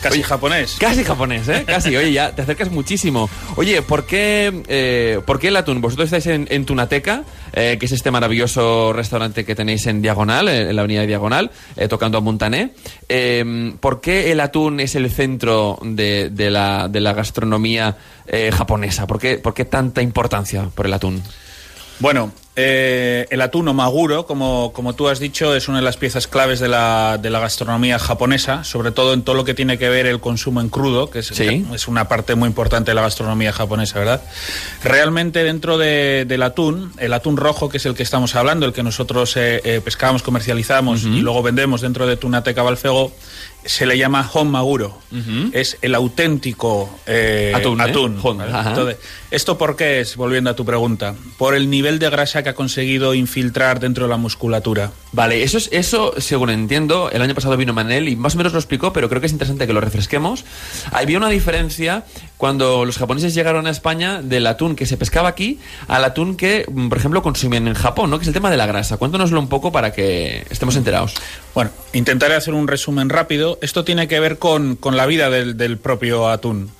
Casi 0.00 0.18
Oye, 0.18 0.22
japonés. 0.22 0.76
Casi 0.78 1.04
japonés, 1.04 1.48
¿eh? 1.48 1.64
Casi. 1.66 1.96
Oye, 1.96 2.12
ya 2.12 2.32
te 2.34 2.42
acercas 2.42 2.70
muchísimo. 2.70 3.28
Oye, 3.56 3.82
¿por 3.82 4.04
qué, 4.06 4.62
eh, 4.68 5.20
¿por 5.26 5.38
qué 5.38 5.48
el 5.48 5.56
atún? 5.56 5.80
Vosotros 5.80 6.06
estáis 6.06 6.26
en, 6.26 6.46
en 6.50 6.64
Tunateca, 6.64 7.24
eh, 7.52 7.76
que 7.80 7.86
es 7.86 7.92
este 7.92 8.10
maravilloso 8.10 8.92
restaurante 8.92 9.44
que 9.44 9.54
tenéis 9.54 9.86
en 9.86 10.00
Diagonal, 10.00 10.48
en 10.48 10.74
la 10.74 10.82
avenida 10.82 11.02
Diagonal, 11.06 11.50
eh, 11.76 11.88
tocando 11.88 12.18
a 12.18 12.20
Montané. 12.20 12.72
Eh, 13.08 13.72
¿Por 13.80 14.00
qué 14.00 14.30
el 14.32 14.40
atún 14.40 14.80
es 14.80 14.94
el 14.94 15.10
centro 15.10 15.78
de, 15.82 16.30
de 16.30 16.50
la, 16.50 16.88
de 16.88 17.00
la 17.00 17.12
gastronomía 17.12 17.96
japonesa? 18.52 19.06
¿Por 19.06 19.18
qué, 19.18 19.38
¿Por 19.38 19.54
qué 19.54 19.64
tanta 19.64 20.02
importancia 20.02 20.68
por 20.74 20.86
el 20.86 20.92
atún? 20.92 21.22
Bueno, 21.98 22.30
eh, 22.60 23.26
el 23.30 23.40
atún 23.40 23.68
o 23.68 23.72
maguro, 23.74 24.26
como, 24.26 24.72
como 24.72 24.92
tú 24.94 25.08
has 25.08 25.20
dicho, 25.20 25.54
es 25.54 25.68
una 25.68 25.78
de 25.78 25.84
las 25.84 25.96
piezas 25.96 26.26
claves 26.26 26.58
de 26.58 26.66
la, 26.66 27.16
de 27.22 27.30
la 27.30 27.38
gastronomía 27.38 28.00
japonesa, 28.00 28.64
sobre 28.64 28.90
todo 28.90 29.14
en 29.14 29.22
todo 29.22 29.36
lo 29.36 29.44
que 29.44 29.54
tiene 29.54 29.78
que 29.78 29.88
ver 29.88 30.06
el 30.06 30.18
consumo 30.18 30.60
en 30.60 30.68
crudo, 30.68 31.08
que 31.08 31.20
es, 31.20 31.28
Sí. 31.28 31.64
es 31.72 31.86
una 31.86 32.08
parte 32.08 32.34
muy 32.34 32.48
importante 32.48 32.90
de 32.90 32.96
la 32.96 33.02
gastronomía 33.02 33.52
japonesa, 33.52 34.00
¿verdad? 34.00 34.22
Realmente 34.82 35.44
dentro 35.44 35.78
de- 35.78 36.24
del 36.26 36.42
atún, 36.42 36.92
el 36.98 37.12
atún 37.12 37.36
rojo, 37.36 37.68
que 37.68 37.76
es 37.76 37.86
el 37.86 37.94
que 37.94 38.02
estamos 38.02 38.34
hablando, 38.34 38.66
el 38.66 38.72
que 38.72 38.82
nosotros 38.82 39.36
eh, 39.36 39.60
eh, 39.64 39.80
pescamos, 39.84 40.22
comercializamos 40.24 41.04
y 41.04 41.20
luego 41.20 41.42
vendemos 41.42 41.80
dentro 41.80 42.06
de 42.08 42.16
Tunateca 42.16 42.62
Balfego, 42.62 43.12
se 43.68 43.84
le 43.84 43.98
llama 43.98 44.28
Hon 44.32 44.50
Maguro. 44.50 44.98
Es 45.52 45.76
el 45.82 45.94
auténtico 45.94 46.88
eh, 47.06 47.52
Atún, 47.54 47.80
¿eh? 47.80 47.84
atún, 47.84 48.18
Hon, 48.22 48.38
¿vale? 48.38 48.52
ajá. 48.52 48.70
Entonces, 48.70 48.96
¿esto 49.30 49.58
por 49.58 49.76
qué 49.76 50.00
es, 50.00 50.16
volviendo 50.16 50.48
a 50.48 50.56
tu 50.56 50.64
pregunta? 50.64 51.14
Por 51.36 51.54
el 51.54 51.68
nivel 51.68 51.98
de 51.98 52.08
grasa 52.08 52.42
que 52.42 52.48
ha 52.48 52.54
conseguido 52.54 53.14
infiltrar 53.14 53.78
dentro 53.78 54.04
de 54.04 54.10
la 54.10 54.16
musculatura. 54.16 54.90
Vale, 55.12 55.42
eso, 55.42 55.58
es, 55.58 55.68
eso, 55.72 56.14
según 56.18 56.48
entiendo, 56.48 57.10
el 57.10 57.20
año 57.20 57.34
pasado 57.34 57.56
vino 57.58 57.74
Manel 57.74 58.08
y 58.08 58.16
más 58.16 58.34
o 58.34 58.38
menos 58.38 58.54
lo 58.54 58.58
explicó, 58.58 58.92
pero 58.92 59.08
creo 59.10 59.20
que 59.20 59.26
es 59.26 59.32
interesante 59.32 59.66
que 59.66 59.72
lo 59.74 59.80
refresquemos. 59.82 60.46
Había 60.90 61.18
una 61.18 61.28
diferencia 61.28 62.04
cuando 62.38 62.86
los 62.86 62.96
japoneses 62.96 63.34
llegaron 63.34 63.66
a 63.66 63.70
España 63.70 64.22
del 64.22 64.46
atún 64.46 64.76
que 64.76 64.86
se 64.86 64.96
pescaba 64.96 65.28
aquí 65.28 65.58
al 65.88 66.04
atún 66.04 66.36
que, 66.36 66.64
mm, 66.70 66.88
por 66.88 66.98
ejemplo, 66.98 67.22
consumían 67.22 67.68
en 67.68 67.74
Japón, 67.74 68.10
¿no? 68.10 68.18
Que 68.18 68.22
es 68.22 68.28
el 68.28 68.34
tema 68.34 68.50
de 68.50 68.56
la 68.56 68.66
grasa. 68.66 68.96
Cuéntanoslo 68.96 69.38
un 69.38 69.48
poco 69.48 69.72
para 69.72 69.92
que 69.92 70.46
estemos 70.48 70.76
enterados. 70.76 71.14
Bueno, 71.54 71.70
intentaré 71.92 72.34
hacer 72.34 72.54
un 72.54 72.68
resumen 72.68 73.08
rápido. 73.08 73.57
Esto 73.60 73.84
tiene 73.84 74.08
que 74.08 74.20
ver 74.20 74.38
con, 74.38 74.76
con 74.76 74.96
la 74.96 75.06
vida 75.06 75.30
del, 75.30 75.56
del 75.56 75.78
propio 75.78 76.28
atún. 76.28 76.70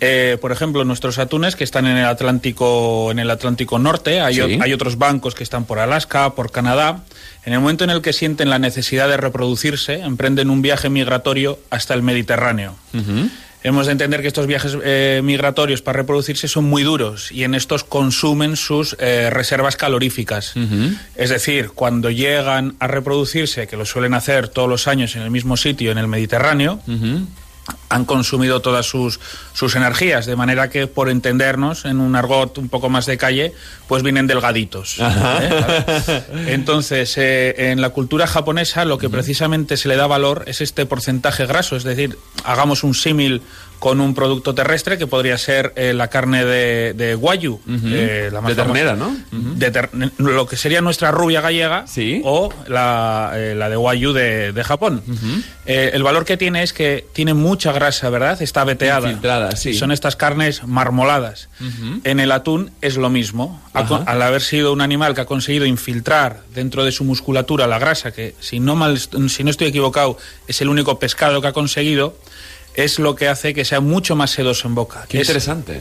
Eh, 0.00 0.36
por 0.40 0.50
ejemplo, 0.52 0.84
nuestros 0.84 1.18
atunes 1.18 1.54
que 1.56 1.64
están 1.64 1.86
en 1.86 1.96
el 1.96 2.04
Atlántico, 2.06 3.10
en 3.10 3.18
el 3.18 3.30
Atlántico 3.30 3.78
Norte, 3.78 4.20
hay, 4.20 4.40
o- 4.40 4.46
hay 4.62 4.72
otros 4.72 4.98
bancos 4.98 5.34
que 5.34 5.42
están 5.44 5.64
por 5.64 5.78
Alaska, 5.78 6.34
por 6.34 6.50
Canadá. 6.50 7.04
En 7.44 7.52
el 7.52 7.60
momento 7.60 7.84
en 7.84 7.90
el 7.90 8.00
que 8.02 8.12
sienten 8.12 8.50
la 8.50 8.58
necesidad 8.58 9.08
de 9.08 9.16
reproducirse, 9.16 10.00
emprenden 10.00 10.50
un 10.50 10.62
viaje 10.62 10.88
migratorio 10.88 11.58
hasta 11.70 11.94
el 11.94 12.02
Mediterráneo. 12.02 12.74
Hemos 13.66 13.86
de 13.86 13.92
entender 13.92 14.20
que 14.20 14.28
estos 14.28 14.46
viajes 14.46 14.76
eh, 14.84 15.22
migratorios 15.24 15.80
para 15.80 15.96
reproducirse 15.96 16.48
son 16.48 16.66
muy 16.66 16.82
duros 16.82 17.32
y 17.32 17.44
en 17.44 17.54
estos 17.54 17.82
consumen 17.82 18.56
sus 18.56 18.94
eh, 19.00 19.30
reservas 19.30 19.76
caloríficas. 19.76 20.52
Es 21.16 21.30
decir, 21.30 21.70
cuando 21.70 22.10
llegan 22.10 22.76
a 22.78 22.88
reproducirse, 22.88 23.66
que 23.66 23.78
lo 23.78 23.86
suelen 23.86 24.12
hacer 24.12 24.48
todos 24.48 24.68
los 24.68 24.86
años 24.86 25.16
en 25.16 25.22
el 25.22 25.30
mismo 25.30 25.56
sitio, 25.56 25.90
en 25.92 25.96
el 25.96 26.08
Mediterráneo, 26.08 26.78
han 27.88 28.04
consumido 28.04 28.60
todas 28.60 28.86
sus, 28.86 29.20
sus 29.52 29.76
energías, 29.76 30.26
de 30.26 30.36
manera 30.36 30.68
que, 30.68 30.86
por 30.86 31.08
entendernos, 31.08 31.84
en 31.84 32.00
un 32.00 32.16
argot 32.16 32.58
un 32.58 32.68
poco 32.68 32.88
más 32.88 33.06
de 33.06 33.16
calle, 33.16 33.52
pues 33.88 34.02
vienen 34.02 34.26
delgaditos. 34.26 34.96
¿eh? 34.98 36.22
Entonces, 36.48 37.16
eh, 37.16 37.70
en 37.70 37.80
la 37.80 37.90
cultura 37.90 38.26
japonesa 38.26 38.84
lo 38.84 38.98
que 38.98 39.08
precisamente 39.08 39.76
se 39.76 39.88
le 39.88 39.96
da 39.96 40.06
valor 40.06 40.44
es 40.46 40.60
este 40.60 40.86
porcentaje 40.86 41.46
graso, 41.46 41.76
es 41.76 41.84
decir, 41.84 42.18
hagamos 42.44 42.84
un 42.84 42.94
símil 42.94 43.42
con 43.84 44.00
un 44.00 44.14
producto 44.14 44.54
terrestre 44.54 44.96
que 44.96 45.06
podría 45.06 45.36
ser 45.36 45.74
eh, 45.76 45.92
la 45.92 46.08
carne 46.08 46.42
de, 46.46 46.94
de 46.94 47.14
guayu, 47.16 47.60
eh, 47.68 48.30
la 48.32 48.40
más 48.40 48.56
De 48.56 48.62
famosa. 48.62 48.72
ternera, 48.80 48.96
¿no? 48.96 49.14
De 49.30 49.70
ter- 49.70 49.90
lo 50.16 50.46
que 50.46 50.56
sería 50.56 50.80
nuestra 50.80 51.10
rubia 51.10 51.42
gallega 51.42 51.86
o 52.24 52.48
la, 52.66 53.32
eh, 53.34 53.54
la 53.54 53.68
de 53.68 53.76
Wagyu 53.76 54.14
de, 54.14 54.52
de 54.54 54.64
Japón. 54.64 55.02
El 55.66 56.02
valor 56.02 56.24
que 56.24 56.38
tiene 56.38 56.62
es 56.62 56.72
que 56.72 57.06
tiene 57.12 57.34
mucha 57.34 57.72
grasa, 57.72 58.08
¿verdad? 58.08 58.40
Está 58.40 58.64
veteada. 58.64 59.08
Infiltrada, 59.08 59.54
sí. 59.54 59.74
Son 59.74 59.92
estas 59.92 60.16
carnes 60.16 60.64
marmoladas. 60.66 61.50
En 62.04 62.20
el 62.20 62.32
atún 62.32 62.70
es 62.80 62.96
lo 62.96 63.10
mismo. 63.10 63.60
Al 64.06 64.22
haber 64.22 64.40
sido 64.40 64.72
un 64.72 64.80
animal 64.80 65.14
que 65.14 65.20
ha 65.20 65.26
conseguido 65.26 65.66
infiltrar 65.66 66.40
dentro 66.54 66.84
de 66.86 66.92
su 66.92 67.04
musculatura 67.04 67.66
la 67.66 67.78
grasa, 67.78 68.12
que 68.12 68.34
si 68.40 68.60
no, 68.60 68.76
mal, 68.76 68.98
si 68.98 69.44
no 69.44 69.50
estoy 69.50 69.66
equivocado, 69.66 70.16
es 70.48 70.62
el 70.62 70.70
único 70.70 70.98
pescado 70.98 71.42
que 71.42 71.48
ha 71.48 71.52
conseguido, 71.52 72.16
es 72.74 72.98
lo 72.98 73.14
que 73.14 73.28
hace 73.28 73.54
que 73.54 73.64
sea 73.64 73.80
mucho 73.80 74.16
más 74.16 74.30
sedoso 74.30 74.68
en 74.68 74.74
boca. 74.74 75.06
Qué 75.08 75.18
Es- 75.20 75.28
interesante. 75.28 75.80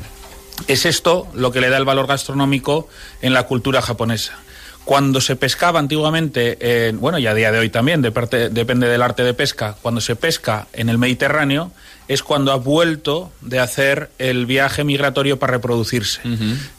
es 0.68 0.86
esto 0.86 1.28
lo 1.34 1.52
que 1.52 1.60
le 1.62 1.70
da 1.70 1.78
el 1.78 1.86
valor 1.86 2.08
gastronómico 2.08 2.88
en 3.22 3.34
la 3.34 3.44
cultura 3.44 3.82
japonesa. 3.82 4.40
Cuando 4.86 5.22
se 5.22 5.36
pescaba 5.36 5.80
antiguamente, 5.80 6.88
en- 6.90 7.00
bueno, 7.00 7.18
y 7.18 7.28
a 7.28 7.34
día 7.34 7.52
de 7.52 7.60
hoy 7.60 7.70
también, 7.70 8.02
de 8.02 8.12
parte- 8.12 8.50
depende 8.50 8.88
del 8.88 9.02
arte 9.02 9.24
de 9.24 9.34
pesca, 9.34 9.76
cuando 9.82 10.02
se 10.02 10.16
pesca 10.16 10.68
en 10.74 10.90
el 10.90 10.98
Mediterráneo, 10.98 11.72
es 12.10 12.22
cuando 12.22 12.52
ha 12.52 12.56
vuelto 12.58 13.32
de 13.40 13.60
hacer 13.60 14.10
el 14.20 14.46
viaje 14.46 14.84
migratorio 14.84 15.40
para 15.40 15.54
reproducirse. 15.54 16.20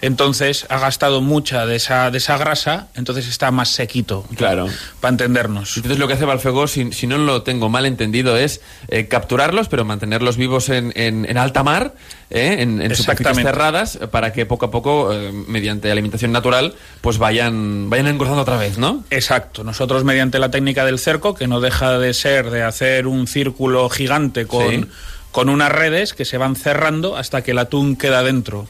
Entonces 0.02 0.66
ha 0.68 0.78
gastado 0.78 1.22
mucha 1.22 1.64
de 1.66 1.76
esa, 1.76 2.10
de 2.10 2.18
esa 2.18 2.36
grasa, 2.36 2.88
entonces 2.94 3.26
está 3.28 3.50
más 3.50 3.70
sequito. 3.70 4.26
Claro. 4.36 4.68
Para 5.00 5.12
entendernos. 5.12 5.76
Entonces 5.76 5.98
lo 5.98 6.06
que 6.08 6.14
hace 6.14 6.26
Balfego, 6.26 6.66
si, 6.68 6.92
si 6.92 7.06
no 7.06 7.16
lo 7.16 7.42
tengo 7.42 7.68
mal 7.70 7.86
entendido, 7.86 8.36
es 8.36 8.60
eh, 8.88 9.08
capturarlos, 9.08 9.68
pero 9.68 9.84
mantenerlos 9.86 10.36
vivos 10.36 10.68
en, 10.68 10.92
en- 10.94 11.24
en 11.28 11.38
alta 11.38 11.62
mar, 11.62 11.94
eh, 12.30 12.56
en, 12.60 12.80
en 12.80 12.94
superficies 12.94 13.36
cerradas, 13.38 13.96
eh, 14.00 14.06
para 14.06 14.32
que 14.32 14.46
poco 14.46 14.66
a 14.66 14.70
poco, 14.70 15.12
eh, 15.12 15.30
mediante 15.48 15.90
alimentación 15.90 16.32
natural, 16.32 16.74
pues 17.00 17.18
vayan, 17.18 17.90
vayan 17.90 18.06
engordando 18.08 18.42
otra 18.42 18.56
vez, 18.56 18.78
¿no? 18.78 19.04
Exacto. 19.10 19.64
Nosotros 19.64 20.04
mediante 20.04 20.38
la 20.38 20.50
técnica 20.50 20.84
del 20.84 20.98
cerco, 20.98 21.34
que 21.34 21.46
no 21.46 21.60
deja 21.60 21.98
de 21.98 22.14
ser 22.14 22.50
de 22.50 22.62
hacer 22.62 23.06
un 23.06 23.26
círculo 23.26 23.88
gigante 23.88 24.46
con, 24.46 24.70
Sí. 24.70 24.84
con 25.32 25.48
unas 25.48 25.70
redes 25.72 26.14
que 26.14 26.24
se 26.24 26.38
van 26.38 26.54
cerrando 26.54 27.16
hasta 27.16 27.42
que 27.42 27.50
el 27.50 27.58
atún 27.58 27.96
queda 27.96 28.22
dentro. 28.22 28.68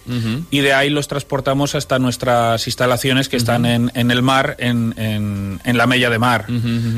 Y 0.50 0.60
de 0.60 0.72
ahí 0.72 0.88
los 0.88 1.08
transportamos 1.08 1.74
hasta 1.74 1.98
nuestras 1.98 2.66
instalaciones 2.66 3.28
que 3.28 3.36
están 3.36 3.66
en, 3.66 3.92
en 3.94 4.10
el 4.10 4.22
mar, 4.22 4.56
en, 4.58 4.94
en- 4.96 5.60
en 5.62 5.76
la 5.76 5.86
mella 5.86 6.08
de 6.08 6.18
mar. 6.18 6.46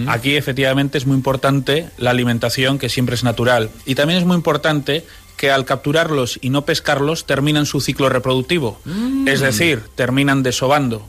Aquí 0.06 0.36
efectivamente 0.36 0.98
es 0.98 1.06
muy 1.06 1.16
importante 1.16 1.88
la 1.98 2.10
alimentación, 2.10 2.78
que 2.78 2.88
siempre 2.88 3.16
es 3.16 3.24
natural. 3.24 3.70
Y 3.86 3.96
también 3.96 4.20
es 4.20 4.24
muy 4.24 4.36
importante 4.36 5.04
que 5.36 5.50
al 5.50 5.64
capturarlos 5.64 6.38
y 6.40 6.50
no 6.50 6.64
pescarlos 6.64 7.26
terminan 7.26 7.66
su 7.66 7.80
ciclo 7.80 8.08
reproductivo. 8.08 8.80
Es 9.26 9.40
decir, 9.40 9.82
terminan 9.94 10.42
desobando 10.42 11.06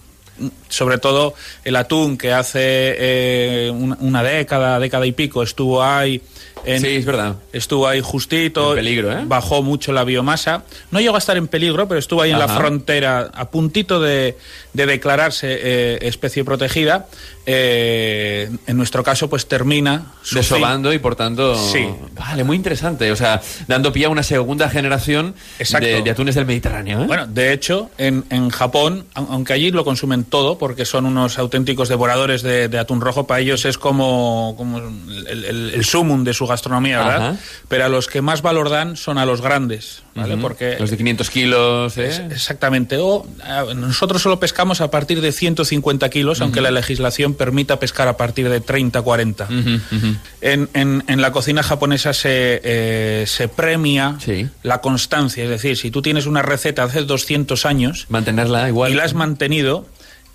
sobre 0.69 0.97
todo 0.97 1.33
el 1.63 1.75
atún 1.75 2.17
que 2.17 2.31
hace 2.31 2.59
eh, 2.61 3.71
una, 3.73 3.97
una 3.99 4.23
década, 4.23 4.79
década 4.79 5.05
y 5.05 5.11
pico 5.11 5.43
estuvo 5.43 5.83
ahí. 5.83 6.21
En, 6.65 6.81
Sí, 6.81 6.87
es 6.87 7.05
verdad. 7.05 7.35
Estuvo 7.53 7.87
ahí 7.87 8.01
justito. 8.01 8.71
En 8.71 8.77
peligro, 8.77 9.11
¿eh? 9.11 9.23
Bajó 9.25 9.63
mucho 9.63 9.93
la 9.93 10.03
biomasa. 10.03 10.63
No 10.91 10.99
llegó 10.99 11.15
a 11.15 11.19
estar 11.19 11.37
en 11.37 11.47
peligro, 11.47 11.87
pero 11.87 11.99
estuvo 11.99 12.21
ahí 12.21 12.31
en 12.31 12.39
la 12.39 12.47
frontera, 12.47 13.31
a 13.33 13.49
puntito 13.49 13.99
de, 13.99 14.37
de 14.73 14.85
declararse 14.85 15.47
eh, 15.49 15.99
especie 16.01 16.43
protegida. 16.43 17.07
Eh, 17.49 18.49
en 18.67 18.75
nuestro 18.75 19.01
caso, 19.03 19.29
pues 19.29 19.47
termina 19.47 20.07
Desobando 20.33 20.91
y 20.91 20.99
por 20.99 21.15
tanto... 21.15 21.55
Sí. 21.55 21.87
Vale, 22.13 22.43
muy 22.43 22.57
interesante. 22.57 23.09
O 23.09 23.15
sea, 23.15 23.41
dando 23.67 23.93
pie 23.93 24.05
a 24.05 24.09
una 24.09 24.21
segunda 24.21 24.69
generación 24.69 25.33
de, 25.79 26.01
de 26.01 26.11
atunes 26.11 26.35
del 26.35 26.45
Mediterráneo. 26.45 27.03
¿eh? 27.03 27.07
Bueno, 27.07 27.25
de 27.25 27.53
hecho, 27.53 27.89
en, 27.97 28.25
en 28.31 28.49
Japón, 28.49 29.05
au- 29.15 29.27
aunque 29.29 29.53
allí 29.53 29.71
lo 29.71 29.85
consumen 29.85 30.25
todo, 30.25 30.57
porque 30.57 30.83
son 30.83 31.05
unos 31.05 31.39
auténticos 31.39 31.87
devoradores 31.87 32.41
de, 32.41 32.67
de 32.67 32.79
atún 32.79 32.99
rojo, 32.99 33.25
para 33.25 33.39
ellos 33.39 33.63
es 33.63 33.77
como, 33.77 34.53
como 34.57 34.79
el, 34.79 35.27
el, 35.45 35.71
el 35.73 35.85
sumum 35.85 36.25
de 36.25 36.33
su 36.33 36.47
gastronomía, 36.47 36.97
¿verdad? 36.97 37.27
Ajá. 37.29 37.37
Pero 37.69 37.85
a 37.85 37.89
los 37.89 38.07
que 38.07 38.21
más 38.21 38.41
valor 38.41 38.69
dan 38.69 38.97
son 38.97 39.17
a 39.17 39.25
los 39.25 39.39
grandes, 39.39 40.03
¿vale? 40.17 40.37
Porque 40.37 40.75
Los 40.79 40.89
de 40.91 40.97
500 40.97 41.29
kilos, 41.29 41.97
¿eh? 41.97 42.07
es- 42.07 42.19
exactamente. 42.31 42.97
O 42.97 43.25
ah, 43.43 43.65
nosotros 43.75 44.21
solo 44.21 44.39
pescamos 44.39 44.81
a 44.81 44.89
partir 44.91 45.21
de 45.21 45.31
150 45.31 46.09
kilos, 46.09 46.41
aunque 46.41 46.61
la 46.61 46.71
legislación 46.71 47.33
permita 47.35 47.79
pescar 47.79 48.07
a 48.07 48.17
partir 48.17 48.49
de 48.49 48.59
30, 48.59 49.01
40. 49.01 49.45
Ujú, 49.45 49.95
ujú. 49.95 50.15
En, 50.41 50.69
en- 50.73 51.03
en 51.07 51.21
la 51.21 51.31
cocina 51.31 51.63
japonesa 51.63 52.13
se, 52.13 52.61
eh, 52.63 53.23
se 53.27 53.47
premia 53.47 54.17
la 54.63 54.81
constancia, 54.81 55.43
es 55.43 55.49
decir, 55.49 55.77
si 55.77 55.91
tú 55.91 56.01
tienes 56.01 56.25
una 56.25 56.41
receta 56.41 56.83
hace 56.83 57.03
200 57.03 57.65
años 57.65 58.05
Mantenerla 58.09 58.67
igual. 58.67 58.91
y 58.91 58.95
la 58.95 59.03
has 59.03 59.13
mantenido, 59.13 59.85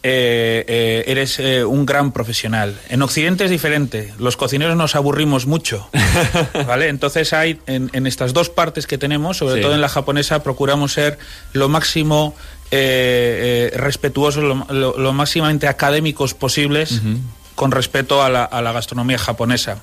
eh, 0.04 0.64
eh, 0.66 1.04
eres 1.06 1.38
eh, 1.38 1.64
un 1.64 1.86
gran 1.86 2.10
profesional. 2.12 2.76
En 2.88 3.02
Occidente 3.02 3.44
es 3.44 3.50
diferente, 3.50 4.12
los 4.18 4.36
cocineros 4.36 4.76
nos 4.76 4.96
aburrimos 4.96 5.46
mucho, 5.46 5.88
¿vale? 6.66 6.88
Entonces 6.88 7.32
hay, 7.32 7.60
en, 7.66 7.88
en 7.92 8.06
estas 8.06 8.32
dos 8.32 8.50
partes 8.50 8.86
que 8.86 8.98
tenemos, 8.98 9.36
sobre 9.36 9.56
Sí. 9.56 9.60
todo 9.60 9.74
en 9.74 9.80
la 9.80 9.88
japonesa, 9.88 10.42
procuramos 10.42 10.92
ser 10.92 11.18
lo 11.52 11.68
máximo 11.68 12.34
respetuosos, 13.74 14.42
lo, 14.42 14.66
lo- 14.70 14.96
lo 14.98 15.12
máximamente 15.12 15.68
académicos 15.68 16.34
posibles 16.34 17.00
con 17.54 17.70
respeto 17.70 18.22
a 18.22 18.30
la, 18.30 18.44
a 18.44 18.62
la 18.62 18.72
gastronomía 18.72 19.18
japonesa. 19.18 19.82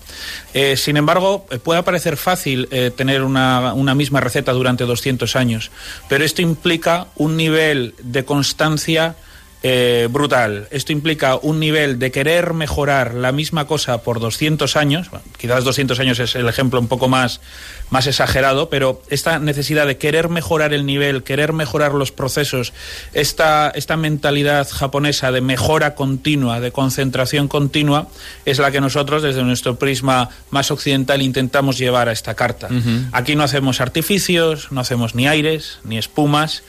Sin 0.75 0.97
embargo, 0.97 1.45
puede 1.63 1.83
parecer 1.83 2.17
fácil 2.17 2.67
tener 2.97 3.21
una, 3.23 3.73
una 3.73 3.93
misma 3.95 4.19
receta 4.21 4.51
durante 4.53 4.85
200 4.85 5.35
años, 5.35 5.69
pero 6.09 6.25
esto 6.25 6.41
implica 6.41 7.07
un 7.15 7.37
nivel 7.37 7.93
de 8.01 8.25
constancia 8.25 9.15
eh, 9.61 10.07
brutal. 10.09 10.67
Esto 10.71 10.93
implica 10.93 11.35
un 11.35 11.59
nivel 11.59 11.99
de 11.99 12.11
querer 12.11 12.53
mejorar 12.53 13.13
la 13.13 13.33
misma 13.33 13.67
cosa 13.67 14.01
por 14.03 14.21
200 14.21 14.77
años. 14.77 15.09
Bueno, 15.09 15.25
quizás 15.37 15.65
200 15.65 15.99
años 15.99 16.19
es 16.19 16.35
el 16.35 16.47
ejemplo 16.47 16.79
un 16.79 16.87
poco 16.87 17.09
más, 17.09 17.41
más 17.89 18.07
exagerado, 18.07 18.69
pero 18.69 19.01
esta 19.09 19.37
necesidad 19.37 19.85
de 19.85 19.97
querer 19.97 20.29
mejorar 20.29 20.73
el 20.73 20.85
nivel, 20.85 21.23
querer 21.23 21.51
mejorar 21.51 21.93
los 21.93 22.13
procesos, 22.13 22.71
esta, 23.13 23.69
esta 23.75 23.97
mentalidad 23.97 24.69
japonesa 24.69 25.31
de 25.33 25.41
mejora 25.41 25.93
continua, 25.93 26.61
de 26.61 26.71
concentración 26.71 27.49
continua, 27.49 28.07
es 28.45 28.59
la 28.59 28.71
que 28.71 28.79
nosotros 28.79 29.23
desde 29.23 29.43
nuestro 29.43 29.77
prisma 29.77 30.29
más 30.51 30.71
occidental 30.71 31.21
intentamos 31.21 31.77
llevar 31.77 32.07
a 32.07 32.13
esta 32.13 32.33
carta. 32.33 32.69
Aquí 33.11 33.35
no 33.35 33.43
hacemos 33.43 33.81
artificios, 33.81 34.71
no 34.71 34.79
hacemos 34.79 35.15
ni 35.15 35.27
aires, 35.27 35.79
ni 35.83 35.97
espumas, 35.97 36.63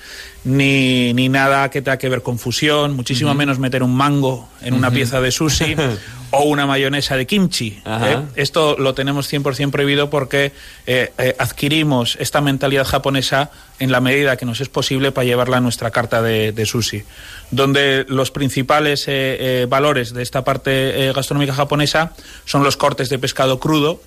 ni, 0.44 1.12
ni 1.12 1.28
nada 1.28 1.70
que 1.70 1.82
tenga 1.82 1.98
que 1.98 2.08
ver 2.08 2.22
con 2.22 2.38
fusión, 2.38 2.94
muchísimo 2.94 3.34
menos 3.34 3.58
meter 3.58 3.82
un 3.82 3.94
mango 3.94 4.48
en 4.62 4.74
una 4.74 4.90
pieza 4.90 5.20
de 5.20 5.30
sushi, 5.30 5.76
o 6.30 6.44
una 6.44 6.66
mayonesa 6.66 7.16
de 7.16 7.26
kimchi. 7.26 7.82
¿eh? 7.84 8.22
Esto 8.36 8.76
lo 8.78 8.94
tenemos 8.94 9.30
100% 9.32 9.70
prohibido 9.70 10.10
porque 10.10 10.52
eh, 10.86 11.12
eh, 11.18 11.36
adquirimos 11.38 12.16
esta 12.20 12.40
mentalidad 12.40 12.86
japonesa 12.86 13.50
en 13.78 13.92
la 13.92 14.00
medida 14.00 14.36
que 14.36 14.46
nos 14.46 14.60
es 14.60 14.68
posible 14.68 15.12
para 15.12 15.24
llevarla 15.24 15.58
a 15.58 15.60
nuestra 15.60 15.90
carta 15.90 16.22
de, 16.22 16.52
de 16.52 16.66
sushi, 16.66 17.02
donde 17.50 18.04
los 18.08 18.30
principales 18.30 19.08
valores 19.68 20.12
de 20.12 20.22
esta 20.22 20.44
parte 20.44 21.12
gastronómica 21.14 21.54
japonesa 21.54 22.12
son 22.44 22.62
los 22.62 22.76
cortes 22.76 23.08
de 23.08 23.18
pescado 23.18 23.58
crudo, 23.58 24.00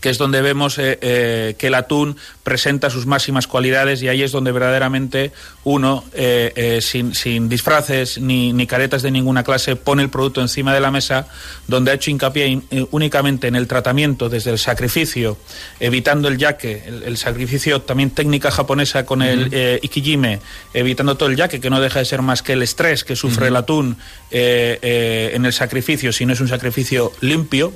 que 0.00 0.10
es 0.10 0.18
donde 0.18 0.42
vemos 0.42 0.78
eh, 0.78 0.96
eh, 1.02 1.56
que 1.58 1.66
el 1.66 1.74
atún 1.74 2.16
presenta 2.44 2.88
sus 2.88 3.06
máximas 3.06 3.48
cualidades 3.48 4.00
y 4.00 4.06
ahí 4.06 4.22
es 4.22 4.30
donde 4.30 4.52
verdaderamente 4.52 5.32
uno, 5.64 6.04
eh, 6.14 6.78
sin, 6.82 7.16
sin 7.16 7.48
disfraces 7.48 8.18
ni, 8.20 8.52
ni 8.52 8.68
caretas 8.68 9.02
de 9.02 9.10
ninguna 9.10 9.42
clase, 9.42 9.74
pone 9.74 10.04
el 10.04 10.08
producto 10.08 10.40
encima 10.40 10.72
de 10.72 10.80
la 10.80 10.92
mesa, 10.92 11.26
donde 11.66 11.90
ha 11.90 11.94
hecho 11.94 12.12
hincapié 12.12 12.46
in- 12.46 12.64
únicamente 12.92 13.48
en 13.48 13.56
el 13.56 13.66
tratamiento 13.66 14.28
desde 14.28 14.52
el 14.52 14.58
sacrificio, 14.58 15.36
evitando 15.80 16.28
el 16.28 16.38
yaque, 16.38 16.84
el, 16.86 17.02
el 17.02 17.16
sacrificio 17.16 17.82
también 17.82 18.10
técnica 18.10 18.52
japonesa 18.52 19.04
con 19.04 19.20
el 19.20 19.80
ikijime, 19.82 20.38
evitando 20.74 21.16
todo 21.16 21.28
el 21.28 21.36
yaque, 21.36 21.60
que 21.60 21.70
no 21.70 21.80
deja 21.80 21.98
de 21.98 22.04
ser 22.04 22.22
más 22.22 22.42
que 22.42 22.52
el 22.52 22.62
estrés 22.62 23.02
que 23.02 23.16
sufre 23.16 23.48
el 23.48 23.56
atún 23.56 23.96
en 24.30 25.44
el 25.44 25.52
sacrificio, 25.52 26.12
si 26.12 26.24
no 26.24 26.32
es 26.34 26.40
un 26.40 26.48
sacrificio 26.48 27.12
limpio. 27.20 27.72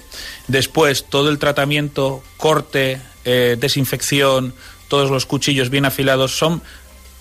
Después, 0.48 1.04
todo 1.08 1.28
el 1.30 1.38
tratamiento, 1.38 2.01
corte, 2.36 3.00
eh, 3.24 3.56
desinfección, 3.58 4.54
todos 4.88 5.10
los 5.10 5.26
cuchillos 5.26 5.70
bien 5.70 5.84
afilados 5.84 6.36
son 6.36 6.62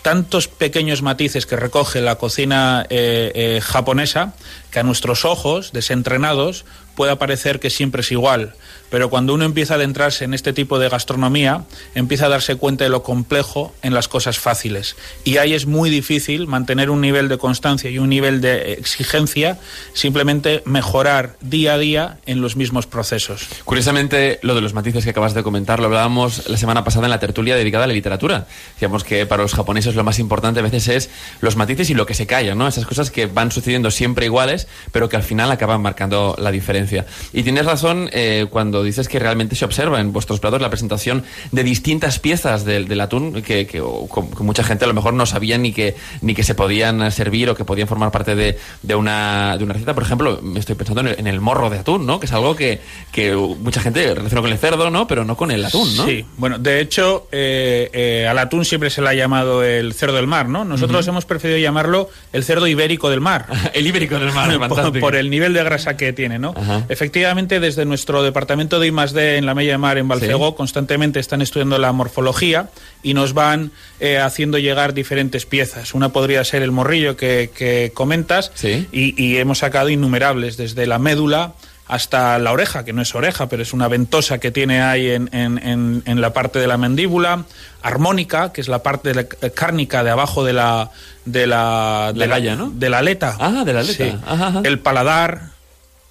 tantos 0.01 0.47
pequeños 0.47 1.01
matices 1.01 1.45
que 1.45 1.55
recoge 1.55 2.01
la 2.01 2.15
cocina 2.15 2.85
eh, 2.89 3.31
eh, 3.35 3.61
japonesa 3.61 4.33
que 4.71 4.79
a 4.79 4.83
nuestros 4.83 5.25
ojos, 5.25 5.71
desentrenados, 5.71 6.65
pueda 7.01 7.17
parecer 7.17 7.59
que 7.59 7.71
siempre 7.71 8.01
es 8.01 8.11
igual. 8.11 8.53
Pero 8.91 9.09
cuando 9.09 9.33
uno 9.33 9.45
empieza 9.45 9.73
a 9.73 9.77
adentrarse 9.77 10.25
en 10.25 10.35
este 10.35 10.53
tipo 10.53 10.77
de 10.77 10.89
gastronomía, 10.89 11.63
empieza 11.95 12.27
a 12.27 12.29
darse 12.29 12.57
cuenta 12.57 12.83
de 12.83 12.91
lo 12.91 13.01
complejo 13.01 13.73
en 13.81 13.93
las 13.95 14.07
cosas 14.07 14.37
fáciles. 14.37 14.97
Y 15.23 15.37
ahí 15.37 15.53
es 15.53 15.65
muy 15.65 15.89
difícil 15.89 16.45
mantener 16.45 16.91
un 16.91 17.01
nivel 17.01 17.29
de 17.29 17.39
constancia 17.39 17.89
y 17.89 17.97
un 17.97 18.09
nivel 18.09 18.41
de 18.41 18.73
exigencia, 18.73 19.57
simplemente 19.93 20.61
mejorar 20.65 21.37
día 21.39 21.75
a 21.75 21.77
día 21.77 22.17
en 22.25 22.41
los 22.41 22.57
mismos 22.57 22.85
procesos. 22.85 23.47
Curiosamente, 23.63 24.39
lo 24.43 24.53
de 24.53 24.61
los 24.61 24.73
matices 24.73 25.05
que 25.05 25.11
acabas 25.11 25.33
de 25.33 25.41
comentar 25.41 25.79
lo 25.79 25.85
hablábamos 25.85 26.49
la 26.49 26.57
semana 26.57 26.83
pasada 26.83 27.05
en 27.05 27.11
la 27.11 27.19
tertulia 27.19 27.55
dedicada 27.55 27.85
a 27.85 27.87
la 27.87 27.93
literatura. 27.93 28.45
Decíamos 28.73 29.05
que 29.05 29.25
para 29.25 29.41
los 29.41 29.53
japoneses 29.53 29.95
lo 29.95 30.03
más 30.03 30.19
importante 30.19 30.59
a 30.59 30.63
veces 30.63 30.89
es 30.89 31.09
los 31.39 31.55
matices 31.55 31.89
y 31.89 31.93
lo 31.93 32.05
que 32.05 32.13
se 32.13 32.27
calla, 32.27 32.55
¿no? 32.55 32.67
Esas 32.67 32.85
cosas 32.85 33.09
que 33.09 33.25
van 33.25 33.51
sucediendo 33.51 33.89
siempre 33.89 34.25
iguales, 34.25 34.67
pero 34.91 35.07
que 35.07 35.15
al 35.15 35.23
final 35.23 35.49
acaban 35.49 35.81
marcando 35.81 36.35
la 36.37 36.51
diferencia. 36.51 36.90
Y 37.33 37.43
tienes 37.43 37.65
razón 37.65 38.09
eh, 38.13 38.45
cuando 38.49 38.83
dices 38.83 39.07
que 39.07 39.19
realmente 39.19 39.55
se 39.55 39.65
observa 39.65 39.99
en 39.99 40.11
vuestros 40.13 40.39
platos 40.39 40.61
la 40.61 40.69
presentación 40.69 41.23
de 41.51 41.63
distintas 41.63 42.19
piezas 42.19 42.65
del, 42.65 42.87
del 42.87 43.01
atún 43.01 43.41
que, 43.41 43.65
que- 43.67 43.81
o 43.81 44.07
que 44.09 44.43
mucha 44.43 44.63
gente 44.63 44.85
a 44.85 44.87
lo 44.87 44.93
mejor 44.93 45.13
no 45.13 45.25
sabía 45.25 45.57
ni 45.57 45.71
que, 45.73 45.95
ni 46.21 46.33
que 46.35 46.43
se 46.43 46.55
podían 46.55 47.11
servir 47.11 47.49
o 47.49 47.55
que 47.55 47.65
podían 47.65 47.87
formar 47.87 48.11
parte 48.11 48.35
de, 48.35 48.57
de 48.83 48.95
una, 48.95 49.57
de 49.57 49.63
una 49.63 49.73
receta. 49.73 49.93
Por 49.93 50.03
ejemplo, 50.03 50.39
me 50.41 50.59
estoy 50.59 50.75
pensando 50.75 51.01
en 51.01 51.07
el, 51.07 51.19
en 51.19 51.27
el 51.27 51.39
morro 51.41 51.69
de 51.69 51.79
atún, 51.79 52.05
¿no? 52.05 52.19
Que 52.19 52.25
es 52.25 52.31
algo 52.33 52.55
que, 52.55 52.79
que 53.11 53.35
mucha 53.35 53.81
gente 53.81 54.13
relaciona 54.13 54.41
con 54.41 54.51
el 54.51 54.57
cerdo, 54.57 54.89
¿no? 54.89 55.07
Pero 55.07 55.25
no 55.25 55.35
con 55.37 55.51
el 55.51 55.63
atún, 55.65 55.95
¿no? 55.97 56.05
Sí, 56.05 56.25
bueno, 56.37 56.57
de 56.59 56.79
hecho, 56.81 57.27
eh, 57.31 57.89
eh, 57.93 58.27
al 58.29 58.37
atún 58.37 58.65
siempre 58.65 58.89
se 58.89 59.01
le 59.01 59.09
ha 59.09 59.13
llamado 59.13 59.63
el 59.63 59.93
cerdo 59.93 60.15
del 60.15 60.27
mar, 60.27 60.47
¿no? 60.49 60.65
Nosotros 60.65 61.07
hemos 61.07 61.25
preferido 61.25 61.59
llamarlo 61.59 62.09
el 62.33 62.43
cerdo 62.43 62.67
ibérico 62.67 63.09
del 63.09 63.21
mar. 63.21 63.45
el 63.73 63.87
ibérico 63.87 64.19
del 64.19 64.31
mar, 64.33 64.49
por, 64.69 64.91
por 65.01 65.15
el 65.15 65.29
nivel 65.29 65.53
de 65.53 65.63
grasa 65.63 65.97
que 65.97 66.13
tiene, 66.13 66.39
¿no? 66.39 66.53
Efectivamente, 66.89 67.59
desde 67.59 67.85
nuestro 67.85 68.23
departamento 68.23 68.79
de 68.79 68.87
I+D 68.87 69.37
en 69.37 69.45
la 69.45 69.53
Mella 69.53 69.71
de 69.73 69.77
Mar 69.77 69.97
en 69.97 70.07
Balfegó, 70.07 70.55
constantemente 70.55 71.19
están 71.19 71.41
estudiando 71.41 71.77
la 71.77 71.91
morfología 71.91 72.69
y 73.03 73.13
nos 73.13 73.33
van 73.33 73.71
eh, 73.99 74.17
haciendo 74.19 74.57
llegar 74.57 74.93
diferentes 74.93 75.45
piezas. 75.45 75.93
Una 75.93 76.09
podría 76.09 76.43
ser 76.43 76.61
el 76.61 76.71
morrillo 76.71 77.15
que, 77.17 77.49
que 77.55 77.91
comentas 77.93 78.51
y, 78.91 79.13
y 79.23 79.37
hemos 79.37 79.59
sacado 79.59 79.89
innumerables, 79.89 80.57
desde 80.57 80.85
la 80.87 80.99
médula 80.99 81.53
hasta 81.87 82.39
la 82.39 82.53
oreja, 82.53 82.85
que 82.85 82.93
no 82.93 83.01
es 83.01 83.13
oreja, 83.15 83.49
pero 83.49 83.63
es 83.63 83.73
una 83.73 83.89
ventosa 83.89 84.37
que 84.37 84.49
tiene 84.49 84.81
ahí 84.81 85.09
en, 85.09 85.29
en- 85.33 85.57
en- 85.57 86.03
en 86.05 86.21
la 86.21 86.31
parte 86.31 86.57
de 86.59 86.67
la 86.67 86.77
mandíbula, 86.77 87.43
armónica, 87.81 88.53
que 88.53 88.61
es 88.61 88.69
la 88.69 88.81
parte 88.81 89.09
de 89.09 89.15
la 89.15 89.21
c- 89.23 89.51
cárnica 89.51 90.01
de 90.03 90.09
abajo 90.11 90.43
de 90.45 90.53
la 90.53 90.89
de 91.25 91.47
la 91.47 92.11
de 92.13 92.19
La 92.19 92.27
galla, 92.27 92.55
¿no? 92.55 92.71
de 92.73 92.89
la 92.89 92.99
aleta. 92.99 93.35
Ah, 93.39 93.63
de 93.65 93.73
la 93.73 93.81
aleta. 93.81 94.03
Sí. 94.05 94.15
Ajá, 94.25 94.47
ajá. 94.47 94.61
El 94.63 94.79
paladar, 94.79 95.49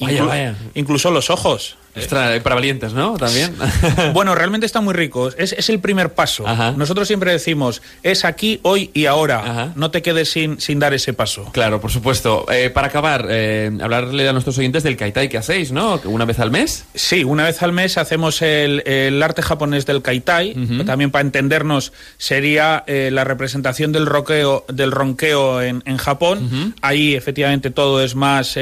Vaya, 0.00 0.22
inclu- 0.22 0.26
vaya. 0.26 0.54
incluso 0.74 1.10
los 1.10 1.30
ojos. 1.30 1.76
Eh, 1.94 2.40
para 2.42 2.54
valientes, 2.54 2.92
¿no? 2.92 3.16
También. 3.16 3.54
Bueno, 4.14 4.34
realmente 4.34 4.66
está 4.66 4.80
muy 4.80 4.94
rico. 4.94 5.28
Es, 5.36 5.52
es 5.52 5.68
el 5.68 5.80
primer 5.80 6.14
paso. 6.14 6.44
Nosotros 6.76 7.06
siempre 7.08 7.32
decimos, 7.32 7.82
es 8.02 8.24
aquí, 8.24 8.60
hoy 8.62 8.90
y 8.94 9.06
ahora. 9.06 9.72
No 9.76 9.90
te 9.90 10.02
quedes 10.02 10.30
sin, 10.30 10.60
sin 10.60 10.78
dar 10.78 10.94
ese 10.94 11.12
paso. 11.12 11.50
Claro, 11.52 11.80
por 11.80 11.90
supuesto. 11.90 12.46
Eh, 12.50 12.70
para 12.70 12.88
acabar, 12.88 13.26
eh, 13.28 13.70
hablarle 13.82 14.28
a 14.28 14.32
nuestros 14.32 14.56
oyentes 14.58 14.82
del 14.82 14.96
kaitai 14.96 15.28
que 15.28 15.38
hacéis, 15.38 15.72
¿no? 15.72 16.00
Una 16.04 16.24
vez 16.24 16.38
al 16.38 16.50
mes. 16.50 16.84
Sí, 16.94 17.24
una 17.24 17.44
vez 17.44 17.62
al 17.62 17.72
mes 17.72 17.98
hacemos 17.98 18.42
el, 18.42 18.80
el 18.86 19.22
arte 19.22 19.42
japonés 19.42 19.86
del 19.86 20.02
kaitai. 20.02 20.54
También 20.86 21.10
para 21.10 21.22
entendernos 21.22 21.92
sería 22.18 22.84
eh, 22.86 23.10
la 23.12 23.24
representación 23.24 23.92
del 23.92 24.06
roqueo, 24.06 24.64
del 24.68 24.92
ronqueo 24.92 25.62
en, 25.62 25.82
en 25.86 25.96
Japón. 25.96 26.74
Ahí 26.82 27.14
efectivamente 27.14 27.70
todo 27.70 28.02
es 28.02 28.14
más 28.14 28.56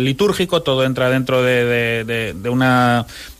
litúrgico, 0.00 0.62
todo 0.62 0.84
entra 0.84 1.10
dentro 1.10 1.42
de, 1.42 1.64
de- 1.64 2.04
de- 2.04 2.32
de 2.34 2.48
una, 2.48 2.71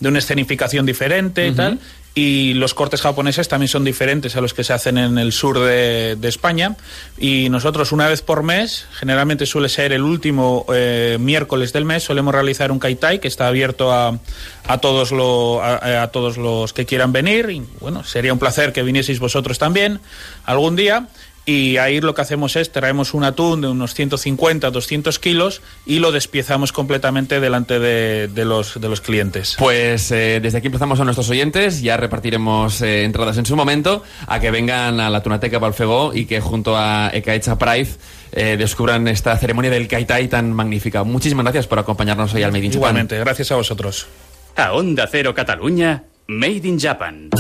de 0.01 0.09
una 0.09 0.19
escenificación 0.19 0.87
diferente 0.87 1.47
y 1.49 1.53
tal. 1.53 1.79
Y 2.15 2.53
los 2.53 2.75
cortes 2.75 3.01
japoneses 3.01 3.49
también 3.49 3.69
son 3.71 3.85
diferentes 3.85 4.37
a 4.37 4.43
los 4.43 4.53
que 4.53 4.65
se 4.65 4.75
hacen 4.75 4.99
en 4.99 5.17
el 5.17 5.33
sur 5.33 5.59
de, 5.59 6.15
de 6.17 6.29
España. 6.29 6.77
Y 7.17 7.49
nosotros 7.49 7.91
una 7.91 8.07
vez 8.07 8.21
por 8.21 8.43
mes, 8.43 8.85
generalmente 8.93 9.47
suele 9.47 9.71
ser 9.71 9.93
el 9.95 10.03
último 10.03 10.67
eh, 10.75 11.17
miércoles 11.19 11.73
del 11.73 11.87
mes, 11.87 12.03
solemos 12.03 12.35
realizar 12.35 12.71
un 12.71 12.79
kaitai 12.79 13.19
que 13.19 13.29
está 13.29 13.47
abierto 13.47 13.91
a, 13.95 14.19
a 14.67 14.79
todos 14.79 15.11
lo- 15.11 15.63
a, 15.63 16.03
a 16.03 16.09
todos 16.09 16.37
los 16.37 16.75
que 16.75 16.85
quieran 16.85 17.13
venir. 17.13 17.49
Y 17.49 17.63
bueno, 17.81 18.05
sería 18.05 18.35
un 18.35 18.39
placer 18.39 18.75
que 18.75 18.83
vinieseis 18.83 19.19
vosotros 19.19 19.59
también 19.59 19.99
algún 20.45 20.77
día. 20.77 21.07
Y 21.45 21.77
ahí 21.79 22.01
lo 22.01 22.15
que 22.15 22.23
hacemos 22.23 22.55
es 22.55 22.71
traemos 22.71 23.15
un 23.15 23.25
atún 23.25 23.63
de 23.63 23.69
unos 23.69 23.95
150, 23.95 24.71
200 24.71 25.19
kilos 25.19 25.61
y 25.85 25.99
lo 25.99 26.13
despiezamos 26.13 26.73
completamente 26.73 27.41
delante 27.41 27.81
de, 27.81 28.29
de 28.29 28.45
los, 28.45 28.81
de 28.81 28.89
los 28.89 29.01
clientes. 29.01 29.57
Pues 29.59 30.13
eh, 30.13 30.39
desde 30.41 30.59
aquí 30.59 30.69
empezamos 30.69 31.01
a 31.01 31.05
nuestros 31.05 31.29
oyentes, 31.31 31.83
ya 31.83 31.97
repartiremos 31.97 32.81
eh, 32.83 33.03
entradas 33.03 33.39
en 33.39 33.47
su 33.47 33.57
momento, 33.57 34.05
a 34.27 34.39
que 34.39 34.53
vengan 34.53 35.01
a 35.01 35.11
la 35.11 35.23
Tunateca 35.23 35.59
Balfegó 35.59 36.15
y 36.15 36.27
que 36.27 36.41
junto 36.41 36.77
a 36.77 37.11
Ekaecha 37.13 37.59
Price 37.59 37.99
eh, 38.31 38.57
descubran 38.57 39.09
esta 39.09 39.37
ceremonia 39.37 39.71
del 39.71 39.89
Kaitai 39.89 40.29
tan 40.29 40.53
magnífica. 40.53 41.03
Muchísimas 41.03 41.45
gracias 41.45 41.67
por 41.67 41.81
acompañarnos 41.81 42.33
hoy 42.35 42.45
al 42.45 42.53
Made 42.53 42.67
in 42.67 42.71
Japan. 42.71 42.79
Igualmente, 42.79 43.19
gracias 43.19 43.51
a 43.51 43.57
vosotros. 43.57 44.07
A 44.55 44.73
Onda 44.75 45.09
Cero 45.11 45.35
Catalunya, 45.35 46.05
Made 46.29 46.69
in 46.69 46.79
Japan. 46.79 47.31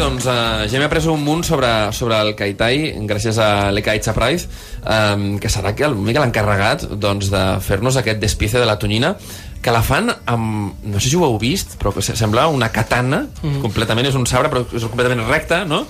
Doncs 0.00 0.24
uh, 0.24 0.64
ja 0.70 0.78
m'he 0.80 0.86
après 0.88 1.04
un 1.12 1.20
munt 1.20 1.44
sobre, 1.44 1.68
sobre 1.92 2.16
el 2.24 2.32
Kaitai 2.38 2.94
gràcies 3.08 3.36
a 3.42 3.70
l'Ekaitza 3.74 4.14
Price 4.16 4.48
um, 4.80 5.34
que 5.42 5.50
serà 5.52 5.74
que 5.76 5.84
el, 5.84 5.92
una 5.98 6.08
mica 6.08 6.22
l'encarregat 6.24 6.86
doncs, 6.96 7.28
de 7.32 7.42
fer-nos 7.64 7.98
aquest 8.00 8.20
despiece 8.22 8.58
de 8.62 8.66
la 8.68 8.78
tonyina 8.80 9.14
que 9.60 9.72
la 9.74 9.82
fan 9.84 10.08
amb, 10.08 10.78
no 10.88 11.00
sé 11.02 11.10
si 11.12 11.18
ho 11.20 11.24
heu 11.26 11.36
vist 11.38 11.74
però 11.80 11.92
que 11.92 12.00
se- 12.02 12.16
sembla 12.16 12.46
una 12.48 12.70
katana 12.72 13.26
Mhm. 13.42 13.60
completament 13.60 14.08
és 14.08 14.14
un 14.16 14.24
sabre 14.26 14.48
però 14.48 14.64
és 14.72 14.84
completament 14.88 15.20
recte 15.28 15.64
no? 15.68 15.82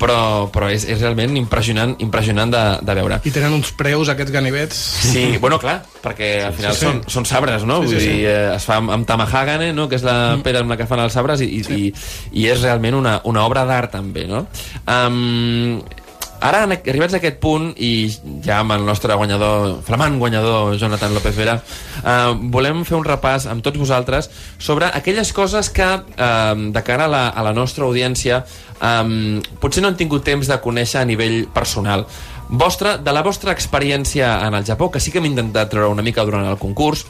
Però, 0.00 0.48
però 0.54 0.68
és, 0.72 0.84
és 0.88 1.00
realment 1.02 1.36
impressionant, 1.36 1.94
impressionant 2.04 2.50
de, 2.54 2.62
de 2.86 2.94
veure 2.98 3.20
I 3.24 3.32
tenen 3.34 3.52
uns 3.56 3.72
preus, 3.76 4.08
aquests 4.08 4.32
ganivets. 4.32 4.76
Sí, 5.12 5.36
bueno, 5.40 5.58
clar, 5.58 5.82
perquè 6.02 6.30
al 6.46 6.54
final 6.56 6.72
Sí, 6.74 6.80
sí. 6.80 6.86
Són, 6.86 7.02
són 7.08 7.26
sabres, 7.28 7.64
no? 7.68 7.80
Sí, 7.82 7.88
sí, 7.88 7.94
Vull 7.94 8.02
sí. 8.04 8.08
dir, 8.18 8.26
eh, 8.30 8.54
es 8.56 8.64
fa 8.68 8.76
amb, 8.82 8.90
amb 8.94 9.06
tamahagane, 9.08 9.72
no? 9.72 9.88
que 9.88 9.96
és 9.98 10.04
la 10.06 10.36
Mm. 10.36 10.42
pedra 10.46 10.60
amb 10.64 10.70
la 10.70 10.76
que 10.76 10.86
fan 10.86 11.00
els 11.00 11.12
sabres, 11.16 11.40
i, 11.42 11.48
i, 11.62 11.92
i 12.32 12.46
és 12.48 12.60
realment 12.62 12.94
una, 12.94 13.20
una 13.24 13.44
obra 13.46 13.64
d'art, 13.68 13.90
també, 13.92 14.26
no? 14.28 14.46
Um, 14.86 15.80
ara, 16.40 16.62
arribats 16.64 17.14
a 17.14 17.18
aquest 17.18 17.38
punt, 17.42 17.70
i 17.76 18.08
ja 18.44 18.60
amb 18.62 18.74
el 18.76 18.86
nostre 18.86 19.14
guanyador, 19.18 19.78
flamant 19.86 20.18
guanyador, 20.20 20.76
Jonathan 20.78 21.14
López 21.16 21.36
Vera, 21.36 21.58
uh, 22.02 22.32
volem 22.54 22.84
fer 22.88 22.96
un 22.98 23.06
repàs 23.06 23.48
amb 23.50 23.64
tots 23.64 23.80
vosaltres 23.80 24.30
sobre 24.58 24.90
aquelles 24.94 25.32
coses 25.32 25.70
que, 25.74 25.88
um, 25.88 26.68
de 26.74 26.82
cara 26.86 27.06
a 27.06 27.12
la, 27.12 27.22
a 27.28 27.44
la 27.46 27.54
nostra 27.56 27.86
audiència, 27.88 28.42
um, 28.78 29.38
potser 29.60 29.82
no 29.82 29.92
han 29.92 29.98
tingut 30.00 30.26
temps 30.26 30.48
de 30.48 30.60
conèixer 30.62 31.02
a 31.02 31.06
nivell 31.08 31.46
personal. 31.54 32.06
Vostra, 32.48 32.96
de 32.96 33.12
la 33.12 33.22
vostra 33.22 33.52
experiència 33.52 34.38
en 34.46 34.54
el 34.56 34.64
Japó, 34.64 34.90
que 34.90 35.00
sí 35.00 35.12
que 35.12 35.20
hem 35.20 35.28
intentat 35.28 35.68
treure 35.74 35.92
una 35.92 36.04
mica 36.06 36.24
durant 36.24 36.46
el 36.48 36.56
concurs, 36.60 37.04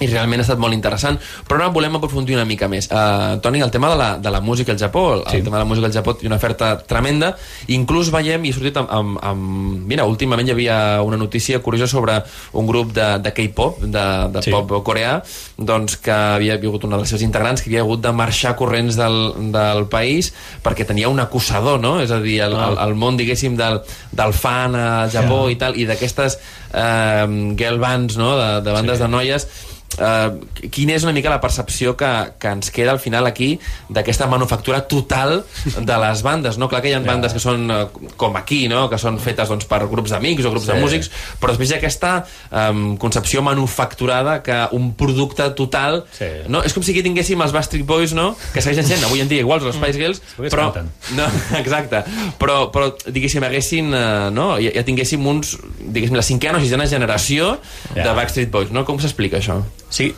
i 0.00 0.08
realment 0.08 0.40
ha 0.40 0.46
estat 0.46 0.58
molt 0.58 0.74
interessant 0.74 1.18
però 1.48 1.60
ara 1.60 1.68
volem 1.74 1.98
aprofundir 1.98 2.34
una 2.38 2.46
mica 2.48 2.68
més 2.70 2.88
uh, 2.90 3.36
Toni, 3.44 3.60
el 3.62 3.70
tema 3.74 3.90
de 3.92 3.98
la, 4.00 4.08
de 4.18 4.30
la 4.30 4.40
música 4.40 4.72
al 4.72 4.78
Japó 4.78 5.04
el, 5.14 5.24
sí. 5.28 5.36
el 5.38 5.44
tema 5.44 5.58
de 5.58 5.64
la 5.64 5.68
música 5.68 5.86
al 5.86 5.94
Japó 5.94 6.14
té 6.16 6.26
una 6.26 6.36
oferta 6.40 6.78
tremenda 6.78 7.34
inclús 7.68 8.10
veiem, 8.14 8.44
i 8.44 8.50
ha 8.54 8.56
sortit 8.56 8.80
amb, 8.80 8.90
amb, 8.90 9.18
amb 9.22 9.86
mira, 9.90 10.06
últimament 10.10 10.48
hi 10.48 10.54
havia 10.54 10.78
una 11.02 11.16
notícia 11.20 11.60
curiosa 11.62 11.90
sobre 11.90 12.20
un 12.52 12.66
grup 12.66 12.92
de, 12.96 13.06
de 13.22 13.34
K-pop 13.34 13.82
de, 13.84 14.06
de 14.34 14.42
Sí. 14.44 14.52
pop 14.52 14.72
coreà 14.84 15.20
doncs 15.56 15.96
que 16.02 16.12
havia 16.12 16.58
hagut 16.58 16.84
una 16.84 16.98
de 16.98 17.04
les 17.04 17.12
seves 17.14 17.22
integrants 17.24 17.62
que 17.62 17.70
havia 17.70 17.80
hagut 17.84 18.02
de 18.04 18.12
marxar 18.12 18.54
corrents 18.58 18.98
del, 18.98 19.16
del 19.54 19.86
país 19.88 20.32
perquè 20.64 20.84
tenia 20.84 21.08
un 21.08 21.20
acusador, 21.22 21.80
no? 21.80 21.96
És 22.02 22.12
a 22.12 22.18
dir, 22.20 22.40
el, 22.44 22.52
el, 22.52 22.76
el 22.84 22.94
món, 22.98 23.16
diguéssim, 23.16 23.56
del, 23.56 23.80
del 24.12 24.34
fan 24.36 24.76
al 24.76 25.12
Japó 25.14 25.44
Ja. 25.46 25.52
i 25.54 25.56
tal, 25.60 25.78
i 25.80 25.86
d'aquestes 25.88 26.38
eh, 26.72 27.54
girl 27.58 27.78
bands, 27.80 28.18
no?, 28.20 28.34
de, 28.36 28.50
de 28.66 28.74
bandes 28.76 28.98
sí. 28.98 29.04
de 29.04 29.08
noies, 29.08 29.48
eh, 29.98 30.68
quina 30.74 30.94
és 30.96 31.04
una 31.06 31.12
mica 31.14 31.30
la 31.30 31.40
percepció 31.40 31.92
que, 31.96 32.08
que 32.38 32.48
ens 32.50 32.70
queda 32.74 32.90
al 32.90 32.98
final 32.98 33.26
aquí 33.26 33.58
d'aquesta 33.88 34.26
manufactura 34.26 34.80
total 34.90 35.44
de 35.76 35.98
les 36.02 36.22
bandes, 36.26 36.58
no? 36.58 36.68
Clar 36.68 36.80
que 36.82 36.90
hi 36.90 36.94
ha 36.96 37.00
Ja. 37.04 37.06
bandes 37.06 37.32
que 37.32 37.38
són 37.42 37.70
eh, 37.70 37.86
com 38.16 38.34
aquí, 38.36 38.66
no? 38.68 38.88
Que 38.90 38.98
són 38.98 39.18
fetes 39.22 39.48
doncs, 39.48 39.66
per 39.70 39.82
grups 39.90 40.10
d'amics 40.10 40.44
o 40.44 40.50
grups 40.50 40.66
Sí. 40.66 40.72
de 40.72 40.80
músics, 40.80 41.10
però 41.40 41.52
després 41.52 41.70
hi 41.70 41.74
ha 41.74 41.78
aquesta 41.78 42.24
um, 42.50 42.96
concepció 42.96 43.42
manufacturada 43.42 44.42
que 44.42 44.56
un 44.72 44.94
producte 44.94 45.48
total... 45.54 46.04
Sí. 46.16 46.26
No? 46.48 46.62
És 46.64 46.72
com 46.74 46.82
si 46.82 46.90
aquí 46.94 47.02
tinguéssim 47.06 47.40
els 47.44 47.52
Backstreet 47.54 47.86
Boys, 47.86 48.14
no? 48.16 48.32
Que 48.54 48.62
segueixen 48.64 48.86
sent 48.88 49.04
avui 49.06 49.20
en 49.22 49.28
dia 49.28 49.40
iguals 49.44 49.64
els 49.64 49.76
Spice 49.76 49.98
Girls, 50.00 50.22
es 50.42 50.50
però... 50.52 50.70
No, 51.18 51.26
exacte. 51.58 52.02
Però, 52.40 52.70
però 52.74 52.90
diguéssim, 53.06 53.44
haguessin, 53.46 53.92
eh, 53.94 54.30
no? 54.34 54.54
Ja, 54.62 54.72
ja 54.80 54.84
tinguéssim 54.86 55.24
uns, 55.26 55.54
diguéssim, 55.80 56.16
la 56.16 56.22
cinquena 56.26 56.58
o 56.58 56.64
sisena 56.64 56.86
generació 56.90 57.58
Ja. 57.94 58.02
de 58.08 58.12
Backstreet 58.16 58.50
Boys, 58.50 58.70
no? 58.74 58.84
Com 58.88 58.98
s'explica 58.98 59.38
això? 59.38 59.60
Sí, 59.94 60.08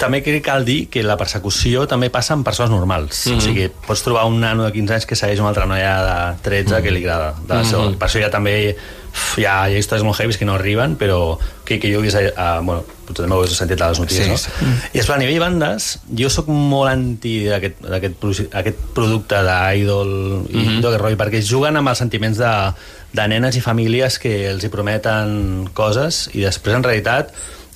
també 0.00 0.22
crec 0.24 0.40
que 0.40 0.46
cal 0.50 0.64
dir 0.66 0.88
que 0.92 1.02
la 1.06 1.16
persecució 1.20 1.84
també 1.88 2.08
passa 2.10 2.34
amb 2.34 2.44
persones 2.44 2.70
normals. 2.72 3.26
Mm 3.26 3.30
Mhm. 3.30 3.36
-hmm. 3.36 3.38
O 3.38 3.44
sigui, 3.46 3.68
pots 3.86 4.02
trobar 4.02 4.24
un 4.26 4.40
nano 4.40 4.64
de 4.64 4.72
15 4.72 4.94
anys 4.94 5.06
que 5.06 5.14
segueix 5.16 5.38
una 5.40 5.48
altra 5.50 5.66
noia 5.66 5.92
de 6.02 6.36
13 6.42 6.82
que 6.82 6.90
li 6.90 7.02
agrada. 7.04 7.34
De 7.46 7.54
la 7.54 7.64
seva, 7.64 7.82
Mhm. 7.84 7.98
Per 7.98 8.08
això 8.08 8.20
ja 8.20 8.30
també 8.30 8.76
hi 9.38 9.44
ha, 9.44 9.68
hi 9.70 9.74
ha 9.74 9.78
històries 9.78 10.02
molt 10.04 10.18
heavies 10.20 10.36
que 10.38 10.44
no 10.44 10.54
arriben, 10.54 10.96
però 10.98 11.38
que, 11.64 11.78
que 11.80 11.90
jo 11.92 12.00
he 12.00 12.02
vist, 12.02 12.16
a, 12.36 12.60
bueno, 12.60 12.84
potser 13.06 13.22
també 13.24 13.34
ho 13.36 13.44
he 13.44 13.48
sentit 13.48 13.80
a 13.80 13.88
les 13.88 13.98
notícies, 14.00 14.42
Sí, 14.42 14.50
no? 14.60 14.66
I 14.92 14.98
és 14.98 15.06
clar, 15.06 15.16
a 15.16 15.20
nivell 15.20 15.38
bandes, 15.40 16.00
jo 16.14 16.28
sóc 16.28 16.48
molt 16.48 16.90
anti 16.90 17.44
d'aquest 17.46 17.76
aquest 18.52 18.76
producte 18.94 19.36
d'idol 19.36 20.46
i 20.50 20.56
Mhm. 20.56 20.80
tot 20.82 20.90
aquest 20.92 21.02
rotllo, 21.02 21.16
perquè 21.16 21.40
juguen 21.42 21.76
amb 21.76 21.88
els 21.88 21.98
sentiments 21.98 22.36
de, 22.38 22.72
de 23.12 23.28
nenes 23.28 23.56
i 23.56 23.60
famílies 23.60 24.18
que 24.18 24.50
els 24.50 24.64
hi 24.64 24.68
prometen 24.68 25.68
coses 25.72 26.28
i 26.34 26.40
després, 26.40 26.76
en 26.76 26.82
realitat, 26.82 27.30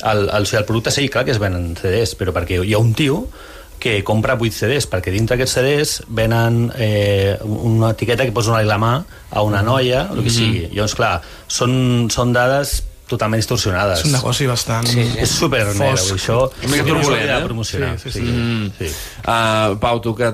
el, 0.05 0.29
el, 0.29 0.47
el 0.53 0.65
producte 0.65 0.91
sí, 0.91 1.09
clar 1.09 1.25
que 1.25 1.33
es 1.33 1.39
venen 1.43 1.75
CDs, 1.77 2.15
però 2.17 2.33
perquè 2.37 2.61
hi 2.65 2.75
ha 2.75 2.79
un 2.79 2.95
tio 2.95 3.27
que 3.81 4.03
compra 4.05 4.35
8 4.37 4.53
CDs, 4.53 4.85
perquè 4.93 5.09
dintre 5.11 5.39
d'aquests 5.39 5.55
CDs 5.57 5.95
venen 6.09 6.67
eh, 6.77 7.39
una 7.43 7.95
etiqueta 7.95 8.27
que 8.29 8.33
posa 8.37 8.53
una 8.53 8.61
la 8.63 8.77
mà 8.77 8.93
a 9.31 9.43
una 9.43 9.63
noia, 9.65 10.03
el 10.13 10.21
que 10.23 10.29
Mhm. 10.29 10.37
sigui. 10.37 10.69
Llavors, 10.75 10.95
clar, 10.95 11.23
són, 11.49 12.09
són 12.13 12.33
dades 12.37 12.83
totalment 13.11 13.41
distorsionades. 13.41 14.01
És 14.01 14.05
un 14.07 14.13
negoci 14.13 14.47
bastant... 14.47 14.87
Sí, 14.87 15.03
sí. 15.03 15.19
És 15.25 15.31
super 15.31 15.65
negre, 15.75 15.97
fosc. 15.97 16.13
això... 16.15 16.37
Una 16.63 16.71
mica 16.71 16.85
turbulent, 16.87 17.25
eh? 17.31 17.41
promocionar. 17.43 17.99
Sí, 17.99 18.11
sí, 18.13 18.21
sí. 18.21 18.23
Mm. 18.23 18.71
sí. 18.79 18.91
Uh, 19.25 19.79
Pau, 19.83 19.99
tu 20.05 20.15
que 20.15 20.29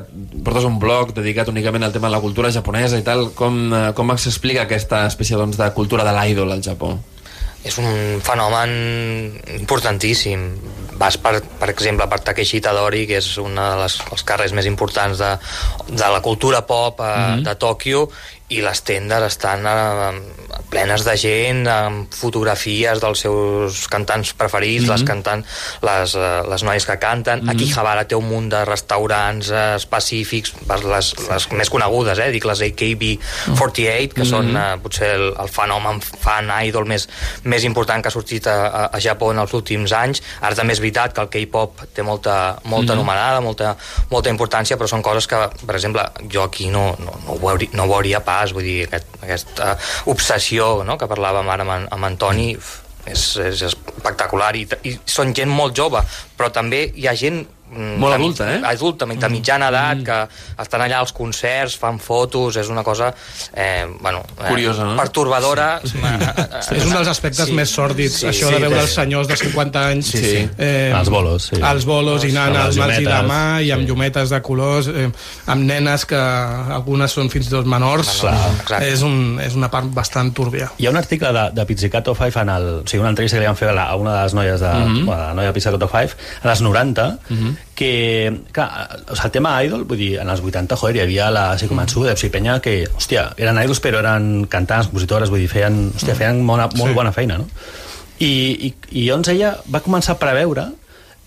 portes 0.45 0.65
un 0.69 0.79
blog 0.83 1.15
dedicat 1.17 1.49
únicament 1.49 1.87
al 1.87 1.93
tema 1.95 2.11
de 2.11 2.17
la 2.19 2.21
cultura 2.21 2.51
japonesa 2.53 2.99
i 2.99 3.03
tal, 3.07 3.31
com, 3.33 3.57
uh, 3.73 3.93
com 3.97 4.13
s'explica 4.19 4.67
aquesta 4.67 5.07
espècie 5.07 5.39
doncs, 5.41 5.57
de 5.57 5.71
cultura 5.73 6.05
de 6.05 6.13
l'idol 6.19 6.53
al 6.53 6.61
Japó? 6.67 6.99
És 7.67 7.77
un 7.83 8.21
fenomen 8.23 8.71
importantíssim. 9.59 10.47
Vas, 10.97 11.19
per, 11.21 11.41
per 11.61 11.69
exemple, 11.73 12.07
per 12.09 12.21
Takeshi 12.25 12.61
Tadori, 12.65 13.05
que 13.09 13.19
és 13.21 13.29
un 13.43 13.59
dels 13.59 14.25
carrers 14.25 14.55
més 14.57 14.69
importants 14.71 15.19
de, 15.21 15.33
de 15.91 16.09
la 16.15 16.23
cultura 16.25 16.63
pop 16.67 17.03
eh, 17.05 17.13
Mhm. 17.17 17.43
de 17.45 17.55
Tòquio, 17.61 18.07
i 18.49 18.61
les 18.63 18.81
tendes 18.87 19.23
estan 19.27 19.65
eh, 19.67 20.21
plenes 20.71 21.03
de 21.05 21.17
gent 21.19 21.65
amb 21.67 22.13
fotografies 22.15 23.01
dels 23.03 23.25
seus 23.25 23.89
cantants 23.91 24.33
preferits, 24.39 24.85
Mhm. 24.87 24.93
les 24.93 25.03
cantant 25.03 25.43
les, 25.83 26.15
eh, 26.15 26.43
les 26.49 26.63
noies 26.63 26.87
que 26.87 26.99
canten 26.99 27.43
Mhm. 27.43 27.51
Akihabara 27.51 28.05
té 28.07 28.15
un 28.15 28.29
munt 28.29 28.49
de 28.53 28.65
restaurants 28.65 29.51
eh, 29.51 29.75
específics 29.77 30.53
les, 30.69 30.85
les, 30.85 31.15
les 31.29 31.49
més 31.53 31.71
conegudes 31.71 32.19
eh? 32.19 32.31
dic 32.31 32.45
les 32.45 32.61
AKB48 32.63 34.15
que 34.15 34.21
Mhm. 34.23 34.29
són 34.31 34.57
eh, 34.57 34.77
potser 34.83 35.11
el, 35.17 35.35
el 35.39 35.49
fenomen 35.49 36.01
fan 36.01 36.51
idol 36.65 36.85
més, 36.87 37.09
més 37.45 37.65
important 37.65 38.01
que 38.03 38.09
ha 38.09 38.15
sortit 38.15 38.47
a, 38.47 38.67
a, 38.67 38.85
a 38.93 39.01
Japó 39.01 39.33
en 39.33 39.39
els 39.43 39.53
últims 39.55 39.93
anys 39.93 40.23
ara 40.41 40.55
també 40.55 40.73
és 40.73 40.81
veritat 40.81 41.13
que 41.13 41.21
el 41.21 41.29
K-pop 41.29 41.83
té 41.95 42.03
molta, 42.03 42.59
molta 42.65 42.93
Mhm. 42.93 43.01
anomenada, 43.01 43.41
molta, 43.41 43.77
molta 44.11 44.31
importància 44.31 44.77
però 44.77 44.87
són 44.87 45.03
coses 45.03 45.27
que, 45.27 45.37
per 45.67 45.75
exemple 45.75 46.03
jo 46.31 46.43
aquí 46.45 46.69
no, 46.69 46.95
no, 46.99 47.13
no, 47.27 47.33
ho, 47.35 47.39
veuria, 47.39 47.69
no 47.73 47.85
ho 47.85 47.89
veuria 47.89 48.21
pas 48.25 48.36
vull 48.57 48.67
dir, 48.67 48.81
aquest, 48.89 49.19
aquesta 49.23 49.73
obsessió 50.13 50.83
no? 50.87 50.99
que 51.01 51.09
parlàvem 51.11 51.49
ara 51.53 51.67
amb, 51.67 51.89
amb 51.93 52.11
Antoni 52.11 52.53
és, 53.07 53.25
és 53.39 53.63
espectacular 53.69 54.53
I, 54.59 54.67
i 54.89 54.97
són 55.07 55.35
gent 55.37 55.53
molt 55.53 55.77
jove 55.79 56.03
però 56.37 56.51
també 56.55 56.87
hi 56.95 57.07
ha 57.09 57.17
gent 57.19 57.45
Molt 57.69 58.13
de 58.15 58.19
mi- 58.19 58.25
adulta, 58.25 58.47
eh? 58.55 58.61
adulta, 58.65 59.07
de 59.07 59.29
mitjana 59.29 59.69
edat 59.73 60.03
que 60.07 60.17
estan 60.63 60.81
allà 60.85 61.01
als 61.03 61.13
concerts, 61.13 61.75
fan 61.77 61.99
fotos 61.99 62.57
és 62.57 62.69
una 62.71 62.83
cosa 62.87 63.09
eh, 63.55 63.85
bueno, 64.01 64.23
eh, 64.39 64.49
Curiosa, 64.49 64.85
no? 64.85 64.97
pertorbadora 64.97 65.81
sí. 65.85 65.99
És 66.77 66.85
un 66.87 66.93
dels 66.95 67.09
aspectes 67.09 67.51
més 67.51 67.71
sòrdids, 67.75 68.21
Sí, 68.21 68.27
això 68.31 68.49
sí, 68.49 68.55
de 68.55 68.61
veure 68.61 68.77
sí. 68.79 68.83
els 68.87 68.95
senyors 68.95 69.29
de 69.29 69.37
50 69.37 69.83
anys 69.91 70.07
Sí, 70.15 70.19
sí. 70.23 70.49
Eh, 70.59 70.93
Els 70.95 71.11
bolos, 71.11 71.49
sí. 71.51 71.59
els 71.61 71.85
bolos 71.85 72.25
i 72.25 72.31
anant 72.37 72.57
als 72.67 72.79
mals 72.79 73.01
i 73.01 73.05
de 73.05 73.19
mà 73.27 73.43
i 73.67 73.73
amb 73.75 73.83
sí. 73.83 73.89
llumetes 73.91 74.31
de 74.31 74.41
colors 74.47 74.87
eh, 74.89 75.11
amb 75.47 75.67
nenes 75.67 76.07
que 76.07 76.17
algunes 76.79 77.13
són 77.13 77.29
fins 77.35 77.49
i 77.51 77.51
tot 77.51 77.67
menors 77.67 78.21
Clar. 78.67 78.83
és, 78.87 79.03
un, 79.03 79.41
és 79.43 79.55
una 79.59 79.69
part 79.73 79.91
bastant 79.91 80.31
túrbia 80.33 80.71
Hi 80.79 80.87
ha 80.87 80.91
un 80.95 80.97
article 81.03 81.33
de, 81.35 81.45
de 81.59 81.67
Pizzicato 81.67 82.15
5 82.15 82.41
en 82.47 82.49
el, 82.55 82.71
o 82.81 82.87
sigui, 82.87 83.01
una 83.03 83.11
entrevista 83.11 83.37
que 83.37 83.43
li 83.45 83.51
van 83.51 83.59
fer 83.59 83.69
a, 83.73 83.77
la, 83.77 83.89
a 83.91 83.97
una 84.01 84.15
de 84.17 84.23
les 84.23 84.35
noies 84.39 84.61
de, 84.61 84.73
mm. 84.73 84.95
-hmm. 84.97 85.05
bueno, 85.05 85.23
la 85.27 85.35
noia 85.35 85.49
de 85.49 85.55
Pizzicato 85.59 85.89
5 85.89 86.17
a 86.43 86.49
les 86.49 86.61
90 86.63 87.19
Mhm. 87.29 87.56
Que, 87.77 88.33
clar, 88.53 88.69
o 89.11 89.15
sigui, 89.17 89.27
el 89.29 89.33
tema 89.35 89.53
idol 89.65 89.85
vull 89.85 89.99
dir, 90.01 90.13
en 90.23 90.31
els 90.33 90.41
80, 90.41 90.77
joder, 90.81 90.97
hi 90.97 91.03
havia 91.05 91.31
la 91.31 91.45
Sikomatsu 91.61 92.05
de 92.07 92.15
Psi 92.17 92.31
Penya 92.33 92.59
que, 92.65 92.87
hòstia, 92.97 93.29
eren 93.37 93.59
idols 93.63 93.83
però 93.85 94.01
eren 94.01 94.47
cantants, 94.49 94.89
compositores, 94.89 95.31
vull 95.33 95.43
dir, 95.45 95.51
feien, 95.53 95.91
hòstia, 95.97 96.15
feien 96.17 96.41
bona, 96.47 96.69
molt 96.77 96.93
Sí. 96.93 96.97
bona 96.97 97.13
feina, 97.13 97.39
no? 97.39 97.49
I, 98.19 98.31
i, 98.69 98.75
i 98.93 99.07
llavors 99.11 99.29
ella 99.29 99.57
va 99.69 99.83
començar 99.85 100.15
a 100.17 100.19
preveure 100.23 100.71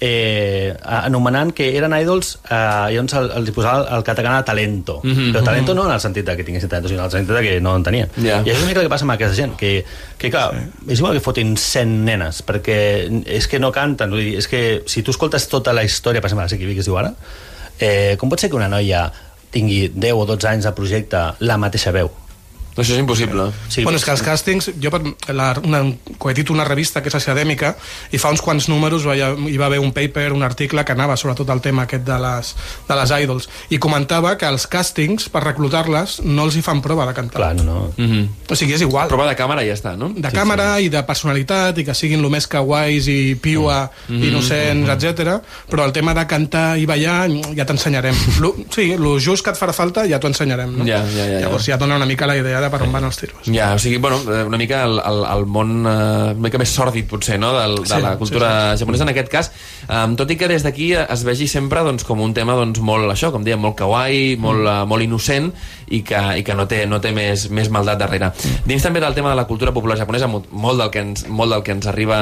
eh, 0.01 0.73
anomenant 0.81 1.51
que 1.53 1.65
eren 1.77 1.91
idols 1.97 2.37
eh, 2.49 2.55
llavors 2.93 3.13
el, 3.19 3.29
els 3.39 3.49
hi 3.49 3.53
posava 3.55 3.81
el, 3.81 3.89
el 3.97 4.03
català 4.07 4.37
de 4.37 4.45
talento 4.47 4.99
Mhm. 5.03 5.33
però 5.33 5.43
talento 5.43 5.73
no 5.75 5.85
en 5.85 5.91
el 5.91 5.99
sentit 5.99 6.25
de 6.25 6.35
que 6.37 6.43
tinguessin 6.43 6.69
talento 6.69 6.87
sinó 6.89 7.01
en 7.01 7.05
el 7.05 7.11
sentit 7.11 7.35
de 7.35 7.41
que 7.43 7.59
no 7.61 7.75
en 7.75 7.83
tenien 7.83 8.09
Ja. 8.15 8.39
i 8.39 8.49
això 8.49 8.55
és 8.55 8.61
una 8.63 8.67
mica 8.71 8.79
el 8.79 8.85
que 8.87 8.93
passa 8.95 9.03
amb 9.05 9.11
aquesta 9.17 9.35
gent 9.35 9.55
que, 9.57 9.83
que 10.17 10.31
clar, 10.31 10.51
sí. 10.53 10.91
és 10.93 10.99
igual 10.99 11.13
que 11.13 11.19
fotin 11.25 11.55
100 11.57 12.05
nenes 12.05 12.43
perquè 12.47 12.79
és 13.25 13.47
que 13.47 13.59
no 13.59 13.71
canten 13.71 14.09
vull 14.09 14.23
dir, 14.23 14.37
és 14.39 14.47
que 14.47 14.83
si 14.87 15.03
tu 15.03 15.11
escoltes 15.11 15.47
tota 15.51 15.73
la 15.73 15.83
història 15.83 16.21
per 16.21 16.29
exemple, 16.31 16.45
la 16.45 16.49
Siki 16.49 16.73
que 16.73 16.79
es 16.79 16.85
diu 16.87 16.97
ara 16.97 17.13
eh, 17.79 18.15
com 18.19 18.29
pot 18.29 18.39
ser 18.39 18.49
que 18.49 18.55
una 18.55 18.69
noia 18.71 19.11
tingui 19.51 19.89
10 19.95 20.13
o 20.13 20.25
12 20.25 20.47
anys 20.47 20.63
de 20.65 20.71
projecte 20.77 21.17
la 21.39 21.57
mateixa 21.57 21.91
veu 21.91 22.09
Això 22.81 22.95
és 22.95 23.01
impossible. 23.03 23.49
Sí, 23.67 23.83
bueno, 23.83 23.99
és 23.99 24.05
que 24.05 24.11
els 24.11 24.23
càstings, 24.25 24.71
jo 24.81 24.91
per 24.93 25.01
la, 25.35 25.51
una, 25.63 25.83
quan 26.17 26.33
he 26.33 26.37
dit 26.37 26.49
una 26.49 26.65
revista 26.67 27.03
que 27.03 27.11
és 27.11 27.17
acadèmica 27.19 27.75
i 28.11 28.17
fa 28.21 28.31
uns 28.33 28.41
quants 28.41 28.69
números 28.71 29.05
hi, 29.05 29.23
hi 29.53 29.57
va 29.57 29.67
haver 29.67 29.79
un 29.79 29.91
paper, 29.95 30.31
un 30.33 30.43
article 30.43 30.85
que 30.85 30.95
anava 30.95 31.17
sobretot 31.17 31.49
al 31.49 31.61
tema 31.61 31.83
aquest 31.87 32.05
de 32.07 32.19
les, 32.19 32.53
de 32.87 32.99
les 32.99 33.15
idols 33.23 33.49
i 33.69 33.79
comentava 33.81 34.35
que 34.39 34.47
els 34.49 34.67
càstings 34.69 35.29
per 35.33 35.43
reclutar-les 35.43 36.19
no 36.25 36.47
els 36.47 36.55
hi 36.55 36.63
fan 36.65 36.81
prova 36.85 37.07
de 37.09 37.15
cantar 37.17 37.39
clar, 37.39 37.53
no, 37.55 37.63
no. 37.63 37.93
Mm 37.97 38.09
-hmm. 38.09 38.51
o 38.51 38.55
sigui, 38.55 38.73
és 38.73 38.81
igual 38.81 39.07
Prova 39.07 39.27
de 39.27 39.35
càmera 39.35 39.63
i 39.63 39.67
ja 39.67 39.73
està, 39.73 39.97
no? 39.97 40.11
de 40.15 40.31
càmera 40.31 40.77
sí. 40.77 40.85
i 40.85 40.89
de 40.89 41.01
personalitat 41.03 41.77
i 41.77 41.85
que 41.85 41.95
siguin 41.97 42.23
el 42.23 42.29
més 42.31 42.47
kawais 42.47 43.07
i 43.11 43.35
piua, 43.41 43.89
mm. 44.07 44.23
innocents, 44.29 44.87
mm. 44.87 44.93
etc. 44.95 45.39
Però 45.69 45.85
el 45.85 45.93
tema 45.95 46.13
de 46.17 46.25
cantar 46.29 46.77
i 46.79 46.85
ballar 46.89 47.29
ja 47.55 47.65
t'ensenyarem. 47.65 48.15
Lo- 48.43 48.55
Sí, 48.69 48.91
el 48.93 49.05
just 49.19 49.43
que 49.45 49.53
et 49.53 49.59
farà 49.59 49.73
falta 49.73 50.05
ja 50.07 50.19
t'ho 50.19 50.29
ensenyarem. 50.29 50.77
No? 50.77 50.85
Ja, 50.87 51.01
ja, 51.03 51.25
ja, 51.25 51.25
ja. 51.33 51.39
Llavors 51.45 51.65
ja 51.65 51.77
dona 51.77 51.97
una 51.97 52.05
mica 52.05 52.27
la 52.27 52.37
idea 52.37 52.61
de 52.61 52.68
per 52.71 52.81
on 52.85 52.93
van 52.93 53.07
els 53.07 53.19
tiros. 53.19 53.49
Ja, 53.49 53.73
o 53.75 53.79
sigui, 53.81 53.97
bueno, 54.01 54.19
eh, 54.27 54.43
una 54.47 54.59
mica 54.61 54.83
el, 54.87 54.99
el, 54.99 55.23
el 55.29 55.45
món 55.49 55.73
eh, 55.83 55.95
una 56.33 56.47
mica 56.47 56.61
més 56.61 56.73
sòrdid, 56.75 57.07
potser, 57.09 57.39
no?, 57.41 57.51
del, 57.57 57.79
de 57.83 57.89
Sí, 57.89 58.01
la 58.03 58.15
cultura 58.19 58.51
sí, 58.73 58.83
japonesa 58.83 59.07
en 59.07 59.13
aquest 59.13 59.31
cas, 59.33 59.51
um, 59.87 60.15
tot 60.19 60.31
i 60.31 60.37
que 60.39 60.49
des 60.51 60.65
d'aquí 60.65 60.91
es 60.99 61.25
vegi 61.27 61.49
sempre 61.51 61.83
doncs, 61.85 62.05
com 62.07 62.21
un 62.23 62.33
tema 62.37 62.57
doncs, 62.59 62.81
molt, 62.85 63.09
això, 63.11 63.33
com 63.35 63.45
dèiem, 63.45 63.61
molt 63.61 63.77
kawaii, 63.79 64.35
molt, 64.41 64.65
uh, 64.65 64.83
molt 64.89 65.05
innocent 65.05 65.51
i 65.89 66.01
que, 66.05 66.19
i 66.39 66.43
que 66.43 66.53
no 66.55 66.67
té, 66.69 66.85
no 66.87 66.99
té 67.01 67.11
més, 67.15 67.47
més 67.49 67.69
maldat 67.73 67.99
darrere. 67.99 68.31
Dins 68.65 68.83
també 68.83 68.99
del 69.01 69.15
tema 69.17 69.31
de 69.31 69.35
la 69.39 69.45
cultura 69.49 69.73
popular 69.73 69.97
japonesa, 69.97 70.27
mo- 70.27 70.43
molt 70.51 70.79
del 70.81 70.91
que 70.93 70.99
ens, 71.03 71.25
molt 71.27 71.51
del 71.53 71.63
que 71.63 71.71
ens 71.77 71.87
arriba 71.89 72.19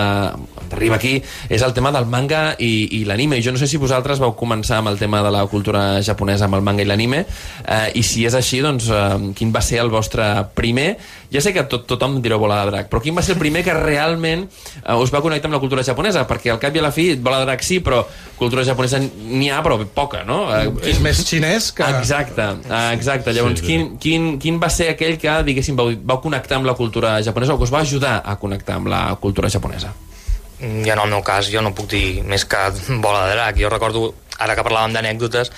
arriba 0.72 0.96
aquí 0.98 1.22
és 1.50 1.62
el 1.64 1.74
tema 1.74 1.92
del 1.96 2.06
manga 2.12 2.56
i, 2.60 2.88
i 3.00 3.04
l'anime. 3.08 3.42
Jo 3.44 3.52
no 3.52 3.60
sé 3.62 3.68
si 3.68 3.78
vosaltres 3.80 4.20
vau 4.20 4.34
començar 4.40 4.80
amb 4.82 4.92
el 4.92 4.98
tema 5.00 5.22
de 5.24 5.32
la 5.32 5.46
cultura 5.48 6.02
japonesa, 6.04 6.46
amb 6.46 6.56
el 6.60 6.66
manga 6.66 6.84
i 6.84 6.88
l'anime, 6.90 7.24
eh, 7.68 7.92
i 7.96 8.04
si 8.04 8.26
és 8.28 8.36
així, 8.36 8.60
doncs, 8.64 8.90
eh, 8.92 9.32
quin 9.38 9.54
va 9.56 9.62
ser 9.64 9.80
el 9.84 9.90
vostre 9.94 10.26
primer? 10.56 10.98
Ja 11.34 11.42
sé 11.44 11.52
que 11.52 11.64
tot, 11.68 11.84
tothom 11.90 12.22
direu 12.24 12.40
Bola 12.40 12.62
de 12.64 12.72
Drac, 12.72 12.86
però 12.88 13.02
quin 13.04 13.16
va 13.18 13.22
ser 13.26 13.34
el 13.36 13.40
primer 13.42 13.60
que 13.66 13.74
realment 13.76 14.46
eh, 14.48 14.94
us 14.96 15.12
va 15.12 15.20
connectar 15.22 15.50
amb 15.50 15.58
la 15.58 15.60
cultura 15.60 15.84
japonesa? 15.84 16.24
Perquè 16.30 16.54
al 16.54 16.60
cap 16.62 16.76
i 16.76 16.80
a 16.80 16.86
la 16.86 16.92
fi, 16.96 17.10
Bola 17.20 17.42
de 17.42 17.50
Drac 17.50 17.66
sí, 17.68 17.82
però 17.84 18.00
cultura 18.38 18.64
japonesa 18.64 19.02
n'hi 19.02 19.50
ha, 19.52 19.60
però 19.66 19.76
poca, 19.94 20.24
no? 20.24 20.46
Eh, 20.56 20.72
És 20.88 21.02
més 21.04 21.20
xinès 21.28 21.72
que... 21.76 21.84
Exacte, 22.00 22.46
eh, 22.70 22.94
exacte. 22.96 23.34
Llavors, 23.36 23.60
Sí, 23.60 23.66
sí. 23.66 23.68
quin, 23.74 23.88
quin, 24.00 24.30
quin 24.40 24.60
va 24.64 24.70
ser 24.72 24.88
aquell 24.94 25.18
que, 25.20 25.36
diguéssim, 25.50 25.76
vau, 25.76 25.92
vau 26.08 26.22
connectar 26.24 26.62
amb 26.62 26.70
la 26.72 26.78
cultura 26.80 27.18
japonesa 27.24 27.56
o 27.56 27.60
que 27.60 27.68
us 27.68 27.74
va 27.76 27.84
ajudar 27.84 28.22
a 28.24 28.38
connectar 28.40 28.80
amb 28.80 28.88
la 28.94 29.02
cultura 29.20 29.50
japonesa? 29.52 29.92
Mm, 30.62 30.86
I 30.88 30.90
en 30.96 31.00
el 31.04 31.10
meu 31.12 31.22
cas 31.28 31.52
jo 31.52 31.62
no 31.62 31.76
puc 31.76 31.92
dir 31.92 32.24
més 32.24 32.46
que 32.48 32.64
Bola 33.04 33.28
de 33.28 33.36
Drac. 33.36 33.60
Jo 33.60 33.70
recordo, 33.70 34.14
ara 34.40 34.56
que 34.56 34.64
parlàvem 34.66 34.96
d'anècdotes, 34.96 35.52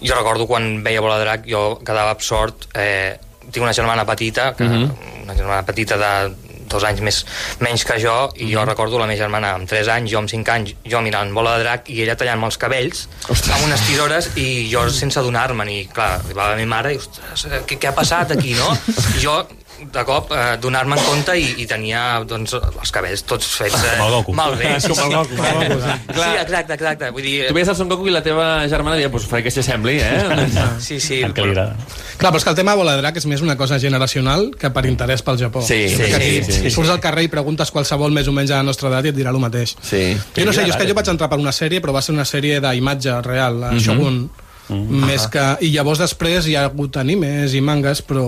jo 0.00 0.14
recordo 0.14 0.46
quan 0.46 0.76
veia 0.86 1.02
Bola 1.02 1.18
de 1.18 1.26
Drac 1.26 1.48
jo 1.50 1.64
quedava 1.84 2.14
absort. 2.14 2.68
Eh, 2.78 3.18
tinc 3.52 3.62
una 3.64 3.72
germana 3.72 4.04
petita, 4.06 4.54
que, 4.56 4.64
Mhm. 4.64 4.92
una 5.24 5.34
germana 5.34 5.64
petita 5.66 5.96
de 5.96 6.34
dos 6.68 6.84
anys 6.84 7.00
més, 7.00 7.24
menys 7.60 7.82
que 7.88 7.94
jo, 7.98 8.28
i 8.36 8.50
jo 8.52 8.62
recordo 8.66 8.98
la 8.98 9.06
meva 9.06 9.16
germana 9.16 9.54
amb 9.54 9.66
3 9.66 9.88
anys, 9.88 10.10
jo 10.12 10.18
amb 10.18 10.28
5 10.28 10.50
anys, 10.52 10.74
jo 10.84 11.00
mirant 11.00 11.32
Bola 11.32 11.56
de 11.56 11.62
Drac 11.64 11.88
i 11.88 12.02
ella 12.02 12.14
tallant-me 12.14 12.44
els 12.44 12.58
cabells 12.58 13.08
Ostres. 13.26 13.54
amb 13.54 13.64
unes 13.64 13.80
tisores 13.86 14.28
i 14.36 14.68
jo 14.70 14.82
sense 14.90 15.18
adonar-me'n 15.18 15.70
i 15.70 15.86
clar, 15.86 16.20
arribava 16.20 16.50
la 16.50 16.56
meva 16.56 16.68
mare 16.68 16.92
i 16.92 16.98
ostres, 17.00 17.46
què, 17.66 17.78
què 17.78 17.88
ha 17.88 17.94
passat 17.94 18.32
aquí, 18.32 18.52
no? 18.52 18.68
I 19.16 19.20
jo 19.24 19.46
de 19.78 20.02
cop 20.04 20.32
eh, 20.34 20.56
donar-me 20.60 20.96
en 20.98 21.04
compte 21.06 21.34
i, 21.38 21.54
i 21.62 21.66
tenia 21.70 22.20
doncs, 22.26 22.54
els 22.58 22.90
cabells 22.94 23.22
tots 23.28 23.46
fets 23.60 23.76
eh, 23.78 23.92
Com 23.98 24.06
el 24.06 24.12
Goku. 24.16 24.34
malbé. 24.34 24.72
Sí, 24.80 24.88
Com 24.90 25.04
el 25.06 25.14
Goku, 25.16 25.36
com 25.36 25.46
el 25.46 25.68
Goku, 25.68 25.80
sí. 26.14 26.32
exacte, 26.42 26.74
exacte. 26.74 27.10
Vull 27.14 27.22
dir, 27.22 27.36
Tu 27.48 27.54
veies 27.54 27.68
el 27.72 27.76
Son 27.78 27.88
Goku 27.88 28.08
i 28.08 28.14
la 28.14 28.22
teva 28.26 28.48
germana 28.68 28.96
deia, 28.98 29.10
pues 29.12 29.26
faré 29.30 29.42
que 29.46 29.50
s'assembli, 29.54 29.98
eh? 30.00 30.48
Sí, 30.80 30.98
sí. 31.00 31.20
El 31.22 31.32
que 31.34 31.42
li 31.46 31.52
agrada. 31.54 31.76
Clar, 32.18 32.32
però 32.32 32.40
és 32.42 32.44
que 32.44 32.50
el 32.50 32.56
tema 32.58 32.74
Bola 32.74 32.96
de 32.96 33.02
Drac 33.04 33.16
és 33.20 33.26
més 33.30 33.40
una 33.44 33.56
cosa 33.56 33.78
generacional 33.78 34.50
que 34.58 34.70
per 34.74 34.84
interès 34.90 35.22
pel 35.22 35.38
Japó. 35.38 35.62
Sí, 35.62 35.88
sí, 35.94 36.10
sí, 36.12 36.42
sí, 36.42 36.52
sí. 36.62 36.70
Surts 36.74 36.90
al 36.90 37.00
carrer 37.00 37.28
i 37.28 37.30
preguntes 37.32 37.70
qualsevol 37.70 38.10
més 38.16 38.26
o 38.28 38.32
menys 38.34 38.50
a 38.50 38.58
la 38.62 38.66
nostra 38.66 38.88
edat 38.90 39.06
i 39.06 39.12
et 39.12 39.16
dirà 39.16 39.30
el 39.30 39.38
mateix. 39.42 39.76
Sí. 39.82 40.02
Jo 40.36 40.44
no 40.48 40.52
sé, 40.52 40.64
jo 40.66 40.74
és 40.74 40.80
que 40.80 40.88
jo 40.90 40.94
vaig 40.98 41.08
entrar 41.14 41.30
per 41.30 41.38
una 41.38 41.52
sèrie, 41.54 41.80
però 41.84 41.94
va 41.94 42.02
ser 42.02 42.16
una 42.16 42.26
sèrie 42.26 42.58
d'imatge 42.64 43.20
real, 43.22 43.60
la 43.60 43.70
Mhm. 43.72 43.80
Shogun. 43.84 44.20
Mhm. 44.68 45.04
Més 45.08 45.26
que... 45.32 45.44
I 45.64 45.72
llavors 45.74 46.00
després 46.02 46.46
hi 46.46 46.56
ha 46.58 46.66
hagut 46.68 46.96
animes 47.00 47.54
i 47.56 47.62
mangas, 47.64 48.02
però... 48.04 48.24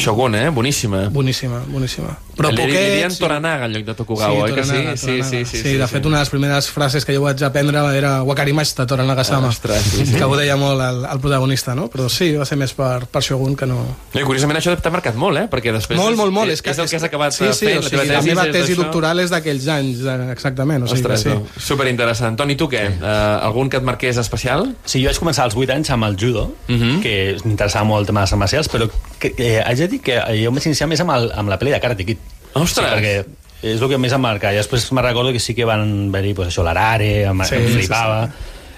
Shogun, 0.00 0.34
eh? 0.38 0.48
Boníssima. 0.50 1.06
Boníssima, 1.12 1.62
boníssima. 1.68 2.16
Però 2.36 2.48
Li, 2.50 2.56
li 2.56 2.62
poquets... 2.62 2.94
diuen 2.96 3.16
Toranaga 3.18 3.66
en 3.66 3.72
lloc 3.74 3.84
de 3.84 3.94
Tokugawa, 3.94 4.44
oi 4.46 4.52
que 4.54 4.62
sí? 4.64 4.70
Toranaga, 4.70 4.96
Sí, 4.96 5.06
Toranaga. 5.06 5.28
sí, 5.30 5.44
sí, 5.44 5.62
sí, 5.62 5.72
de 5.76 5.86
fet, 5.86 6.06
una 6.06 6.16
de 6.16 6.22
les 6.22 6.30
primeres 6.30 6.70
frases 6.70 7.04
que 7.04 7.14
jo 7.16 7.22
vaig 7.22 7.42
aprendre 7.44 7.82
era 7.96 8.22
Wakarimashita 8.22 8.86
Toranaga-sama, 8.86 9.48
Ostres, 9.48 9.82
sí, 9.82 10.06
sí. 10.06 10.14
que 10.16 10.24
ho 10.24 10.36
deia 10.36 10.56
molt 10.56 10.80
el, 10.80 11.04
el 11.04 11.20
protagonista, 11.20 11.74
no? 11.74 11.88
Però 11.92 12.08
sí, 12.08 12.30
va 12.36 12.44
ser 12.48 12.56
més 12.56 12.72
per, 12.72 13.06
per 13.06 13.22
Shogun 13.22 13.54
que 13.56 13.66
no... 13.66 13.82
No, 14.14 14.20
I 14.20 14.24
curiosament 14.24 14.58
això 14.58 14.74
t'ha 14.80 14.90
marcat 14.90 15.14
molt, 15.16 15.36
eh? 15.38 15.46
Perquè 15.52 15.72
després 15.72 15.98
molt, 16.00 16.12
és, 16.14 16.18
molt, 16.18 16.32
molt. 16.32 16.50
És, 16.50 16.62
és 16.64 16.78
el 16.78 16.88
que 16.88 16.96
has 16.96 17.04
acabat 17.04 17.32
sí, 17.36 17.44
sí, 17.52 17.66
fent, 17.66 17.78
o 17.78 17.82
sigui, 17.82 17.96
la 17.98 18.04
la 18.04 18.08
teva 18.14 18.22
meva 18.30 18.46
és 18.48 18.52
tesi 18.56 18.74
doctoral 18.80 19.20
és 19.20 19.30
d'aquells 19.30 19.68
anys, 19.68 20.00
eh, 20.08 20.30
exactament. 20.32 20.82
O 20.82 20.86
sigui 20.88 21.00
Ostres, 21.02 21.20
sí. 21.26 21.28
no. 21.28 21.46
superinteressant. 21.58 22.36
Toni, 22.40 22.56
tu 22.56 22.68
què? 22.72 22.82
Uh, 22.96 23.44
algun 23.46 23.68
que 23.70 23.76
et 23.80 23.84
marqués 23.86 24.16
especial? 24.20 24.70
Sí, 24.84 25.02
jo 25.04 25.10
vaig 25.12 25.18
començar 25.20 25.44
als 25.48 25.56
8 25.56 25.72
anys 25.76 25.90
amb 25.90 26.04
el 26.08 26.16
judo, 26.18 26.48
Mhm. 26.68 26.74
uh 26.76 26.82
-huh. 26.96 27.02
que 27.02 27.36
m'interessava 27.44 27.84
molt 27.84 28.00
el 28.00 28.06
tema 28.06 28.20
de 28.20 28.26
les 28.30 28.38
marcials, 28.38 28.68
però 28.70 28.88
que, 29.18 29.32
que, 29.34 29.60
haig 29.62 29.78
de 29.78 29.88
dir 29.88 30.00
que 30.00 30.14
jo 30.42 30.48
em 30.48 30.54
vaig 30.54 30.66
iniciar 30.66 30.88
més 30.88 31.00
amb, 31.00 31.10
el, 31.12 31.30
amb 31.34 31.48
la 31.48 31.58
pel·li 31.58 31.70
de 31.70 31.80
Karate 31.80 32.04
Kid. 32.04 32.18
Ostres! 32.54 32.88
Sí, 32.88 32.96
perquè 32.96 33.72
és 33.72 33.82
el 33.82 33.88
que 33.92 33.98
més 34.02 34.12
em 34.14 34.22
marca. 34.22 34.50
I 34.52 34.58
després 34.58 34.88
me'n 34.92 35.06
recordo 35.06 35.32
que 35.34 35.40
sí 35.42 35.54
que 35.54 35.66
van 35.68 35.84
haver-hi 36.08 36.34
pues, 36.34 36.50
això, 36.50 36.64
l'Arare, 36.66 37.12
em, 37.30 37.44
Sí, 37.46 37.60
em 37.60 37.68
sí, 37.68 37.76
flipava, 37.78 38.24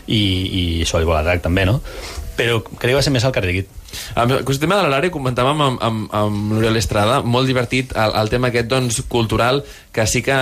I, 0.06 0.20
i 0.20 0.64
això, 0.84 1.00
el 1.00 1.08
Bola 1.08 1.22
de 1.22 1.30
Drac 1.30 1.44
també, 1.46 1.64
no? 1.64 1.78
Però 2.36 2.60
crec 2.66 2.90
que 2.90 2.98
va 2.98 3.02
ser 3.02 3.14
més 3.14 3.24
el 3.24 3.32
Kid. 3.32 3.70
Amb 4.14 4.36
el 4.40 4.60
tema 4.60 4.78
de 4.78 4.82
l'Arare 4.86 5.10
comentàvem 5.14 5.64
amb, 5.68 5.82
amb, 5.82 6.04
amb 6.14 6.52
l'Oriol 6.56 6.76
Estrada, 6.80 7.20
molt 7.22 7.48
divertit 7.50 7.94
el, 7.96 8.14
el 8.20 8.30
tema 8.32 8.50
aquest 8.52 8.68
doncs, 8.70 9.00
cultural, 9.08 9.62
que 9.94 10.06
sí 10.10 10.22
que, 10.26 10.34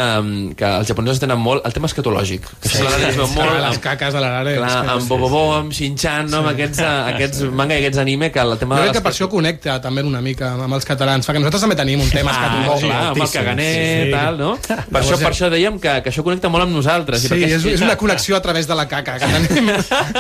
que 0.57 0.69
els 0.79 0.89
japonesos 0.89 1.21
tenen 1.21 1.41
molt, 1.41 1.65
el 1.69 1.75
tema 1.77 1.89
escatològic. 1.91 2.47
Que 2.63 2.71
sí, 2.73 2.83
l'Arare 2.83 3.11
es 3.11 3.19
veu 3.21 3.29
sí, 3.29 3.37
molt... 3.37 3.59
les 3.61 3.81
caques 3.85 4.15
de 4.17 4.23
l'Arare. 4.25 4.55
Clar, 4.57 4.77
amb 4.95 5.11
Bobobo, 5.11 5.43
amb 5.59 5.75
Shin-Chan, 5.77 6.31
no? 6.33 6.41
amb 6.41 6.53
aquests, 6.55 6.81
eh, 6.81 6.93
aquests 7.13 7.43
manga 7.53 7.77
i 7.77 7.83
aquests 7.85 8.01
anime, 8.01 8.31
que 8.33 8.41
el 8.41 8.57
tema 8.61 8.79
Jo 8.81 8.87
crec 8.87 8.97
que 8.99 9.05
per 9.05 9.13
això 9.13 9.29
connecta 9.33 9.77
també 9.85 10.05
una 10.09 10.23
mica 10.25 10.55
amb 10.57 10.79
els 10.79 10.89
catalans, 10.89 11.29
perquè 11.29 11.43
nosaltres 11.43 11.67
també 11.67 11.77
tenim 11.79 12.01
un 12.01 12.09
tema 12.13 12.33
Ah, 12.33 12.39
escatològic. 12.39 12.89
clar, 12.89 13.03
amb 13.11 13.23
el 13.27 13.31
caganer, 13.35 14.11
tal, 14.13 14.39
no? 14.41 14.53
Per 14.63 14.79
Llavors, 14.79 15.11
això, 15.11 15.19
per 15.21 15.33
això 15.35 15.51
dèiem 15.53 15.79
que, 15.83 15.97
que 16.05 16.13
això 16.13 16.25
connecta 16.25 16.49
molt 16.53 16.67
amb 16.67 16.77
nosaltres. 16.77 17.27
Sí, 17.29 17.43
és, 17.45 17.67
és 17.75 17.85
una 17.85 17.97
connexió 18.01 18.37
a 18.39 18.43
través 18.45 18.69
de 18.71 18.79
la 18.79 18.87
caca 18.89 19.19
que 19.21 19.29
tenim. 19.37 19.71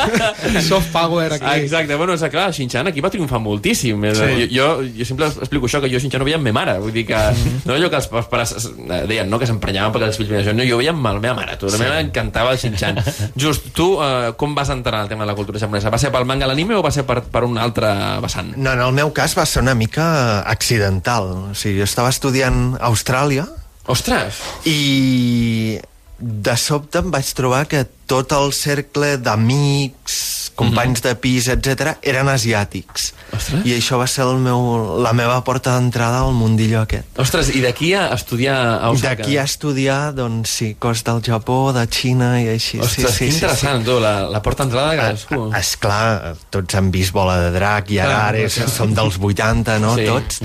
Soft 0.68 0.92
power 0.92 1.32
aquí. 1.38 1.64
Exacte, 1.64 1.96
bueno, 1.96 2.14
és 2.18 2.24
clar, 2.32 2.50
Shin-Chan 2.52 2.92
aquí 2.92 3.00
va 3.00 3.10
triomfar 3.22 3.40
moltíssim. 3.42 4.02
Sí. 4.02 4.12
Sí. 4.18 4.48
Jo, 4.52 4.66
jo, 4.82 4.88
jo 4.98 5.06
sempre 5.08 5.28
explico 5.30 5.68
això, 5.68 5.80
que 5.82 5.90
jo 5.92 6.00
Shin-Chan 6.02 6.22
no 6.22 6.28
veia 6.28 6.38
amb 6.40 6.48
ma 6.48 6.54
mare. 6.60 6.76
Vull 6.82 6.94
dir 6.94 7.06
que 7.08 7.20
no 7.64 7.76
allò 7.76 7.90
que 7.92 8.00
els, 8.00 8.08
els 8.10 8.30
pares 8.30 8.54
eh, 8.58 9.00
deien, 9.10 9.30
no?, 9.30 9.40
que 9.40 9.48
s'emprenyaven 9.48 9.94
perquè 9.94 10.10
els 10.10 10.18
fills 10.20 10.32
veien 10.32 10.44
això. 10.44 10.56
No, 10.56 10.66
jo 10.66 10.76
ho 10.76 10.82
veia 10.82 10.94
amb 10.94 11.06
la 11.06 11.14
meva 11.18 11.36
mare. 11.38 11.56
Tu, 11.60 11.70
la 11.70 11.80
meva 11.80 11.94
mare 11.94 12.06
encantava 12.08 12.52
el 12.54 12.60
Shin-Chan. 12.62 13.00
Just, 13.42 13.72
tu, 13.76 13.94
eh, 14.02 14.34
com 14.38 14.56
vas 14.58 14.72
entrar 14.74 15.00
en 15.00 15.08
el 15.08 15.12
tema 15.14 15.26
de 15.26 15.32
la 15.32 15.38
cultura 15.38 15.62
japonesa? 15.62 15.92
Va 15.92 16.00
ser 16.02 16.12
pel 16.14 16.28
manga 16.28 16.48
a 16.48 16.52
l'anime 16.52 16.76
o 16.78 16.84
va 16.84 16.92
ser 16.94 17.06
per, 17.08 17.20
per 17.32 17.44
un 17.48 17.58
altre 17.62 17.90
vessant? 18.24 18.54
No, 18.56 18.74
en 18.74 18.84
el 18.84 18.94
meu 18.96 19.14
cas 19.16 19.36
va 19.38 19.46
ser 19.48 19.64
una 19.64 19.76
mica 19.78 20.42
accidental. 20.50 21.32
O 21.52 21.56
sigui, 21.58 21.80
jo 21.80 21.88
estava 21.88 22.12
estudiant 22.12 22.76
a 22.78 22.88
Austràlia 22.90 23.46
Ostres! 23.90 24.38
i 24.68 25.78
de 26.22 26.54
sobte 26.56 27.00
em 27.02 27.10
vaig 27.10 27.32
trobar 27.34 27.64
que 27.66 27.82
tot 28.06 28.30
el 28.36 28.52
cercle 28.54 29.16
d'amics, 29.18 30.20
companys 30.54 31.00
de 31.02 31.14
pis, 31.16 31.46
etc 31.48 31.94
eren 32.04 32.28
asiàtics. 32.28 33.08
Ostres. 33.32 33.62
I 33.66 33.72
això 33.78 33.96
va 33.98 34.04
ser 34.06 34.26
el 34.28 34.36
meu, 34.44 34.60
la 35.02 35.14
meva 35.16 35.38
porta 35.46 35.72
d'entrada 35.78 36.20
al 36.26 36.34
mundillo 36.36 36.82
aquest. 36.82 37.08
Ostres, 37.18 37.48
i 37.56 37.62
d'aquí 37.64 37.94
a 37.96 38.10
estudiar 38.14 38.58
a 38.76 38.90
Osaka? 38.92 39.22
D'aquí 39.24 39.38
a 39.40 39.46
estudiar, 39.48 40.12
doncs 40.14 40.52
sí, 40.60 40.68
cos 40.78 41.02
del 41.08 41.22
Japó, 41.24 41.72
de 41.74 41.86
Xina 41.88 42.34
i 42.42 42.50
així. 42.52 42.78
Ostres, 42.84 43.16
sí, 43.16 43.24
que 43.26 43.32
sí, 43.32 43.40
interessant, 43.40 43.82
tu, 43.88 43.96
la, 44.04 44.28
la 44.28 44.42
porta 44.44 44.66
d'entrada 44.66 44.92
de 44.92 45.00
cadascú. 45.00 45.40
Sí. 45.48 45.58
Esclar, 45.62 46.36
tots 46.52 46.78
han 46.78 46.92
vist 46.94 47.16
Bola 47.16 47.38
de 47.46 47.50
Drac 47.56 47.90
i 47.90 47.98
Clar, 48.02 48.12
Arare, 48.12 48.46
clar. 48.52 48.68
som 48.76 48.92
dels 48.94 49.18
80, 49.18 49.78
no?, 49.82 49.96
Sí. 49.96 50.06
tots. 50.06 50.44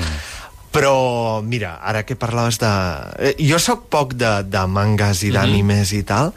Però, 0.71 1.41
mira, 1.41 1.75
ara 1.81 2.03
que 2.05 2.15
parlaves 2.15 2.59
de... 2.59 2.71
eh, 3.19 3.35
Jo 3.39 3.57
sóc 3.59 3.87
poc 3.89 4.13
de, 4.19 4.43
de 4.43 4.65
mangas 4.67 5.23
i 5.23 5.31
d'animes 5.31 5.93
i 5.95 6.03
tal, 6.03 6.33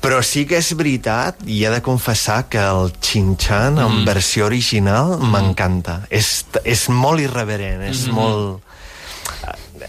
però 0.00 0.20
sí 0.22 0.44
que 0.46 0.58
és 0.58 0.72
veritat, 0.78 1.40
i 1.46 1.64
he 1.64 1.70
de 1.70 1.80
confessar 1.82 2.48
que 2.48 2.58
el 2.62 2.92
Chin-Chan 3.00 3.78
en 3.78 3.90
Mhm. 4.00 4.04
versió 4.06 4.46
original 4.46 5.18
m'encanta. 5.18 6.02
És, 6.10 6.44
és 6.64 6.88
molt 6.88 7.20
irreverent, 7.20 7.82
és 7.82 8.06
Mhm. 8.06 8.14
molt... 8.14 8.62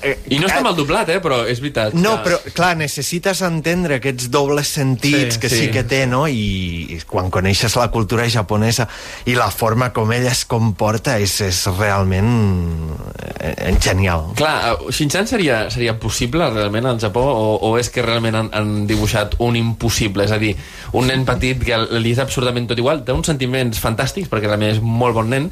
Eh, 0.02 0.18
I 0.36 0.40
no 0.42 0.48
està 0.50 0.60
mal 0.66 0.76
doblat, 0.76 1.08
eh, 1.10 1.20
però 1.24 1.40
és 1.48 1.60
veritat. 1.64 1.94
No, 1.96 2.18
que- 2.22 2.30
però, 2.30 2.54
clar, 2.54 2.74
necessites 2.78 3.42
entendre 3.46 3.96
aquests 4.02 4.30
dobles 4.30 4.68
sentits 4.68 5.36
Sí, 5.36 5.40
que 5.40 5.50
sí. 5.50 5.60
sí. 5.66 5.72
que 5.72 5.84
té, 5.84 6.06
no? 6.08 6.26
I, 6.28 6.98
I 6.98 7.00
quan 7.08 7.30
coneixes 7.32 7.76
la 7.80 7.90
cultura 7.92 8.28
japonesa 8.30 8.88
i 9.26 9.36
la 9.36 9.50
forma 9.52 9.92
com 9.94 10.12
ella 10.12 10.32
es 10.32 10.44
comporta 10.46 11.18
és, 11.20 11.40
és 11.42 11.62
realment 11.78 12.98
eh, 13.40 13.76
genial. 13.82 14.34
Clar, 14.36 14.56
eh, 14.74 14.92
Shin-Chan 14.92 15.28
seria, 15.28 15.70
seria 15.72 15.98
possible 16.00 16.50
realment 16.52 16.86
al 16.86 17.00
Japó 17.00 17.24
o, 17.24 17.48
o 17.70 17.78
és 17.80 17.90
que 17.94 18.04
realment 18.06 18.36
han, 18.36 18.50
han 18.54 18.74
dibuixat 18.90 19.38
un 19.40 19.56
impossible? 19.56 20.26
És 20.28 20.32
a 20.36 20.40
dir, 20.42 20.56
un 20.98 21.08
nen 21.08 21.26
petit 21.28 21.64
que 21.64 21.78
li 22.00 22.12
és 22.16 22.20
absurdament 22.24 22.68
tot 22.70 22.80
igual, 22.80 23.04
té 23.08 23.16
uns 23.16 23.28
sentiments 23.32 23.80
fantàstics 23.84 24.30
perquè 24.32 24.48
realment 24.50 24.76
és 24.76 24.82
molt 24.84 25.16
bon 25.18 25.30
nen, 25.32 25.50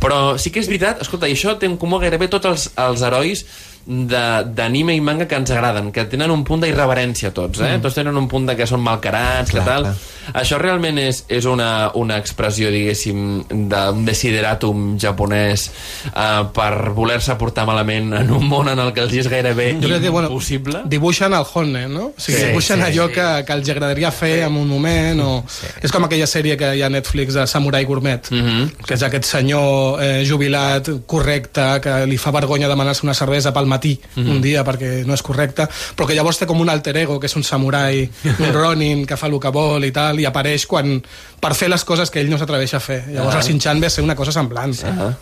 però 0.00 0.34
sí 0.40 0.50
que 0.52 0.60
és 0.60 0.68
veritat, 0.68 1.00
escolta, 1.04 1.28
i 1.30 1.36
això 1.36 1.54
té 1.58 1.66
en 1.70 1.78
comú 1.80 1.98
gairebé 2.02 2.28
tots 2.32 2.46
els, 2.50 2.66
els 2.80 3.02
herois 3.06 3.44
d'anime 3.86 4.94
i 4.96 5.00
manga 5.04 5.26
que 5.28 5.36
ens 5.36 5.50
agraden, 5.52 5.90
que 5.92 6.04
tenen 6.10 6.30
un 6.32 6.44
punt 6.44 6.62
d'irreverència 6.64 7.32
tots, 7.36 7.60
eh? 7.60 7.76
Mm. 7.76 7.82
Tots 7.84 7.94
tenen 7.98 8.16
un 8.16 8.28
punt 8.28 8.46
de 8.48 8.56
que 8.56 8.66
són 8.66 8.80
malcarats, 8.84 9.50
Clar, 9.50 9.64
que 9.64 9.70
tal. 9.70 9.82
clar. 9.82 9.94
Això 10.40 10.56
realment 10.58 10.96
és, 11.02 11.24
és 11.28 11.44
una, 11.44 11.90
una 12.00 12.16
expressió, 12.16 12.70
diguéssim, 12.72 13.44
d'un 13.68 14.04
desideratum 14.06 14.94
japonès 15.00 15.66
eh, 16.08 16.44
per 16.56 16.70
voler-se 16.96 17.34
portar 17.40 17.66
malament 17.68 18.12
en 18.22 18.30
un 18.32 18.46
món 18.48 18.70
en 18.72 18.80
el 18.80 18.92
que 18.96 19.04
els 19.04 19.12
és 19.20 19.28
gairebé 19.28 19.74
crec 19.82 20.00
que, 20.00 20.08
bueno, 20.08 20.28
impossible. 20.30 20.80
dibuixen 20.88 21.34
el 21.36 21.44
honne, 21.52 21.86
no? 21.88 22.06
O 22.16 22.20
sigui, 22.20 22.38
Sí, 22.38 22.46
dibuixen 22.46 22.80
sí, 22.80 22.86
allò 22.88 23.08
sí. 23.08 23.14
que, 23.18 23.26
que 23.46 23.52
els 23.52 23.68
agradaria 23.68 24.10
fer 24.10 24.32
en 24.48 24.56
un 24.56 24.68
moment, 24.68 25.20
o... 25.20 25.44
És 25.84 25.92
com 25.92 26.04
aquella 26.08 26.26
sèrie 26.26 26.56
que 26.56 26.72
hi 26.76 26.82
ha 26.82 26.86
a 26.88 26.94
Netflix 26.94 27.34
de 27.36 27.46
Samurai 27.46 27.84
Gourmet, 27.84 28.30
Mhm. 28.30 28.70
que 28.86 28.94
és 28.94 29.02
aquest 29.02 29.24
senyor 29.28 30.00
eh, 30.02 30.24
jubilat, 30.26 30.88
correcte, 31.06 31.66
que 31.84 32.06
li 32.08 32.16
fa 32.18 32.30
vergonya 32.32 32.68
demanar-se 32.68 33.04
una 33.04 33.14
cervesa 33.14 33.52
pel 33.52 33.66
matí 33.74 33.98
Mhm. 34.16 34.30
un 34.30 34.40
dia 34.42 34.64
perquè 34.64 35.04
no 35.04 35.14
és 35.14 35.22
correcte, 35.22 35.66
però 35.96 36.06
que 36.06 36.14
llavors 36.14 36.38
té 36.38 36.46
com 36.46 36.60
un 36.60 36.68
alter 36.70 36.96
ego, 37.02 37.18
que 37.20 37.26
és 37.26 37.36
un 37.36 37.42
samurai, 37.44 38.08
un 38.38 38.52
ronin 38.54 39.04
que 39.06 39.16
fa 39.18 39.26
el 39.28 39.38
que 39.40 39.50
vol 39.50 39.84
i 39.84 39.90
tal, 39.92 40.20
i 40.20 40.24
apareix 40.28 40.66
quan 40.70 41.00
per 41.44 41.52
fer 41.54 41.68
les 41.68 41.82
coses 41.84 42.08
que 42.10 42.20
ell 42.22 42.30
no 42.30 42.38
s'atreveix 42.40 42.72
a 42.74 42.80
fer. 42.80 43.02
Llavors 43.10 43.34
Ah. 43.34 43.40
el 43.40 43.44
Shin-Chan 43.44 43.80
ve 43.80 43.86
a 43.88 43.90
ser 43.90 44.04
una 44.04 44.14
cosa 44.16 44.32
semblant. 44.32 44.72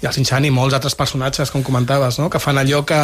I 0.03 0.07
el 0.07 0.13
Shin-Chan 0.13 0.45
i 0.47 0.51
molts 0.55 0.75
altres 0.77 0.95
personatges, 0.95 1.51
com 1.51 1.63
comentaves, 1.67 2.19
no? 2.21 2.29
que 2.31 2.39
fan 2.39 2.59
allò 2.61 2.85
que, 2.87 2.99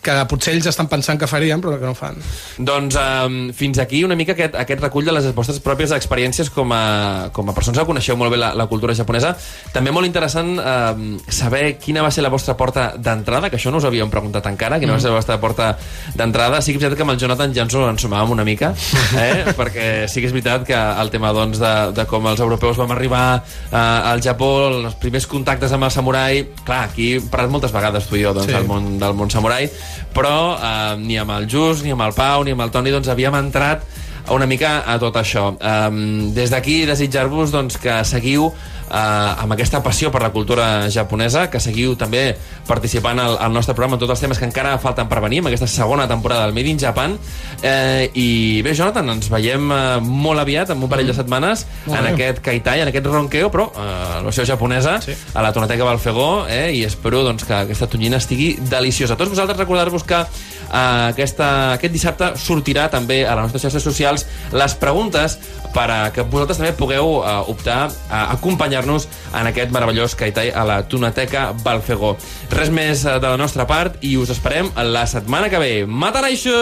que 0.00 0.14
potser 0.30 0.54
ells 0.54 0.66
estan 0.70 0.88
pensant 0.88 1.18
que 1.20 1.26
farien, 1.28 1.60
però 1.60 1.78
que 1.78 1.84
no 1.86 1.94
fan. 1.94 2.16
Doncs 2.58 2.96
um, 2.96 3.36
fins 3.52 3.78
aquí 3.82 4.02
una 4.04 4.14
mica 4.16 4.32
aquest, 4.32 4.54
aquest 4.56 4.80
recull 4.80 5.04
de 5.04 5.12
les 5.12 5.28
vostres 5.34 5.60
pròpies 5.60 5.92
experiències 5.92 6.48
com 6.50 6.72
a, 6.72 7.28
com 7.32 7.48
a 7.50 7.54
persones 7.56 7.78
que 7.78 7.86
coneixeu 7.88 8.16
molt 8.16 8.32
bé 8.32 8.38
la, 8.40 8.52
la 8.54 8.66
cultura 8.70 8.94
japonesa. 8.96 9.34
També 9.74 9.90
molt 9.92 10.06
interessant 10.08 10.54
um, 10.58 11.18
saber 11.28 11.76
quina 11.82 12.02
va 12.02 12.10
ser 12.14 12.22
la 12.24 12.30
vostra 12.32 12.56
porta 12.56 12.92
d'entrada, 12.96 13.50
que 13.50 13.56
això 13.60 13.70
no 13.72 13.78
us 13.82 13.84
havíem 13.88 14.10
preguntat 14.12 14.46
encara, 14.48 14.78
quina 14.80 14.91
Va 14.92 15.00
ser 15.00 15.10
la 15.12 15.16
vostra 15.18 15.38
porta 15.42 15.72
d'entrada. 16.14 16.60
Sí 16.62 16.72
que 16.72 16.78
és 16.78 16.82
veritat 16.84 16.98
que 17.00 17.06
amb 17.06 17.14
el 17.14 17.20
Jonathan 17.22 17.54
ja 17.56 17.64
ens 17.64 17.74
ho 17.74 17.84
ensumàvem 17.88 18.34
una 18.36 18.44
mica, 18.46 18.72
eh? 19.18 19.50
perquè 19.58 19.88
sí 20.10 20.20
que 20.22 20.28
és 20.30 20.34
veritat 20.36 20.66
que 20.68 20.76
el 20.76 21.10
tema 21.14 21.32
doncs, 21.36 21.60
de, 21.62 21.72
de 21.96 22.06
com 22.10 22.26
els 22.30 22.40
europeus 22.44 22.78
vam 22.80 22.92
arribar 22.94 23.24
uh, 23.40 23.76
al 24.12 24.22
Japó, 24.24 24.52
els 24.68 24.98
primers 25.00 25.26
contactes 25.30 25.72
amb 25.72 25.88
el 25.88 25.94
samurai, 25.94 26.44
clar, 26.66 26.84
aquí 26.90 27.14
hem 27.18 27.28
parlat 27.32 27.56
moltes 27.56 27.74
vegades 27.74 28.08
tu 28.08 28.20
i 28.20 28.24
jo 28.26 28.34
doncs, 28.36 28.50
Sí. 28.52 28.56
del, 28.58 28.66
món, 28.68 28.96
del 29.00 29.14
món 29.16 29.30
samurai, 29.32 29.68
però 30.12 30.36
uh, 30.56 30.94
ni 31.00 31.16
amb 31.20 31.32
el 31.38 31.48
Just, 31.48 31.86
ni 31.86 31.92
amb 31.94 32.04
el 32.08 32.12
Pau, 32.16 32.44
ni 32.44 32.52
amb 32.52 32.64
el 32.66 32.72
Toni 32.74 32.92
doncs, 32.92 33.08
havíem 33.08 33.36
entrat 33.38 33.86
una 34.30 34.46
mica 34.46 34.82
a 34.86 34.98
tot 35.02 35.16
això. 35.18 35.48
Um, 35.58 36.30
des 36.34 36.52
d'aquí 36.52 36.84
desitjar-vos 36.86 37.50
doncs, 37.50 37.78
que 37.82 38.02
seguiu 38.06 38.52
uh, 38.88 39.42
amb 39.42 39.54
aquesta 39.54 39.82
passió 39.82 40.10
per 40.12 40.22
la 40.22 40.30
cultura 40.34 40.88
japonesa, 40.92 41.48
que 41.50 41.60
seguiu 41.62 41.94
també 41.98 42.32
participant 42.68 43.20
al, 43.20 43.36
al 43.40 43.52
nostre 43.54 43.74
programa 43.74 43.98
en 43.98 44.02
tots 44.02 44.14
els 44.14 44.24
temes 44.24 44.40
que 44.40 44.48
encara 44.48 44.76
falten 44.82 45.08
per 45.10 45.20
venir, 45.24 45.42
amb 45.42 45.50
aquesta 45.52 45.68
segona 45.70 46.08
temporada 46.10 46.46
del 46.46 46.54
Made 46.56 46.72
in 46.72 46.80
Japan. 46.80 47.16
Eh, 47.62 48.10
I 48.14 48.28
bé, 48.64 48.74
Jonathan, 48.74 49.12
ens 49.16 49.30
veiem 49.32 49.68
uh, 49.70 49.98
molt 50.02 50.42
aviat, 50.42 50.72
en 50.74 50.82
un 50.82 50.90
parell 50.90 51.10
de 51.10 51.16
setmanes, 51.16 51.66
Molt 51.86 51.98
en 51.98 52.10
aquest 52.12 52.42
Kaitai, 52.44 52.82
en 52.82 52.90
aquest 52.92 53.06
Ronkeo, 53.10 53.50
però 53.52 53.68
uh, 53.70 53.82
la 54.18 54.26
versió 54.26 54.46
japonesa, 54.48 54.98
sí. 55.04 55.16
a 55.34 55.44
la 55.44 55.52
Tonateca 55.54 55.86
Balfegó, 55.86 56.46
eh, 56.50 56.70
i 56.78 56.84
espero 56.86 57.22
doncs, 57.26 57.46
que 57.48 57.54
aquesta 57.62 57.88
tonyina 57.90 58.20
estigui 58.22 58.54
deliciosa. 58.70 59.14
A 59.14 59.20
tots 59.20 59.32
vosaltres 59.34 59.58
recordar-vos 59.58 60.06
que 60.08 60.20
uh, 60.22 61.08
aquesta, 61.10 61.48
aquest 61.78 61.94
dissabte 61.94 62.32
sortirà 62.40 62.88
també 62.92 63.22
a 63.26 63.36
les 63.36 63.48
nostres 63.48 63.66
xarxes 63.66 63.86
socials 63.86 64.26
les 64.52 64.74
preguntes 64.80 65.38
per 65.72 65.88
a 65.90 65.98
que 66.14 66.24
vosaltres 66.28 66.60
també 66.60 66.72
pugueu 66.76 67.18
uh, 67.20 67.40
optar 67.50 67.86
a 68.10 68.24
acompanyar-nos 68.72 69.08
en 69.34 69.46
aquest 69.46 69.72
meravellós 69.72 70.14
Kaitai 70.16 70.50
a 70.50 70.64
la 70.64 70.82
Tonateca 70.88 71.52
Balfegó. 71.64 72.16
Res 72.50 72.70
més 72.70 73.04
eh, 73.04 73.18
de 73.20 73.28
la 73.28 73.36
nostra 73.36 73.66
part 73.66 73.98
i 74.02 74.16
us 74.16 74.32
esperem 74.32 74.70
la 74.76 75.06
setmana 75.06 75.50
que 75.50 75.60
ve. 75.60 75.72
Mataraixo! 75.86 76.56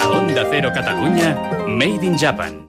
A 0.00 0.08
Onda 0.08 0.46
Cero 0.50 0.72
Catalunya, 0.72 1.36
Made 1.68 2.06
in 2.06 2.18
Japan. 2.18 2.60